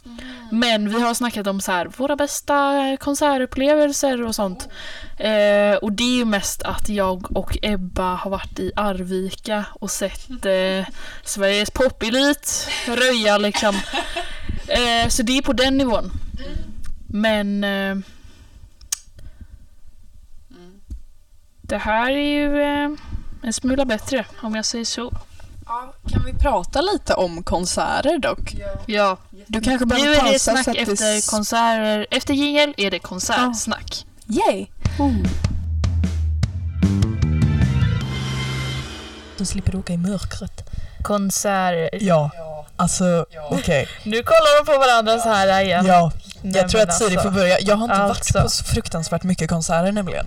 Men 0.51 0.89
vi 0.89 1.01
har 1.01 1.13
snackat 1.13 1.47
om 1.47 1.61
så 1.61 1.71
här, 1.71 1.85
våra 1.97 2.15
bästa 2.15 2.97
konsertupplevelser 2.99 4.23
och 4.23 4.35
sånt. 4.35 4.69
Eh, 5.17 5.75
och 5.81 5.91
det 5.91 6.03
är 6.03 6.17
ju 6.17 6.25
mest 6.25 6.63
att 6.63 6.89
jag 6.89 7.37
och 7.37 7.57
Ebba 7.61 8.15
har 8.15 8.31
varit 8.31 8.59
i 8.59 8.71
Arvika 8.75 9.65
och 9.73 9.91
sett 9.91 10.45
eh, 10.45 10.87
Sveriges 11.23 11.71
popelit 11.71 12.67
röja 12.87 13.37
liksom. 13.37 13.75
Eh, 14.67 15.07
så 15.07 15.23
det 15.23 15.37
är 15.37 15.41
på 15.41 15.53
den 15.53 15.77
nivån. 15.77 16.11
Men 17.07 17.63
det 21.69 21.77
här 21.77 22.11
är 22.11 22.27
ju 22.29 22.61
eh, 22.61 22.89
en 23.43 23.53
smula 23.53 23.85
bättre 23.85 24.25
om 24.41 24.55
jag 24.55 24.65
säger 24.65 24.85
så. 24.85 25.13
Ja, 25.65 25.93
kan 26.11 26.25
vi 26.25 26.33
prata 26.33 26.81
lite 26.81 27.13
om 27.13 27.43
konserter 27.43 28.17
dock? 28.19 28.55
Ja, 28.85 29.17
Du 29.47 29.61
kanske 29.61 29.85
nu 29.85 29.89
behöver 29.95 30.11
är 30.19 30.23
det 30.23 30.29
pausa 30.29 30.51
snack 30.63 30.77
efter 30.77 31.15
det... 31.15 31.29
konserter. 31.29 32.07
Efter 32.11 32.33
jingel 32.33 32.73
är 32.77 32.91
det 32.91 32.99
konsertsnack. 32.99 34.05
Yay! 34.27 34.67
Du 39.37 39.45
slipper 39.45 39.75
åka 39.75 39.93
i 39.93 39.97
mörkret. 39.97 40.69
Konserter. 41.03 41.89
Ja, 42.01 42.31
alltså 42.75 43.25
okej. 43.49 43.87
Nu 44.03 44.23
kollar 44.23 44.65
de 44.65 44.71
på 44.73 44.79
varandra 44.79 45.19
så 45.19 45.29
här 45.29 45.61
igen. 45.63 45.85
Ja, 45.85 46.11
Nej, 46.41 46.53
jag 46.61 46.69
tror 46.69 46.79
men 46.81 46.89
att 46.89 46.95
Siri 46.97 47.15
alltså. 47.15 47.29
får 47.31 47.35
börja. 47.35 47.59
Jag 47.59 47.75
har 47.75 47.83
inte 47.83 47.95
Alltså. 47.95 48.33
varit 48.37 48.45
på 48.45 48.49
så 48.49 48.63
fruktansvärt 48.63 49.23
mycket 49.23 49.49
konserter 49.49 49.91
nämligen. 49.91 50.25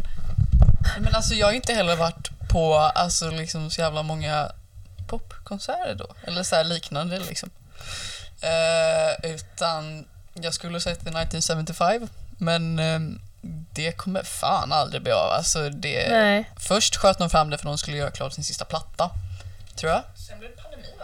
Men 1.01 1.15
alltså 1.15 1.35
jag 1.35 1.47
har 1.47 1.53
inte 1.53 1.75
heller 1.75 1.97
varit 1.97 2.31
på 2.49 2.75
alltså, 2.75 3.31
liksom, 3.31 3.71
så 3.71 3.81
jävla 3.81 4.03
många 4.03 4.53
popkonserter 5.07 5.95
då. 5.95 6.07
Eller 6.25 6.43
så 6.43 6.57
här 6.57 6.65
liknande 6.65 7.19
liksom. 7.19 7.51
Eh, 8.41 9.31
utan 9.31 10.05
jag 10.35 10.55
skulle 10.55 10.81
sett 10.81 11.05
The 11.05 11.11
1975 11.11 12.09
men 12.39 12.79
eh, 12.79 13.01
det 13.73 13.93
kommer 13.93 14.23
fan 14.23 14.73
aldrig 14.73 15.03
bli 15.03 15.13
av. 15.13 15.31
Alltså, 15.31 15.69
det, 15.69 16.09
Nej. 16.11 16.51
först 16.57 16.97
sköt 16.97 17.19
de 17.19 17.31
fram 17.31 17.51
det 17.51 17.59
för 17.59 17.65
de 17.67 17.79
skulle 17.79 17.97
göra 17.97 18.11
klart 18.11 18.33
sin 18.33 18.45
sista 18.45 18.65
platta. 18.65 19.11
Tror 19.77 19.93
jag. 19.93 20.03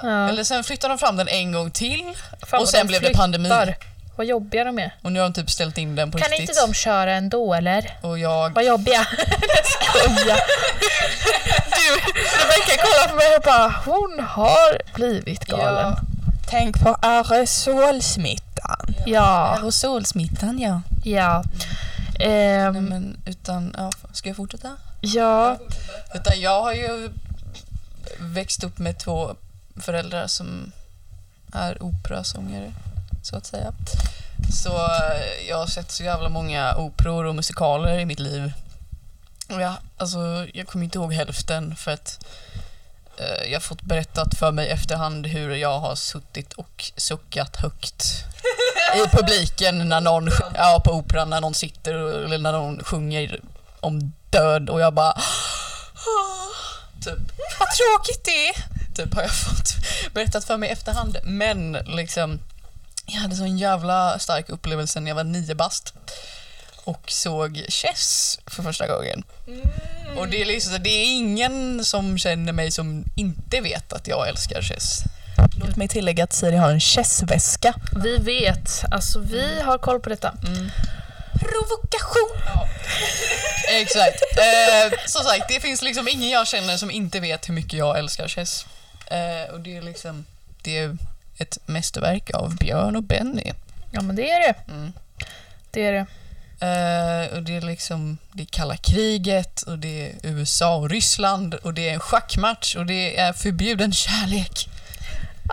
Ja. 0.02 0.28
Eller 0.28 0.44
sen 0.44 0.64
flyttade 0.64 0.92
de 0.94 0.98
fram 0.98 1.16
den 1.16 1.28
en 1.28 1.52
gång 1.52 1.70
till 1.70 2.14
Fan, 2.46 2.60
och 2.60 2.68
sen 2.68 2.80
de 2.80 2.86
blev 2.86 3.00
det 3.00 3.06
flyttar. 3.06 3.20
pandemi. 3.20 3.48
Vad 4.18 4.26
jobbiga 4.26 4.64
de 4.64 4.78
är. 4.78 4.94
Och 5.02 5.12
nu 5.12 5.20
har 5.20 5.28
de 5.28 5.34
typ 5.34 5.50
ställt 5.50 5.78
in 5.78 5.96
den 5.96 6.10
på 6.10 6.18
Kan 6.18 6.28
riktigt. 6.28 6.48
inte 6.48 6.60
de 6.66 6.74
köra 6.74 7.12
ändå 7.12 7.54
eller? 7.54 7.98
Och 8.02 8.18
jag... 8.18 8.50
Vad 8.54 8.64
jobbiga. 8.64 9.06
Skoja. 9.94 10.36
Rebecka 12.40 12.82
kollar 12.82 13.08
på 13.08 13.16
mig 13.16 13.36
och 13.36 13.42
bara, 13.42 13.74
hon 13.84 14.24
har 14.28 14.94
blivit 14.94 15.44
galen. 15.44 15.96
Tänk 16.50 16.80
på 16.80 16.94
aerosolsmittan. 17.02 18.94
Ja, 19.06 19.56
Aerosolsmittan 19.56 20.58
ja. 20.58 20.80
ja. 21.04 21.44
Ehm, 22.20 22.72
Nej, 22.72 22.82
men 22.82 23.16
utan, 23.26 23.74
ja, 23.78 23.90
ska 24.12 24.28
jag 24.28 24.36
fortsätta? 24.36 24.76
ja, 25.00 25.58
Utan 26.14 26.40
jag 26.40 26.62
har 26.62 26.72
ju 26.72 27.10
växt 28.18 28.64
upp 28.64 28.78
med 28.78 28.98
två 28.98 29.34
föräldrar 29.80 30.26
som 30.26 30.72
är 31.52 31.82
operasångare, 31.82 32.72
så 33.28 33.36
att 33.36 33.46
säga. 33.46 33.72
Så 34.62 34.68
eh, 34.86 35.48
jag 35.48 35.56
har 35.58 35.66
sett 35.66 35.90
så 35.90 36.02
jävla 36.04 36.28
många 36.28 36.74
operor 36.76 37.24
och 37.24 37.34
musikaler 37.34 37.98
i 37.98 38.04
mitt 38.06 38.18
liv. 38.20 38.52
Och 39.48 39.60
jag, 39.62 39.74
alltså, 39.96 40.46
jag 40.54 40.66
kommer 40.68 40.84
inte 40.84 40.98
ihåg 40.98 41.12
hälften 41.12 41.76
för 41.76 41.90
att 41.90 42.24
eh, 43.18 43.44
jag 43.50 43.56
har 43.56 43.60
fått 43.60 43.82
berättat 43.82 44.34
för 44.38 44.52
mig 44.52 44.68
efterhand 44.68 45.26
hur 45.26 45.54
jag 45.54 45.78
har 45.80 45.94
suttit 45.94 46.52
och 46.52 46.92
suckat 46.96 47.56
högt 47.56 48.04
i 48.96 49.16
publiken 49.16 49.88
när 49.88 50.00
någon, 50.00 50.30
ja, 50.54 50.82
på 50.84 50.92
operan 50.92 51.30
när 51.30 51.40
någon 51.40 51.54
sitter 51.54 51.94
och- 51.94 52.24
eller 52.24 52.38
när 52.38 52.52
någon 52.52 52.84
sjunger 52.84 53.40
om 53.80 54.12
död 54.30 54.70
och 54.70 54.80
jag 54.80 54.94
bara 54.94 55.10
ah, 55.12 55.22
Typ, 57.04 57.18
vad 57.58 57.68
tråkigt 57.68 58.24
det 58.24 58.48
är. 58.48 58.54
Typ 58.94 59.14
har 59.14 59.22
jag 59.22 59.34
fått 59.34 59.74
berättat 60.14 60.44
för 60.44 60.56
mig 60.56 60.68
i 60.68 60.72
efterhand. 60.72 61.16
Men 61.24 61.72
liksom, 61.72 62.38
jag 63.08 63.20
hade 63.20 63.36
sån 63.36 63.58
jävla 63.58 64.18
stark 64.18 64.48
upplevelse 64.48 65.00
när 65.00 65.10
jag 65.10 65.16
var 65.16 65.24
nio 65.24 65.54
bast 65.54 65.94
och 66.84 67.10
såg 67.10 67.64
Chess 67.68 68.38
för 68.46 68.62
första 68.62 68.86
gången. 68.86 69.22
Och 70.16 70.28
det 70.28 70.42
är 70.42 70.46
liksom, 70.46 70.82
det 70.82 70.90
är 70.90 71.04
ingen 71.04 71.84
som 71.84 72.18
känner 72.18 72.52
mig 72.52 72.70
som 72.70 73.04
inte 73.16 73.60
vet 73.60 73.92
att 73.92 74.08
jag 74.08 74.28
älskar 74.28 74.62
Chess. 74.62 75.02
Låt 75.56 75.76
mig 75.76 75.88
tillägga 75.88 76.24
att 76.24 76.32
Siri 76.32 76.56
har 76.56 76.70
en 76.70 76.80
chessväska. 76.80 77.74
vi 78.02 78.16
vet. 78.16 78.84
Alltså 78.90 79.18
vi 79.18 79.60
har 79.60 79.78
koll 79.78 80.00
på 80.00 80.08
detta. 80.08 80.34
Provokation! 81.40 82.58
Exakt. 83.70 84.22
Eh, 84.38 84.98
som 85.06 85.24
sagt, 85.24 85.48
det 85.48 85.60
finns 85.60 85.82
liksom 85.82 86.08
ingen 86.08 86.30
jag 86.30 86.46
känner 86.46 86.76
som 86.76 86.90
inte 86.90 87.20
vet 87.20 87.48
hur 87.48 87.54
mycket 87.54 87.72
jag 87.72 87.98
älskar 87.98 88.28
Chess. 88.28 88.66
Eh, 89.06 89.54
och 89.54 89.60
det 89.60 89.76
är 89.76 89.82
liksom, 89.82 90.24
det 90.62 90.78
är 90.78 90.96
ett 91.38 91.58
mästerverk 91.66 92.30
av 92.30 92.56
Björn 92.56 92.96
och 92.96 93.02
Benny. 93.02 93.52
Ja 93.90 94.02
men 94.02 94.16
det 94.16 94.30
är 94.30 94.40
det. 94.40 94.72
Mm. 94.72 94.92
Det 95.70 95.86
är 95.86 95.92
det. 95.92 96.06
Eh, 96.60 97.36
och 97.36 97.42
det 97.42 97.56
är 97.56 97.60
liksom, 97.60 98.18
det 98.32 98.42
är 98.42 98.46
kalla 98.46 98.76
kriget 98.76 99.62
och 99.62 99.78
det 99.78 100.06
är 100.06 100.14
USA 100.22 100.76
och 100.76 100.90
Ryssland 100.90 101.54
och 101.54 101.74
det 101.74 101.88
är 101.88 101.94
en 101.94 102.00
schackmatch 102.00 102.76
och 102.76 102.86
det 102.86 103.18
är 103.18 103.32
förbjuden 103.32 103.92
kärlek. 103.92 104.68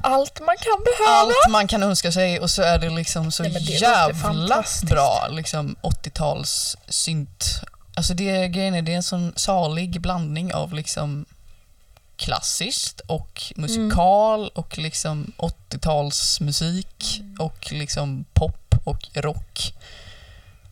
Allt 0.04 0.40
man 0.40 0.56
kan 0.58 0.84
behöva. 0.84 1.20
Allt 1.20 1.52
man 1.52 1.68
kan 1.68 1.84
önska 1.84 2.12
sig 2.12 2.40
och 2.40 2.52
så 2.52 2.62
är 2.62 2.80
det 2.80 2.90
liksom 2.90 3.32
så 3.32 3.44
Nej, 3.44 3.52
det 3.52 3.60
jävla 3.60 4.64
bra 4.84 5.28
liksom 5.32 5.76
80-tals 5.82 6.78
synt. 6.88 7.62
Alltså 7.96 8.14
det 8.14 8.48
grejen 8.48 8.76
är, 8.76 8.82
det 8.82 8.92
är 8.92 8.96
en 8.96 9.04
sån 9.04 9.34
salig 9.36 10.02
blandning 10.02 10.54
av 10.54 10.74
liksom 10.74 11.26
klassiskt 12.18 13.00
och 13.00 13.54
musikal 13.56 14.52
och 14.56 14.78
liksom 14.78 15.34
80-talsmusik 15.38 17.22
och 17.40 17.72
liksom 17.72 18.26
pop 18.34 18.76
och 18.84 19.02
rock. 19.14 19.74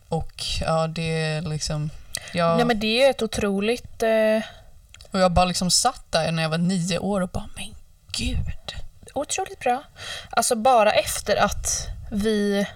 Och 0.08 0.44
ja, 0.60 0.86
det 0.86 1.22
är 1.22 1.42
liksom... 1.42 1.90
Jag, 2.32 2.56
Nej 2.56 2.66
men 2.66 2.80
det 2.80 3.04
är 3.04 3.10
ett 3.10 3.22
otroligt... 3.22 4.02
Eh, 4.02 4.40
och 5.10 5.20
jag 5.20 5.32
bara 5.32 5.44
liksom 5.44 5.70
satt 5.70 6.12
där 6.12 6.32
när 6.32 6.42
jag 6.42 6.50
var 6.50 6.58
nio 6.58 6.98
år 6.98 7.20
och 7.20 7.28
bara, 7.28 7.48
men 7.56 7.74
gud. 8.12 8.74
otroligt 9.14 9.60
bra. 9.60 9.82
Alltså 10.30 10.56
bara 10.56 10.92
efter 10.92 11.36
att 11.36 11.88
vi 12.10 12.66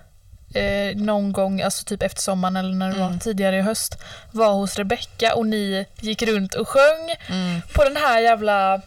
eh, 0.54 0.96
någon 0.96 1.32
gång, 1.32 1.62
alltså 1.62 1.84
typ 1.84 2.02
efter 2.02 2.20
sommaren 2.22 2.56
eller 2.56 2.74
när 2.74 2.88
det 2.92 2.98
var 2.98 3.06
Mm. 3.06 3.18
tidigare 3.20 3.56
i 3.58 3.60
höst, 3.62 3.98
var 4.32 4.52
hos 4.52 4.76
Rebecca 4.76 5.34
och 5.34 5.46
ni 5.46 5.86
gick 6.00 6.22
runt 6.22 6.54
och 6.54 6.68
sjöng 6.68 7.14
Mm. 7.28 7.60
på 7.74 7.84
den 7.84 7.96
här 7.96 8.20
jävla 8.20 8.80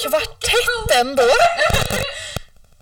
kvartetten 0.00 1.16
då. 1.16 1.22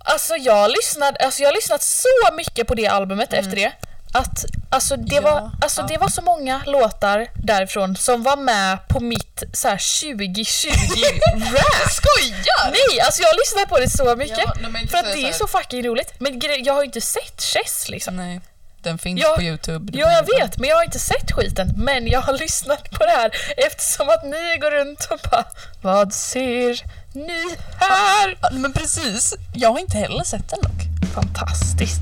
Alltså 0.09 0.35
jag 0.35 0.71
lyssnade, 0.71 1.25
alltså 1.25 1.41
jag 1.41 1.49
har 1.49 1.55
lyssnat 1.55 1.83
så 1.83 2.33
mycket 2.33 2.67
på 2.67 2.75
det 2.75 2.87
albumet 2.87 3.33
efter 3.33 3.55
det. 3.55 3.71
Att 4.17 4.45
alltså 4.69 4.95
det, 4.95 5.15
Ja, 5.15 5.21
var, 5.21 5.51
alltså 5.61 5.81
ja. 5.81 5.87
det 5.87 5.97
var 5.97 6.07
så 6.09 6.21
många 6.21 6.61
låtar 6.65 7.27
därifrån 7.33 7.95
som 7.95 8.23
var 8.23 8.37
med 8.37 8.87
på 8.87 8.99
mitt 8.99 9.43
så 9.53 9.67
här 9.67 9.77
2020 10.13 10.67
rap. 11.33 11.91
Skojar! 11.91 12.71
Nej, 12.71 12.99
alltså 13.01 13.21
jag 13.21 13.29
har 13.29 13.35
lyssnat 13.35 13.69
på 13.69 13.79
det 13.79 13.89
så 13.89 14.15
mycket. 14.15 14.37
Ja, 14.37 14.87
för 14.91 14.97
att 14.97 15.13
det 15.13 15.27
är 15.29 15.33
så 15.33 15.47
fucking 15.47 15.83
roligt. 15.87 16.13
Men 16.19 16.41
jag 16.63 16.73
har 16.73 16.81
ju 16.81 16.85
inte 16.85 17.01
sett 17.01 17.41
Chess 17.41 17.89
liksom. 17.89 18.15
Nej, 18.15 18.41
den 18.83 18.97
finns 18.97 19.21
Ja, 19.21 19.33
på 19.35 19.41
Youtube. 19.41 19.97
Ja, 19.97 20.11
jag 20.11 20.39
vet, 20.39 20.57
men 20.57 20.69
jag 20.69 20.75
har 20.77 20.83
inte 20.83 20.99
sett 20.99 21.31
skiten. 21.31 21.73
Men 21.77 22.07
jag 22.07 22.21
har 22.21 22.33
lyssnat 22.37 22.91
på 22.91 23.05
det 23.05 23.11
här 23.11 23.31
eftersom 23.57 24.09
att 24.09 24.23
ni 24.23 24.57
går 24.61 24.71
runt 24.71 25.07
och 25.11 25.19
bara 25.31 25.45
Vad 25.81 26.13
ser 26.13 26.81
ni 27.13 27.55
här? 27.79 28.37
Ja, 28.41 28.49
men 28.51 28.73
precis. 28.73 29.33
Jag 29.53 29.71
har 29.71 29.79
inte 29.79 29.97
heller 29.97 30.23
sett 30.23 30.49
den 30.49 30.61
dock. 30.61 31.11
Fantastiskt. 31.15 32.01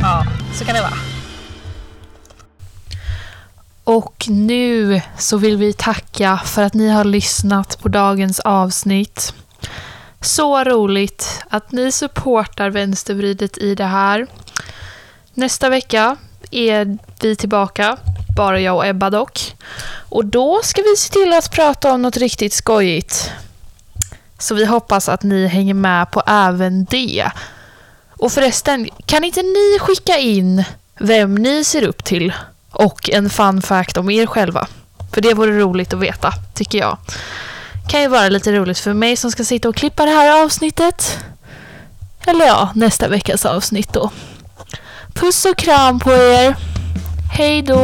Ja, 0.00 0.24
så 0.54 0.64
kan 0.64 0.74
det 0.74 0.80
vara. 0.80 0.98
Och 3.84 4.24
nu 4.28 5.00
så 5.18 5.36
vill 5.36 5.56
vi 5.56 5.72
tacka 5.72 6.40
för 6.44 6.62
att 6.62 6.74
ni 6.74 6.88
har 6.88 7.04
lyssnat 7.04 7.78
på 7.82 7.88
dagens 7.88 8.40
avsnitt. 8.40 9.34
Så 10.20 10.64
roligt 10.64 11.44
att 11.48 11.72
ni 11.72 11.92
supportar 11.92 12.70
vänstervridet 12.70 13.58
i 13.58 13.74
det 13.74 13.84
här. 13.84 14.26
Nästa 15.34 15.68
vecka 15.68 16.16
är 16.50 16.98
vi 17.20 17.36
tillbaka, 17.36 17.96
bara 18.36 18.60
jag 18.60 18.76
och 18.76 18.86
Ebba 18.86 19.10
dock. 19.10 19.56
Och 20.08 20.24
då 20.24 20.60
ska 20.62 20.82
vi 20.82 20.96
se 20.96 21.12
till 21.12 21.32
att 21.32 21.50
prata 21.50 21.92
om 21.92 22.02
något 22.02 22.16
riktigt 22.16 22.52
skojigt. 22.52 23.32
Så 24.38 24.54
vi 24.54 24.64
hoppas 24.64 25.08
att 25.08 25.22
ni 25.22 25.46
hänger 25.46 25.74
med 25.74 26.10
på 26.10 26.22
även 26.26 26.84
det. 26.84 27.30
Och 28.18 28.32
förresten, 28.32 28.88
kan 29.06 29.24
inte 29.24 29.42
ni 29.42 29.78
skicka 29.80 30.18
in 30.18 30.64
vem 30.98 31.34
ni 31.34 31.64
ser 31.64 31.82
upp 31.82 32.04
till 32.04 32.32
och 32.70 33.10
en 33.10 33.30
fun 33.30 33.62
fact 33.62 33.96
om 33.96 34.10
er 34.10 34.26
själva? 34.26 34.66
För 35.12 35.20
det 35.20 35.34
vore 35.34 35.58
roligt 35.58 35.94
att 35.94 36.00
veta, 36.00 36.32
tycker 36.54 36.78
jag. 36.78 36.98
Kan 37.88 38.02
ju 38.02 38.08
vara 38.08 38.28
lite 38.28 38.52
roligt 38.52 38.78
för 38.78 38.94
mig 38.94 39.16
som 39.16 39.30
ska 39.30 39.44
sitta 39.44 39.68
och 39.68 39.76
klippa 39.76 40.04
det 40.04 40.10
här 40.10 40.44
avsnittet. 40.44 41.18
Eller 42.26 42.46
ja, 42.46 42.70
nästa 42.74 43.08
veckas 43.08 43.46
avsnitt 43.46 43.92
då. 43.92 44.10
Puss 45.14 45.44
och 45.44 45.56
kram 45.56 45.98
på 45.98 46.10
er. 46.12 46.56
Hej 47.32 47.62
då! 47.62 47.78